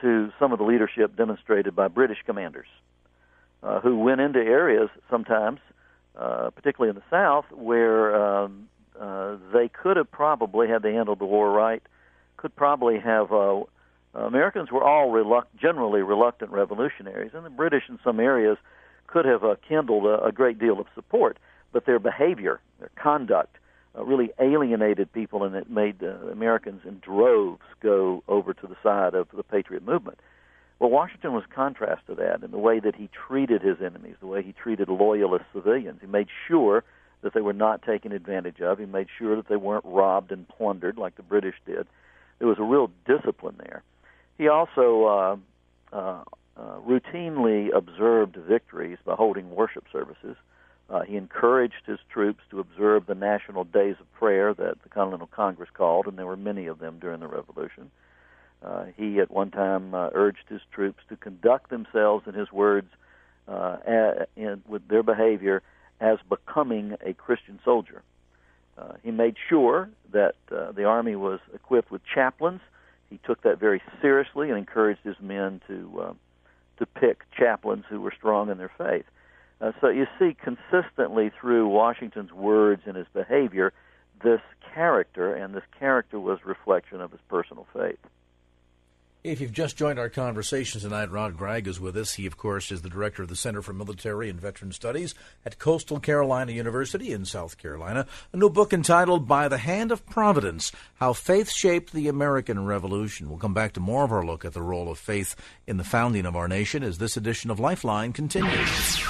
to 0.00 0.30
some 0.38 0.52
of 0.52 0.58
the 0.58 0.64
leadership 0.64 1.16
demonstrated 1.16 1.74
by 1.74 1.88
British 1.88 2.18
commanders, 2.24 2.68
uh, 3.62 3.80
who 3.80 3.98
went 3.98 4.20
into 4.20 4.38
areas 4.38 4.88
sometimes, 5.10 5.58
uh, 6.16 6.50
particularly 6.50 6.90
in 6.90 6.96
the 6.96 7.02
South, 7.10 7.44
where 7.50 8.14
um, 8.14 8.68
uh, 8.98 9.36
they 9.52 9.68
could 9.68 9.96
have 9.96 10.10
probably, 10.10 10.68
had 10.68 10.82
they 10.82 10.92
handled 10.92 11.18
the 11.18 11.24
war 11.24 11.50
right, 11.50 11.82
could 12.36 12.54
probably 12.54 12.98
have 12.98 13.32
uh, 13.32 13.60
Americans 14.14 14.70
were 14.72 14.82
all 14.82 15.10
reluct- 15.10 15.54
generally 15.60 16.02
reluctant 16.02 16.50
revolutionaries, 16.50 17.32
and 17.34 17.44
the 17.44 17.50
British 17.50 17.84
in 17.88 17.98
some 18.02 18.18
areas 18.18 18.58
could 19.06 19.24
have 19.24 19.44
uh, 19.44 19.54
kindled 19.68 20.06
a, 20.06 20.24
a 20.24 20.32
great 20.32 20.58
deal 20.58 20.80
of 20.80 20.86
support, 20.94 21.38
but 21.72 21.86
their 21.86 21.98
behavior, 21.98 22.60
their 22.78 22.90
conduct, 22.96 23.56
uh, 23.96 24.04
really 24.04 24.30
alienated 24.40 25.12
people, 25.12 25.44
and 25.44 25.54
it 25.54 25.70
made 25.70 26.02
uh, 26.02 26.26
Americans 26.30 26.82
in 26.84 26.98
droves 27.00 27.62
go 27.80 28.22
over 28.28 28.54
to 28.54 28.66
the 28.66 28.76
side 28.82 29.14
of 29.14 29.28
the 29.34 29.42
patriot 29.42 29.84
movement. 29.84 30.18
Well, 30.78 30.90
Washington 30.90 31.34
was 31.34 31.44
contrast 31.54 32.06
to 32.06 32.14
that 32.14 32.42
in 32.42 32.52
the 32.52 32.58
way 32.58 32.80
that 32.80 32.96
he 32.96 33.10
treated 33.28 33.62
his 33.62 33.76
enemies, 33.84 34.16
the 34.20 34.26
way 34.26 34.42
he 34.42 34.52
treated 34.52 34.88
loyalist 34.88 35.44
civilians. 35.52 35.98
He 36.00 36.06
made 36.06 36.28
sure 36.48 36.84
that 37.22 37.34
they 37.34 37.42
were 37.42 37.52
not 37.52 37.82
taken 37.82 38.12
advantage 38.12 38.60
of. 38.60 38.78
He 38.78 38.86
made 38.86 39.08
sure 39.18 39.36
that 39.36 39.48
they 39.48 39.56
weren't 39.56 39.84
robbed 39.84 40.32
and 40.32 40.48
plundered 40.48 40.96
like 40.96 41.16
the 41.16 41.22
British 41.22 41.56
did. 41.66 41.86
There 42.38 42.48
was 42.48 42.58
a 42.58 42.64
real 42.64 42.90
discipline 43.06 43.56
there. 43.58 43.82
He 44.40 44.48
also 44.48 45.04
uh, 45.04 45.36
uh, 45.94 46.24
uh, 46.56 46.78
routinely 46.88 47.68
observed 47.76 48.36
victories 48.36 48.96
by 49.04 49.14
holding 49.14 49.50
worship 49.50 49.84
services. 49.92 50.34
Uh, 50.88 51.02
he 51.02 51.16
encouraged 51.16 51.84
his 51.84 51.98
troops 52.10 52.40
to 52.50 52.58
observe 52.58 53.04
the 53.04 53.14
national 53.14 53.64
days 53.64 53.96
of 54.00 54.10
prayer 54.14 54.54
that 54.54 54.82
the 54.82 54.88
Continental 54.88 55.26
Congress 55.26 55.68
called, 55.74 56.06
and 56.06 56.16
there 56.16 56.24
were 56.24 56.38
many 56.38 56.68
of 56.68 56.78
them 56.78 56.98
during 56.98 57.20
the 57.20 57.26
Revolution. 57.26 57.90
Uh, 58.64 58.86
he, 58.96 59.20
at 59.20 59.30
one 59.30 59.50
time, 59.50 59.94
uh, 59.94 60.08
urged 60.14 60.48
his 60.48 60.62
troops 60.72 61.02
to 61.10 61.16
conduct 61.16 61.68
themselves, 61.68 62.26
in 62.26 62.32
his 62.32 62.50
words, 62.50 62.88
uh, 63.46 63.76
in, 64.36 64.62
with 64.66 64.88
their 64.88 65.02
behavior 65.02 65.62
as 66.00 66.16
becoming 66.30 66.96
a 67.04 67.12
Christian 67.12 67.60
soldier. 67.62 68.00
Uh, 68.78 68.92
he 69.02 69.10
made 69.10 69.36
sure 69.50 69.90
that 70.12 70.36
uh, 70.50 70.72
the 70.72 70.84
army 70.84 71.14
was 71.14 71.40
equipped 71.52 71.90
with 71.90 72.00
chaplains 72.06 72.62
he 73.10 73.18
took 73.24 73.42
that 73.42 73.58
very 73.58 73.82
seriously 74.00 74.48
and 74.48 74.58
encouraged 74.58 75.00
his 75.02 75.16
men 75.20 75.60
to 75.66 76.02
uh, 76.02 76.12
to 76.78 76.86
pick 76.86 77.24
chaplains 77.36 77.84
who 77.88 78.00
were 78.00 78.12
strong 78.16 78.50
in 78.50 78.56
their 78.56 78.72
faith. 78.78 79.04
Uh, 79.60 79.72
so 79.80 79.88
you 79.88 80.06
see 80.18 80.34
consistently 80.34 81.30
through 81.38 81.68
Washington's 81.68 82.32
words 82.32 82.82
and 82.86 82.96
his 82.96 83.06
behavior 83.12 83.72
this 84.22 84.40
character, 84.74 85.34
and 85.34 85.54
this 85.54 85.64
character 85.78 86.18
was 86.18 86.38
reflection 86.44 87.00
of 87.00 87.10
his 87.10 87.20
personal 87.28 87.66
faith. 87.72 87.98
If 89.22 89.42
you've 89.42 89.52
just 89.52 89.76
joined 89.76 89.98
our 89.98 90.08
conversation 90.08 90.80
tonight, 90.80 91.10
Rod 91.10 91.36
Gragg 91.36 91.68
is 91.68 91.78
with 91.78 91.94
us. 91.94 92.14
He, 92.14 92.24
of 92.24 92.38
course, 92.38 92.72
is 92.72 92.80
the 92.80 92.88
director 92.88 93.22
of 93.22 93.28
the 93.28 93.36
Center 93.36 93.60
for 93.60 93.74
Military 93.74 94.30
and 94.30 94.40
Veteran 94.40 94.72
Studies 94.72 95.14
at 95.44 95.58
Coastal 95.58 96.00
Carolina 96.00 96.52
University 96.52 97.12
in 97.12 97.26
South 97.26 97.58
Carolina. 97.58 98.06
A 98.32 98.38
new 98.38 98.48
book 98.48 98.72
entitled 98.72 99.28
By 99.28 99.46
the 99.48 99.58
Hand 99.58 99.92
of 99.92 100.06
Providence 100.06 100.72
How 100.94 101.12
Faith 101.12 101.50
Shaped 101.50 101.92
the 101.92 102.08
American 102.08 102.64
Revolution. 102.64 103.28
We'll 103.28 103.38
come 103.38 103.52
back 103.52 103.74
to 103.74 103.80
more 103.80 104.04
of 104.04 104.12
our 104.12 104.24
look 104.24 104.46
at 104.46 104.54
the 104.54 104.62
role 104.62 104.90
of 104.90 104.98
faith 104.98 105.36
in 105.66 105.76
the 105.76 105.84
founding 105.84 106.24
of 106.24 106.34
our 106.34 106.48
nation 106.48 106.82
as 106.82 106.96
this 106.96 107.18
edition 107.18 107.50
of 107.50 107.60
Lifeline 107.60 108.14
continues. 108.14 109.00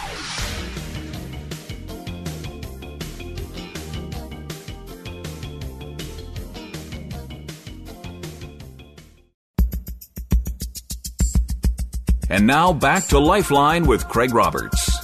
And 12.30 12.46
now 12.46 12.72
back 12.72 13.06
to 13.08 13.18
Lifeline 13.18 13.88
with 13.88 14.06
Craig 14.06 14.32
Roberts. 14.32 14.96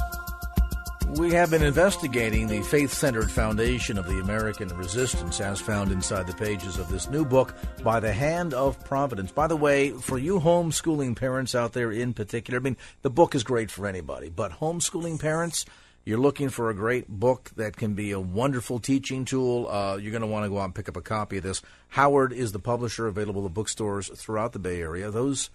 We 1.16 1.32
have 1.32 1.50
been 1.50 1.64
investigating 1.64 2.46
the 2.46 2.62
faith 2.62 2.92
centered 2.92 3.32
foundation 3.32 3.98
of 3.98 4.06
the 4.06 4.20
American 4.20 4.68
resistance 4.68 5.40
as 5.40 5.60
found 5.60 5.90
inside 5.90 6.28
the 6.28 6.34
pages 6.34 6.78
of 6.78 6.88
this 6.88 7.10
new 7.10 7.24
book, 7.24 7.56
By 7.82 7.98
the 7.98 8.12
Hand 8.12 8.54
of 8.54 8.82
Providence. 8.84 9.32
By 9.32 9.48
the 9.48 9.56
way, 9.56 9.90
for 9.90 10.18
you 10.18 10.38
homeschooling 10.38 11.16
parents 11.16 11.56
out 11.56 11.72
there 11.72 11.90
in 11.90 12.14
particular, 12.14 12.60
I 12.60 12.62
mean, 12.62 12.76
the 13.02 13.10
book 13.10 13.34
is 13.34 13.42
great 13.42 13.72
for 13.72 13.88
anybody, 13.88 14.28
but 14.28 14.52
homeschooling 14.52 15.18
parents, 15.18 15.64
you're 16.04 16.20
looking 16.20 16.48
for 16.48 16.70
a 16.70 16.74
great 16.74 17.08
book 17.08 17.50
that 17.56 17.76
can 17.76 17.94
be 17.94 18.12
a 18.12 18.20
wonderful 18.20 18.78
teaching 18.78 19.24
tool, 19.24 19.66
uh, 19.68 19.96
you're 19.96 20.12
going 20.12 20.20
to 20.20 20.28
want 20.28 20.44
to 20.44 20.48
go 20.48 20.60
out 20.60 20.66
and 20.66 20.76
pick 20.76 20.88
up 20.88 20.96
a 20.96 21.02
copy 21.02 21.38
of 21.38 21.42
this. 21.42 21.60
Howard 21.88 22.32
is 22.32 22.52
the 22.52 22.60
publisher, 22.60 23.08
available 23.08 23.44
at 23.44 23.52
bookstores 23.52 24.10
throughout 24.10 24.52
the 24.52 24.60
Bay 24.60 24.80
Area. 24.80 25.10
Those 25.10 25.50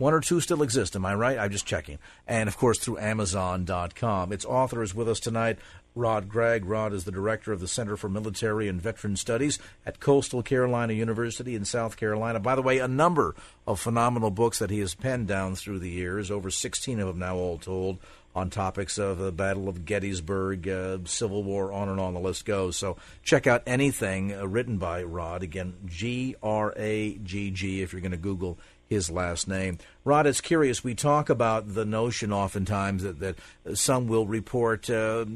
one 0.00 0.14
or 0.14 0.20
two 0.20 0.40
still 0.40 0.62
exist, 0.62 0.96
am 0.96 1.06
I 1.06 1.14
right? 1.14 1.38
I'm 1.38 1.50
just 1.50 1.66
checking. 1.66 1.98
And 2.26 2.48
of 2.48 2.56
course, 2.56 2.78
through 2.78 2.98
Amazon.com. 2.98 4.32
Its 4.32 4.44
author 4.44 4.82
is 4.82 4.94
with 4.94 5.08
us 5.08 5.20
tonight. 5.20 5.58
Rod 5.94 6.28
Gragg. 6.28 6.64
Rod 6.64 6.92
is 6.92 7.04
the 7.04 7.12
director 7.12 7.52
of 7.52 7.60
the 7.60 7.68
Center 7.68 7.96
for 7.96 8.08
Military 8.08 8.68
and 8.68 8.80
Veteran 8.80 9.16
Studies 9.16 9.58
at 9.84 10.00
Coastal 10.00 10.42
Carolina 10.42 10.92
University 10.92 11.54
in 11.54 11.64
South 11.64 11.96
Carolina. 11.96 12.40
By 12.40 12.54
the 12.54 12.62
way, 12.62 12.78
a 12.78 12.88
number 12.88 13.34
of 13.66 13.80
phenomenal 13.80 14.30
books 14.30 14.58
that 14.60 14.70
he 14.70 14.78
has 14.80 14.94
penned 14.94 15.26
down 15.26 15.56
through 15.56 15.80
the 15.80 15.90
years, 15.90 16.30
over 16.30 16.50
16 16.50 17.00
of 17.00 17.08
them 17.08 17.18
now 17.18 17.36
all 17.36 17.58
told, 17.58 17.98
on 18.34 18.48
topics 18.48 18.98
of 18.98 19.18
the 19.18 19.32
Battle 19.32 19.68
of 19.68 19.84
Gettysburg, 19.84 20.68
uh, 20.68 20.98
Civil 21.04 21.42
War, 21.42 21.72
on 21.72 21.88
and 21.88 21.98
on 21.98 22.14
the 22.14 22.20
list 22.20 22.44
goes. 22.44 22.76
So 22.76 22.96
check 23.24 23.48
out 23.48 23.62
anything 23.66 24.32
uh, 24.32 24.46
written 24.46 24.78
by 24.78 25.02
Rod. 25.02 25.42
Again, 25.42 25.74
G 25.86 26.36
R 26.42 26.72
A 26.76 27.14
G 27.16 27.50
G 27.50 27.82
if 27.82 27.92
you're 27.92 28.00
going 28.00 28.12
to 28.12 28.16
Google 28.16 28.58
his 28.90 29.08
last 29.08 29.46
name. 29.46 29.78
Rod, 30.04 30.26
it's 30.26 30.40
curious. 30.40 30.82
We 30.84 30.94
talk 30.94 31.30
about 31.30 31.74
the 31.74 31.84
notion 31.84 32.32
oftentimes 32.32 33.04
that, 33.04 33.20
that 33.20 33.36
some 33.74 34.08
will 34.08 34.26
report 34.26 34.90
uh, 34.90 35.26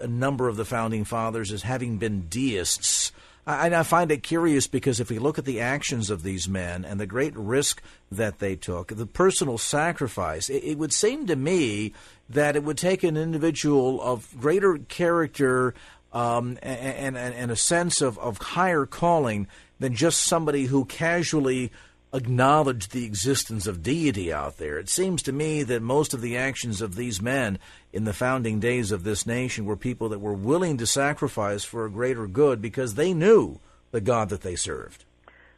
a 0.00 0.06
number 0.06 0.48
of 0.48 0.56
the 0.56 0.64
founding 0.64 1.04
fathers 1.04 1.52
as 1.52 1.62
having 1.62 1.98
been 1.98 2.28
deists. 2.28 3.12
I, 3.46 3.74
I 3.74 3.82
find 3.82 4.12
it 4.12 4.22
curious 4.22 4.68
because 4.68 5.00
if 5.00 5.10
we 5.10 5.18
look 5.18 5.38
at 5.38 5.44
the 5.44 5.60
actions 5.60 6.08
of 6.08 6.22
these 6.22 6.48
men 6.48 6.84
and 6.84 7.00
the 7.00 7.06
great 7.06 7.36
risk 7.36 7.82
that 8.12 8.38
they 8.38 8.54
took, 8.54 8.88
the 8.88 9.06
personal 9.06 9.58
sacrifice, 9.58 10.48
it, 10.48 10.62
it 10.62 10.78
would 10.78 10.92
seem 10.92 11.26
to 11.26 11.36
me 11.36 11.92
that 12.28 12.54
it 12.54 12.62
would 12.62 12.78
take 12.78 13.02
an 13.02 13.16
individual 13.16 14.00
of 14.00 14.28
greater 14.38 14.78
character 14.78 15.74
um, 16.12 16.58
and, 16.62 17.16
and, 17.16 17.34
and 17.34 17.50
a 17.50 17.56
sense 17.56 18.00
of, 18.00 18.18
of 18.18 18.38
higher 18.38 18.86
calling 18.86 19.48
than 19.80 19.94
just 19.94 20.20
somebody 20.20 20.66
who 20.66 20.84
casually 20.84 21.70
acknowledge 22.12 22.88
the 22.88 23.04
existence 23.04 23.66
of 23.66 23.82
deity 23.82 24.32
out 24.32 24.58
there. 24.58 24.78
It 24.78 24.88
seems 24.88 25.22
to 25.24 25.32
me 25.32 25.62
that 25.64 25.82
most 25.82 26.14
of 26.14 26.20
the 26.20 26.36
actions 26.36 26.80
of 26.80 26.94
these 26.94 27.20
men 27.20 27.58
in 27.92 28.04
the 28.04 28.12
founding 28.12 28.60
days 28.60 28.92
of 28.92 29.04
this 29.04 29.26
nation 29.26 29.64
were 29.64 29.76
people 29.76 30.08
that 30.10 30.20
were 30.20 30.32
willing 30.32 30.78
to 30.78 30.86
sacrifice 30.86 31.64
for 31.64 31.84
a 31.84 31.90
greater 31.90 32.26
good 32.26 32.62
because 32.62 32.94
they 32.94 33.12
knew 33.12 33.60
the 33.90 34.00
God 34.00 34.30
that 34.30 34.42
they 34.42 34.56
served. 34.56 35.04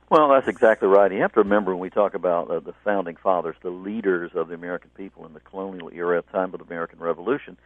Well, 0.08 0.28
that's 0.30 0.48
exactly 0.48 0.88
right. 0.88 1.12
You 1.12 1.20
have 1.20 1.32
to 1.34 1.40
remember 1.40 1.70
when 1.70 1.80
we 1.80 1.90
talk 1.90 2.14
about 2.14 2.50
uh, 2.50 2.58
the 2.58 2.74
founding 2.84 3.14
fathers, 3.14 3.54
the 3.62 3.70
leaders 3.70 4.32
of 4.34 4.48
the 4.48 4.54
American 4.54 4.90
people 4.96 5.24
in 5.24 5.34
the 5.34 5.40
colonial 5.40 5.88
era, 5.94 6.22
time 6.32 6.52
of 6.52 6.58
the 6.58 6.66
American 6.66 6.98
Revolution, 6.98 7.56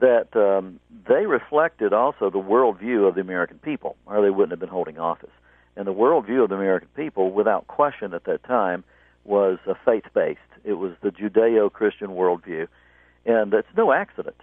that 0.00 0.34
um, 0.34 0.80
they 1.08 1.26
reflected 1.26 1.92
also 1.92 2.28
the 2.28 2.40
worldview 2.40 3.06
of 3.06 3.14
the 3.14 3.20
American 3.20 3.58
people, 3.58 3.96
or 4.04 4.20
they 4.20 4.30
wouldn't 4.30 4.50
have 4.50 4.58
been 4.58 4.68
holding 4.68 4.98
office. 4.98 5.30
And 5.76 5.86
the 5.86 5.92
worldview 5.92 6.42
of 6.42 6.48
the 6.48 6.56
American 6.56 6.88
people, 6.96 7.30
without 7.30 7.66
question 7.66 8.14
at 8.14 8.24
that 8.24 8.44
time, 8.44 8.84
was 9.24 9.58
uh, 9.66 9.74
faith 9.84 10.04
based. 10.14 10.40
It 10.64 10.74
was 10.74 10.92
the 11.02 11.10
Judeo 11.10 11.70
Christian 11.70 12.08
worldview. 12.08 12.68
And 13.26 13.52
it's 13.52 13.68
no 13.76 13.92
accident 13.92 14.36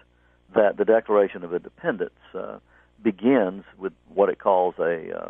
that 0.54 0.78
the 0.78 0.86
Declaration 0.86 1.44
of 1.44 1.54
Independence 1.54 2.12
uh, 2.36 2.60
begins 3.02 3.64
with 3.78 3.94
what 4.14 4.30
it 4.30 4.40
calls 4.40 4.76
a 4.78 5.18
uh, 5.18 5.30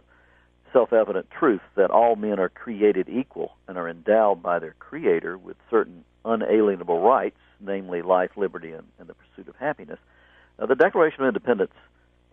self 0.74 0.92
evident 0.92 1.30
truth 1.32 1.62
that 1.76 1.92
all 1.92 2.16
men 2.16 2.40
are 2.40 2.50
created 2.50 3.08
equal 3.08 3.56
and 3.68 3.78
are 3.78 3.88
endowed 3.88 4.42
by 4.42 4.60
their 4.60 4.76
Creator 4.80 5.38
with 5.38 5.56
certain 5.70 6.04
unalienable 6.26 7.00
rights, 7.00 7.38
namely 7.62 8.02
life, 8.02 8.32
liberty, 8.36 8.72
and, 8.72 8.88
and 9.00 9.08
the 9.08 9.14
pursuit 9.14 9.48
of 9.48 9.56
happiness. 9.56 10.00
Now, 10.60 10.66
the 10.66 10.76
Declaration 10.76 11.22
of 11.22 11.28
Independence 11.28 11.74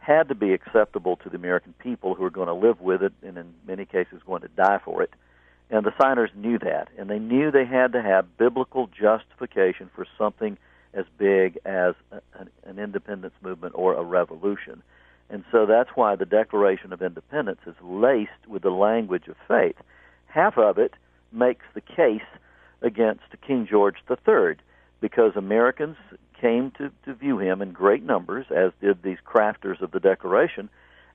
had 0.01 0.29
to 0.29 0.35
be 0.35 0.53
acceptable 0.53 1.17
to 1.17 1.29
the 1.29 1.37
American 1.37 1.75
people 1.79 2.15
who 2.15 2.23
were 2.23 2.31
going 2.31 2.49
to 2.49 2.55
live 2.55 2.81
with 2.81 3.03
it 3.03 3.13
and 3.23 3.37
in 3.37 3.55
many 3.67 3.85
cases 3.85 4.21
going 4.27 4.43
to 4.43 4.49
die 4.49 4.81
for 4.85 5.03
it. 5.03 5.11
And 5.71 5.87
the 5.87 5.93
signers 6.01 6.31
knew 6.35 6.59
that, 6.59 6.89
and 6.99 7.09
they 7.09 7.21
knew 7.21 7.51
they 7.51 7.65
had 7.65 7.93
to 7.93 8.03
have 8.03 8.37
biblical 8.37 8.89
justification 8.89 9.89
for 9.95 10.05
something 10.19 10.59
as 10.93 11.05
big 11.17 11.59
as 11.65 11.95
an 12.65 12.79
independence 12.79 13.35
movement 13.41 13.75
or 13.77 13.95
a 13.95 14.03
revolution. 14.03 14.83
And 15.29 15.45
so 15.53 15.67
that's 15.67 15.91
why 15.95 16.17
the 16.17 16.27
Declaration 16.27 16.93
of 16.93 17.03
Independence 17.03 17.61
is 17.67 17.77
laced 17.81 18.49
with 18.49 18.63
the 18.63 18.71
language 18.71 19.29
of 19.29 19.37
faith. 19.47 19.77
Half 20.27 20.59
of 20.59 20.79
it 20.79 20.95
makes 21.31 21.65
the 21.75 21.81
case 21.81 22.27
against 22.83 23.23
King 23.47 23.69
George 23.71 23.97
III 24.11 24.57
because 25.01 25.37
Americans 25.37 25.97
came 26.41 26.71
to, 26.73 26.91
to 27.05 27.15
view 27.15 27.39
him 27.39 27.63
in 27.63 27.73
great 27.73 28.03
numbers, 28.03 28.47
as 28.51 28.73
did 28.81 29.03
these 29.03 29.19
crafters 29.25 29.81
of 29.81 29.91
the 29.91 30.01
Declaration, 30.01 30.69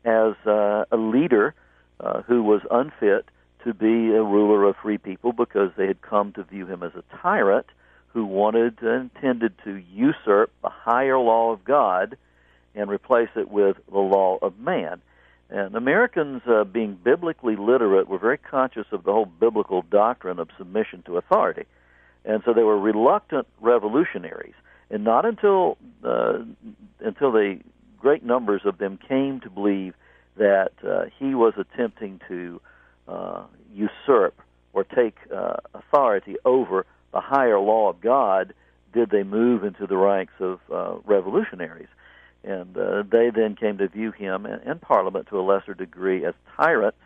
as 0.04 0.34
uh, 0.46 0.86
a 0.92 0.98
leader 0.98 1.54
uh, 2.00 2.22
who 2.24 2.44
was 2.44 2.62
unfit 2.70 3.26
to 3.64 3.74
be 3.74 4.14
a 4.14 4.24
ruler 4.24 4.64
of 4.66 4.76
free 4.78 4.98
people 4.98 5.34
because 5.34 5.72
they 5.76 5.88
had 5.88 6.02
come 6.02 6.32
to 6.34 6.44
view 6.44 6.68
him 6.68 6.84
as 6.84 6.92
a 6.96 7.04
tyrant 7.22 7.66
who 8.14 8.26
wanted 8.26 8.82
and 8.82 9.12
intended 9.16 9.54
to 9.64 9.76
usurp 9.92 10.52
the 10.62 10.70
higher 10.70 11.18
law 11.18 11.52
of 11.52 11.66
God 11.66 12.16
and 12.76 12.90
replace 12.90 13.30
it 13.36 13.50
with 13.50 13.78
the 13.92 14.00
law 14.00 14.38
of 14.42 14.60
man. 14.60 15.02
And 15.50 15.76
Americans, 15.76 16.42
uh, 16.48 16.64
being 16.64 16.98
biblically 17.02 17.56
literate, 17.56 18.08
were 18.08 18.20
very 18.20 18.38
conscious 18.38 18.88
of 18.92 19.04
the 19.04 19.12
whole 19.12 19.26
biblical 19.26 19.82
doctrine 19.84 20.40
of 20.40 20.50
submission 20.58 21.04
to 21.04 21.18
authority. 21.18 21.66
And 22.24 22.42
so 22.46 22.54
they 22.54 22.64
were 22.64 22.80
reluctant 22.80 23.48
revolutionaries 23.62 24.56
and 24.90 25.04
not 25.04 25.26
until 25.26 25.78
uh, 26.04 26.40
until 27.00 27.32
the 27.32 27.60
great 28.00 28.24
numbers 28.24 28.62
of 28.66 28.78
them 28.78 29.00
came 29.08 29.40
to 29.42 29.50
believe 29.50 29.94
that 30.38 30.74
uh, 30.88 31.06
he 31.18 31.34
was 31.34 31.54
attempting 31.58 32.20
to 32.28 32.62
uh, 33.08 33.44
usurp 33.74 34.36
or 34.74 34.84
take 34.84 35.16
uh, 35.34 35.56
authority 35.74 36.36
over 36.46 36.86
the 37.14 37.22
higher 37.22 37.60
law 37.60 37.90
of 37.90 38.02
God, 38.02 38.54
did 38.94 39.10
they 39.10 39.24
move 39.24 39.64
into 39.64 39.88
the 39.88 39.98
ranks 39.98 40.34
of 40.40 40.60
uh, 40.72 40.96
revolutionaries. 41.06 41.88
And 42.44 42.78
uh, 42.78 43.04
they 43.10 43.32
then 43.34 43.56
came 43.56 43.78
to 43.80 43.88
view 43.88 44.12
him 44.12 44.46
and, 44.46 44.62
and 44.64 44.80
Parliament 44.82 45.28
to 45.30 45.40
a 45.40 45.42
lesser 45.42 45.74
degree 45.74 46.26
as 46.26 46.34
tyrants 46.56 47.00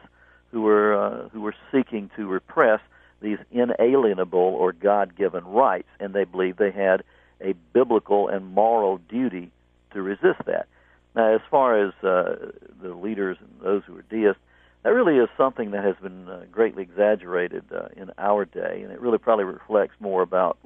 who 0.51 0.63
were 0.63 0.95
uh, 0.95 1.29
who 1.29 1.41
were 1.41 1.55
seeking 1.71 2.09
to 2.15 2.27
repress 2.27 2.81
these 3.21 3.37
inalienable 3.51 4.39
or 4.39 4.73
God-given 4.73 5.45
rights, 5.45 5.87
and 5.99 6.13
they 6.13 6.23
believed 6.23 6.57
they 6.57 6.71
had 6.71 7.03
a 7.41 7.53
biblical 7.73 8.27
and 8.27 8.45
moral 8.53 8.97
duty 8.97 9.51
to 9.91 10.01
resist 10.01 10.39
that. 10.45 10.67
Now, 11.15 11.33
as 11.33 11.41
far 11.49 11.87
as 11.87 11.93
uh, 12.03 12.51
the 12.81 12.93
leaders 12.93 13.37
and 13.39 13.49
those 13.61 13.83
who 13.85 13.97
are 13.97 14.03
deists, 14.03 14.41
that 14.83 14.89
really 14.91 15.17
is 15.17 15.29
something 15.35 15.71
that 15.71 15.83
has 15.83 15.95
been 16.01 16.29
uh, 16.29 16.45
greatly 16.51 16.83
exaggerated 16.83 17.65
uh, 17.75 17.87
in 17.95 18.11
our 18.17 18.45
day, 18.45 18.81
and 18.83 18.91
it 18.91 19.01
really 19.01 19.17
probably 19.17 19.45
reflects 19.45 19.95
more 19.99 20.21
about 20.21 20.57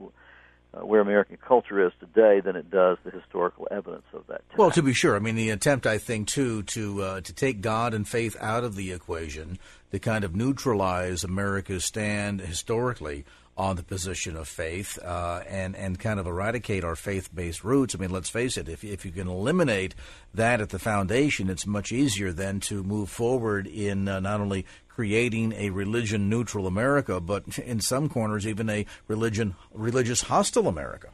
uh, 0.73 0.85
where 0.85 1.01
American 1.01 1.37
culture 1.37 1.85
is 1.85 1.93
today 1.99 2.39
than 2.39 2.55
it 2.55 2.69
does 2.69 2.97
the 3.03 3.11
historical 3.11 3.67
evidence 3.71 4.05
of 4.13 4.25
that. 4.27 4.47
Time. 4.49 4.57
Well, 4.57 4.71
to 4.71 4.83
be 4.83 4.93
sure, 4.93 5.15
I 5.15 5.19
mean 5.19 5.35
the 5.35 5.49
attempt, 5.49 5.87
I 5.87 5.97
think, 5.97 6.27
too, 6.27 6.63
to 6.63 7.01
uh, 7.01 7.21
to 7.21 7.33
take 7.33 7.61
God 7.61 7.93
and 7.93 8.07
faith 8.07 8.35
out 8.39 8.63
of 8.63 8.75
the 8.75 8.91
equation, 8.91 9.57
to 9.91 9.99
kind 9.99 10.23
of 10.23 10.35
neutralize 10.35 11.23
America's 11.23 11.85
stand 11.85 12.41
historically 12.41 13.25
on 13.55 13.75
the 13.75 13.83
position 13.83 14.35
of 14.35 14.47
faith 14.47 14.97
uh, 15.03 15.41
and 15.47 15.75
and 15.75 15.99
kind 15.99 16.19
of 16.19 16.25
eradicate 16.25 16.83
our 16.83 16.95
faith-based 16.95 17.63
roots. 17.63 17.95
I 17.95 17.99
mean, 17.99 18.09
let's 18.09 18.29
face 18.29 18.57
it: 18.57 18.67
if 18.67 18.83
if 18.83 19.05
you 19.05 19.11
can 19.11 19.27
eliminate 19.27 19.93
that 20.33 20.61
at 20.61 20.69
the 20.69 20.79
foundation, 20.79 21.49
it's 21.49 21.67
much 21.67 21.91
easier 21.91 22.31
then 22.31 22.59
to 22.61 22.83
move 22.83 23.09
forward 23.09 23.67
in 23.67 24.07
uh, 24.07 24.19
not 24.19 24.41
only 24.41 24.65
creating 24.87 25.53
a 25.53 25.69
religion-neutral 25.71 26.67
America, 26.67 27.19
but 27.19 27.57
in 27.59 27.79
some 27.79 28.09
corners 28.09 28.47
even 28.47 28.69
a 28.69 28.85
religion 29.07 29.55
religious 29.71 30.21
hostile 30.21 30.67
America. 30.67 31.09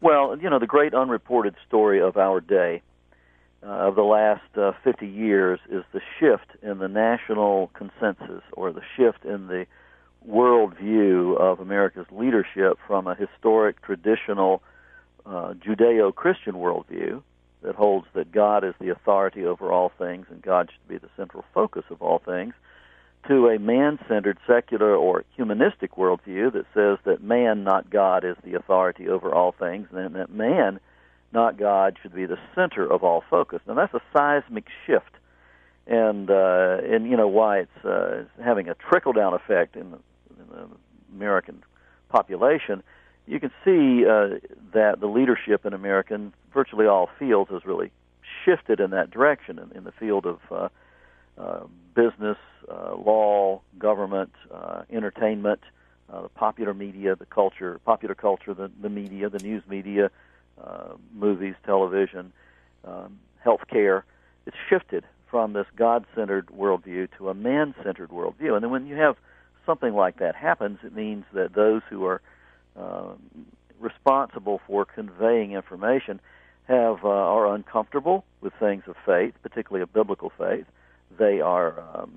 Well, 0.00 0.36
you 0.38 0.50
know, 0.50 0.58
the 0.58 0.66
great 0.66 0.94
unreported 0.94 1.54
story 1.66 2.00
of 2.00 2.16
our 2.16 2.40
day. 2.40 2.82
Uh, 3.62 3.88
of 3.88 3.94
the 3.94 4.02
last 4.02 4.42
uh, 4.58 4.72
50 4.84 5.06
years 5.06 5.58
is 5.70 5.84
the 5.94 6.00
shift 6.20 6.62
in 6.62 6.80
the 6.80 6.88
national 6.88 7.68
consensus 7.68 8.42
or 8.52 8.70
the 8.70 8.82
shift 8.94 9.24
in 9.24 9.46
the 9.46 9.64
worldview 10.28 11.36
of 11.38 11.60
America's 11.60 12.06
leadership 12.10 12.78
from 12.86 13.06
a 13.06 13.14
historic, 13.14 13.80
traditional 13.82 14.62
uh, 15.26 15.54
Judeo 15.54 16.14
Christian 16.14 16.54
worldview 16.54 17.22
that 17.62 17.74
holds 17.74 18.06
that 18.14 18.30
God 18.30 18.64
is 18.64 18.74
the 18.78 18.90
authority 18.90 19.44
over 19.44 19.72
all 19.72 19.90
things 19.98 20.26
and 20.30 20.42
God 20.42 20.70
should 20.70 20.88
be 20.88 20.98
the 20.98 21.12
central 21.16 21.44
focus 21.54 21.84
of 21.90 22.02
all 22.02 22.18
things, 22.18 22.54
to 23.28 23.48
a 23.48 23.58
man 23.58 23.98
centered, 24.06 24.38
secular, 24.46 24.94
or 24.94 25.24
humanistic 25.34 25.96
worldview 25.96 26.52
that 26.52 26.66
says 26.74 26.98
that 27.04 27.22
man, 27.22 27.64
not 27.64 27.88
God, 27.88 28.24
is 28.24 28.36
the 28.44 28.54
authority 28.54 29.08
over 29.08 29.32
all 29.32 29.52
things, 29.52 29.88
and 29.92 30.14
that 30.14 30.30
man, 30.30 30.78
not 31.32 31.56
God, 31.56 31.96
should 32.02 32.14
be 32.14 32.26
the 32.26 32.38
center 32.54 32.86
of 32.90 33.02
all 33.02 33.24
focus. 33.30 33.60
Now, 33.66 33.74
that's 33.74 33.94
a 33.94 34.02
seismic 34.12 34.66
shift. 34.86 35.10
And 35.86 36.30
uh, 36.30 36.78
and 36.82 37.10
you 37.10 37.16
know 37.16 37.28
why 37.28 37.58
it's, 37.60 37.84
uh, 37.84 38.24
having 38.42 38.70
a 38.70 38.74
trickle 38.74 39.12
down 39.12 39.34
effect 39.34 39.76
in 39.76 39.94
American 41.14 41.62
population 42.08 42.82
you 43.26 43.40
can 43.40 43.50
see 43.64 44.04
uh, 44.04 44.38
that 44.72 45.00
the 45.00 45.06
leadership 45.06 45.64
in 45.64 45.72
America, 45.72 46.14
in 46.14 46.32
virtually 46.52 46.86
all 46.86 47.08
fields, 47.18 47.50
has 47.50 47.64
really 47.64 47.90
shifted 48.44 48.80
in 48.80 48.90
that 48.90 49.10
direction. 49.10 49.58
In, 49.58 49.78
in 49.78 49.84
the 49.84 49.92
field 49.92 50.26
of 50.26 50.38
uh, 50.50 50.68
uh, 51.38 51.60
business, 51.94 52.36
uh, 52.70 52.94
law, 52.94 53.60
government, 53.78 54.32
uh, 54.52 54.82
entertainment, 54.90 55.60
uh, 56.12 56.22
the 56.22 56.28
popular 56.28 56.74
media, 56.74 57.16
the 57.16 57.26
culture, 57.26 57.80
popular 57.84 58.14
culture, 58.14 58.52
the, 58.52 58.70
the 58.80 58.90
media, 58.90 59.30
the 59.30 59.38
news 59.38 59.62
media, 59.68 60.10
uh, 60.62 60.92
movies, 61.14 61.54
television, 61.64 62.32
um, 62.84 63.18
healthcare. 63.44 64.02
It's 64.46 64.56
shifted 64.68 65.04
from 65.30 65.54
this 65.54 65.66
God-centered 65.76 66.48
worldview 66.48 67.08
to 67.16 67.30
a 67.30 67.34
man-centered 67.34 68.10
worldview. 68.10 68.54
And 68.54 68.62
then 68.62 68.70
when 68.70 68.86
you 68.86 68.96
have 68.96 69.16
something 69.66 69.94
like 69.94 70.18
that 70.18 70.34
happens, 70.34 70.78
it 70.84 70.94
means 70.94 71.24
that 71.32 71.54
those 71.54 71.82
who 71.88 72.04
are 72.04 72.20
uh, 72.76 73.14
responsible 73.80 74.60
for 74.66 74.84
conveying 74.84 75.52
information 75.52 76.20
have 76.64 77.04
uh, 77.04 77.08
are 77.08 77.54
uncomfortable 77.54 78.24
with 78.40 78.52
things 78.58 78.84
of 78.86 78.96
faith, 79.04 79.34
particularly 79.42 79.82
of 79.82 79.92
biblical 79.92 80.32
faith. 80.36 80.66
They 81.18 81.40
are 81.40 81.80
um, 81.80 82.12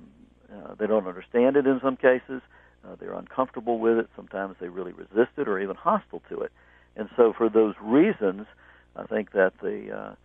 uh, 0.52 0.76
they 0.76 0.88
don't 0.88 1.08
understand 1.08 1.58
it 1.58 1.68
in 1.68 1.80
some 1.84 1.98
cases. 1.98 2.41
Uh, 2.86 2.95
they're 3.00 3.14
uncomfortable 3.14 3.80
with 3.80 3.98
it. 3.98 4.10
Sometimes 4.16 4.56
they 4.60 4.70
really 4.70 4.93
resist 4.93 5.32
it 5.38 5.48
or 5.48 5.60
even 5.60 5.76
hostile 5.76 6.22
to 6.30 6.41
it. 6.41 6.52
And 6.95 7.10
so, 7.18 7.34
for 7.34 7.50
those 7.50 7.76
reasons, 7.82 8.48
I 8.95 9.06
think 9.06 9.34
that 9.34 9.54
the 9.62 9.91
uh, 9.91 10.16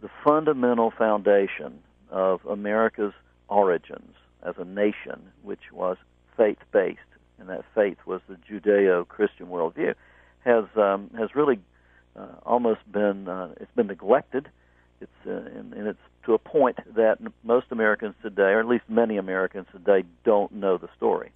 the 0.00 0.10
fundamental 0.24 0.90
foundation 0.90 1.78
of 2.10 2.44
America's 2.44 3.14
origins 3.48 4.14
as 4.42 4.56
a 4.58 4.64
nation, 4.64 5.30
which 5.42 5.72
was 5.72 5.96
faith 6.36 6.58
based, 6.72 7.00
and 7.38 7.48
that 7.48 7.64
faith 7.74 7.98
was 8.06 8.20
the 8.28 8.36
Judeo-Christian 8.48 9.46
worldview, 9.46 9.94
has 10.44 10.64
um, 10.76 11.10
has 11.16 11.34
really 11.34 11.58
uh, 12.16 12.26
almost 12.44 12.80
been 12.90 13.28
uh, 13.28 13.54
it's 13.60 13.72
been 13.74 13.86
neglected. 13.86 14.48
It's 15.00 15.10
uh, 15.26 15.30
and, 15.30 15.72
and 15.72 15.88
it's 15.88 16.00
to 16.24 16.34
a 16.34 16.38
point 16.38 16.78
that 16.94 17.18
most 17.42 17.66
Americans 17.70 18.14
today, 18.22 18.52
or 18.52 18.60
at 18.60 18.66
least 18.66 18.84
many 18.88 19.16
Americans 19.16 19.66
today, 19.72 20.04
don't 20.24 20.52
know 20.52 20.78
the 20.78 20.88
story. 20.96 21.30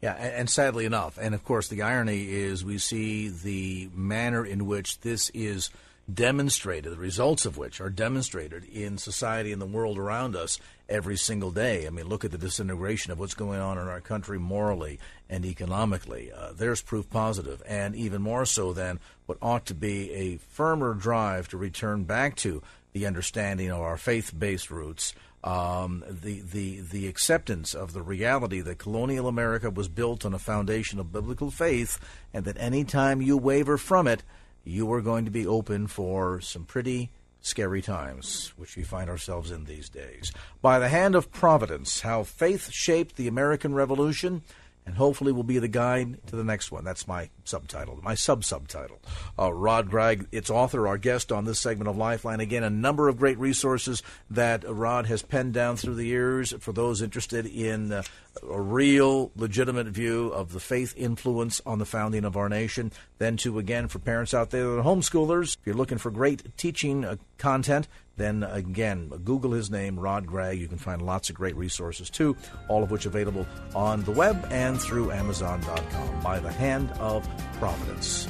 Yeah, 0.00 0.12
and 0.12 0.50
sadly 0.50 0.84
enough, 0.84 1.18
and 1.20 1.34
of 1.34 1.44
course, 1.44 1.68
the 1.68 1.82
irony 1.82 2.28
is 2.30 2.64
we 2.64 2.78
see 2.78 3.28
the 3.28 3.88
manner 3.94 4.44
in 4.44 4.66
which 4.66 5.00
this 5.00 5.30
is 5.30 5.70
demonstrated, 6.12 6.92
the 6.92 6.98
results 6.98 7.46
of 7.46 7.56
which 7.56 7.80
are 7.80 7.90
demonstrated 7.90 8.64
in 8.64 8.98
society 8.98 9.52
and 9.52 9.62
the 9.62 9.66
world 9.66 9.98
around 9.98 10.36
us 10.36 10.58
every 10.88 11.16
single 11.16 11.50
day. 11.50 11.86
I 11.86 11.90
mean, 11.90 12.06
look 12.06 12.24
at 12.24 12.30
the 12.30 12.38
disintegration 12.38 13.10
of 13.10 13.18
what's 13.18 13.34
going 13.34 13.58
on 13.58 13.78
in 13.78 13.88
our 13.88 14.00
country 14.00 14.38
morally 14.38 14.98
and 15.30 15.46
economically. 15.46 16.30
Uh, 16.30 16.52
there's 16.52 16.82
proof 16.82 17.08
positive, 17.08 17.62
and 17.66 17.94
even 17.96 18.20
more 18.20 18.44
so 18.44 18.72
than 18.72 19.00
what 19.26 19.38
ought 19.40 19.64
to 19.66 19.74
be 19.74 20.12
a 20.12 20.36
firmer 20.36 20.92
drive 20.92 21.48
to 21.48 21.56
return 21.56 22.04
back 22.04 22.36
to 22.36 22.62
the 22.92 23.06
understanding 23.06 23.70
of 23.70 23.80
our 23.80 23.96
faith-based 23.96 24.70
roots. 24.70 25.14
Um, 25.42 26.04
the, 26.08 26.40
the, 26.40 26.80
the 26.80 27.06
acceptance 27.06 27.74
of 27.74 27.92
the 27.92 28.00
reality 28.00 28.60
that 28.62 28.78
colonial 28.78 29.28
America 29.28 29.70
was 29.70 29.88
built 29.88 30.24
on 30.24 30.32
a 30.32 30.38
foundation 30.38 30.98
of 30.98 31.12
biblical 31.12 31.50
faith, 31.50 31.98
and 32.32 32.44
that 32.46 32.56
any 32.58 32.84
time 32.84 33.20
you 33.20 33.36
waver 33.36 33.76
from 33.76 34.06
it, 34.06 34.22
you 34.64 34.90
are 34.92 35.00
going 35.00 35.24
to 35.24 35.30
be 35.30 35.46
open 35.46 35.86
for 35.86 36.40
some 36.40 36.64
pretty 36.64 37.10
scary 37.40 37.82
times, 37.82 38.52
which 38.56 38.76
we 38.76 38.82
find 38.82 39.10
ourselves 39.10 39.50
in 39.50 39.64
these 39.64 39.88
days. 39.90 40.32
By 40.62 40.78
the 40.78 40.88
hand 40.88 41.14
of 41.14 41.30
providence, 41.30 42.00
how 42.00 42.22
faith 42.22 42.70
shaped 42.72 43.16
the 43.16 43.28
American 43.28 43.74
Revolution 43.74 44.42
and 44.86 44.96
hopefully 44.96 45.32
will 45.32 45.42
be 45.42 45.58
the 45.58 45.68
guide 45.68 46.18
to 46.26 46.36
the 46.36 46.44
next 46.44 46.70
one. 46.70 46.84
That's 46.84 47.08
my 47.08 47.30
subtitle, 47.44 47.98
my 48.02 48.14
sub 48.14 48.44
subtitle. 48.44 49.00
Uh, 49.38 49.52
Rod 49.52 49.90
Gragg, 49.90 50.26
its 50.30 50.50
author, 50.50 50.86
our 50.86 50.98
guest 50.98 51.32
on 51.32 51.44
this 51.44 51.60
segment 51.60 51.88
of 51.88 51.96
Lifeline. 51.96 52.40
Again, 52.40 52.62
a 52.62 52.70
number 52.70 53.08
of 53.08 53.16
great 53.16 53.38
resources 53.38 54.02
that 54.30 54.64
Rod 54.68 55.06
has 55.06 55.22
penned 55.22 55.54
down 55.54 55.76
through 55.76 55.94
the 55.94 56.06
years 56.06 56.52
for 56.60 56.72
those 56.72 57.00
interested 57.00 57.46
in 57.46 57.92
uh, 57.92 58.02
a 58.42 58.60
real, 58.60 59.30
legitimate 59.36 59.86
view 59.88 60.28
of 60.28 60.52
the 60.52 60.60
faith 60.60 60.94
influence 60.96 61.60
on 61.64 61.78
the 61.78 61.84
founding 61.84 62.24
of 62.24 62.36
our 62.36 62.48
nation. 62.48 62.92
Then, 63.18 63.36
too, 63.36 63.58
again, 63.58 63.88
for 63.88 63.98
parents 63.98 64.34
out 64.34 64.50
there 64.50 64.64
that 64.64 64.78
are 64.80 64.82
homeschoolers, 64.82 65.56
if 65.56 65.66
you're 65.66 65.76
looking 65.76 65.98
for 65.98 66.10
great 66.10 66.56
teaching 66.56 67.04
uh, 67.04 67.16
content, 67.38 67.88
then 68.16 68.42
again, 68.44 69.08
Google 69.24 69.52
his 69.52 69.70
name, 69.70 69.98
Rod 69.98 70.26
Gragg. 70.26 70.58
You 70.58 70.68
can 70.68 70.78
find 70.78 71.02
lots 71.02 71.30
of 71.30 71.36
great 71.36 71.56
resources 71.56 72.10
too, 72.10 72.36
all 72.68 72.82
of 72.82 72.90
which 72.90 73.06
available 73.06 73.46
on 73.74 74.02
the 74.04 74.12
web 74.12 74.46
and 74.50 74.80
through 74.80 75.10
Amazon.com 75.10 76.20
by 76.20 76.38
the 76.38 76.52
hand 76.52 76.90
of 77.00 77.28
Providence. 77.58 78.28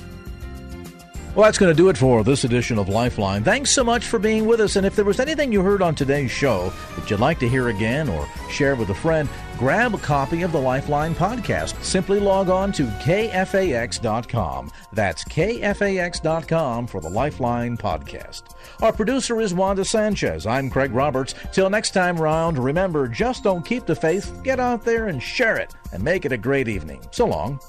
Well, 1.35 1.47
that's 1.47 1.59
going 1.59 1.73
to 1.73 1.77
do 1.77 1.89
it 1.89 1.99
for 1.99 2.23
this 2.23 2.45
edition 2.45 2.79
of 2.79 2.89
Lifeline. 2.89 3.43
Thanks 3.43 3.73
so 3.73 3.83
much 3.83 4.07
for 4.07 4.21
being 4.21 4.47
with 4.47 4.61
us. 4.61 4.77
And 4.77 4.87
if 4.87 4.95
there 4.95 5.05
was 5.05 5.19
anything 5.19 5.53
you 5.53 5.63
heard 5.63 5.83
on 5.83 5.97
today's 5.97 6.31
show 6.31 6.73
that 6.95 7.11
you'd 7.11 7.19
like 7.19 7.41
to 7.41 7.49
hear 7.49 7.71
again 7.71 8.09
or 8.09 8.29
share 8.49 8.77
with 8.77 8.89
a 8.91 8.95
friend, 8.95 9.29
grab 9.59 9.95
a 9.95 9.99
copy 9.99 10.43
of 10.43 10.53
the 10.53 10.61
Lifeline 10.61 11.15
podcast. 11.15 11.83
Simply 11.83 12.21
log 12.21 12.49
on 12.49 12.73
to 12.73 12.85
kfax.com. 12.85 14.71
That's 14.93 15.25
kfax.com 15.25 16.87
for 16.87 17.01
the 17.01 17.09
Lifeline 17.09 17.77
podcast. 17.77 18.43
Our 18.83 18.93
producer 18.93 19.41
is 19.41 19.55
Wanda 19.55 19.85
Sanchez. 19.85 20.47
I'm 20.47 20.71
Craig 20.71 20.93
Roberts. 20.93 21.35
Till 21.53 21.71
next 21.71 21.93
time 21.93 22.17
round, 22.17 22.59
remember 22.59 23.09
just 23.09 23.45
don't 23.45 23.65
keep 23.65 23.87
the 23.87 23.97
faith, 23.97 24.41
get 24.43 24.61
out 24.61 24.85
there 24.85 25.07
and 25.07 25.23
share 25.23 25.57
it, 25.57 25.75
and 25.93 26.03
make 26.03 26.25
it 26.25 26.33
a 26.33 26.39
great 26.39 26.69
evening. 26.69 27.03
So 27.11 27.27
long. 27.27 27.61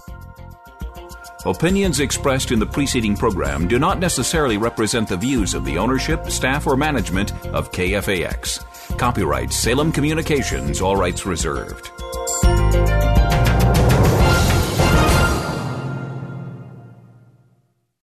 Opinions 1.46 2.00
expressed 2.00 2.52
in 2.52 2.58
the 2.58 2.66
preceding 2.66 3.16
program 3.16 3.68
do 3.68 3.78
not 3.78 4.00
necessarily 4.00 4.58
represent 4.58 5.08
the 5.08 5.16
views 5.16 5.54
of 5.54 5.64
the 5.64 5.78
ownership, 5.78 6.32
staff, 6.32 6.66
or 6.66 6.76
management 6.76 7.34
of 7.48 7.72
KFAX. 7.72 8.66
Copyright 8.98 9.52
Salem 9.52 9.92
Communications, 9.92 10.82
all 10.82 10.96
rights 10.96 11.26
reserved. 11.26 11.92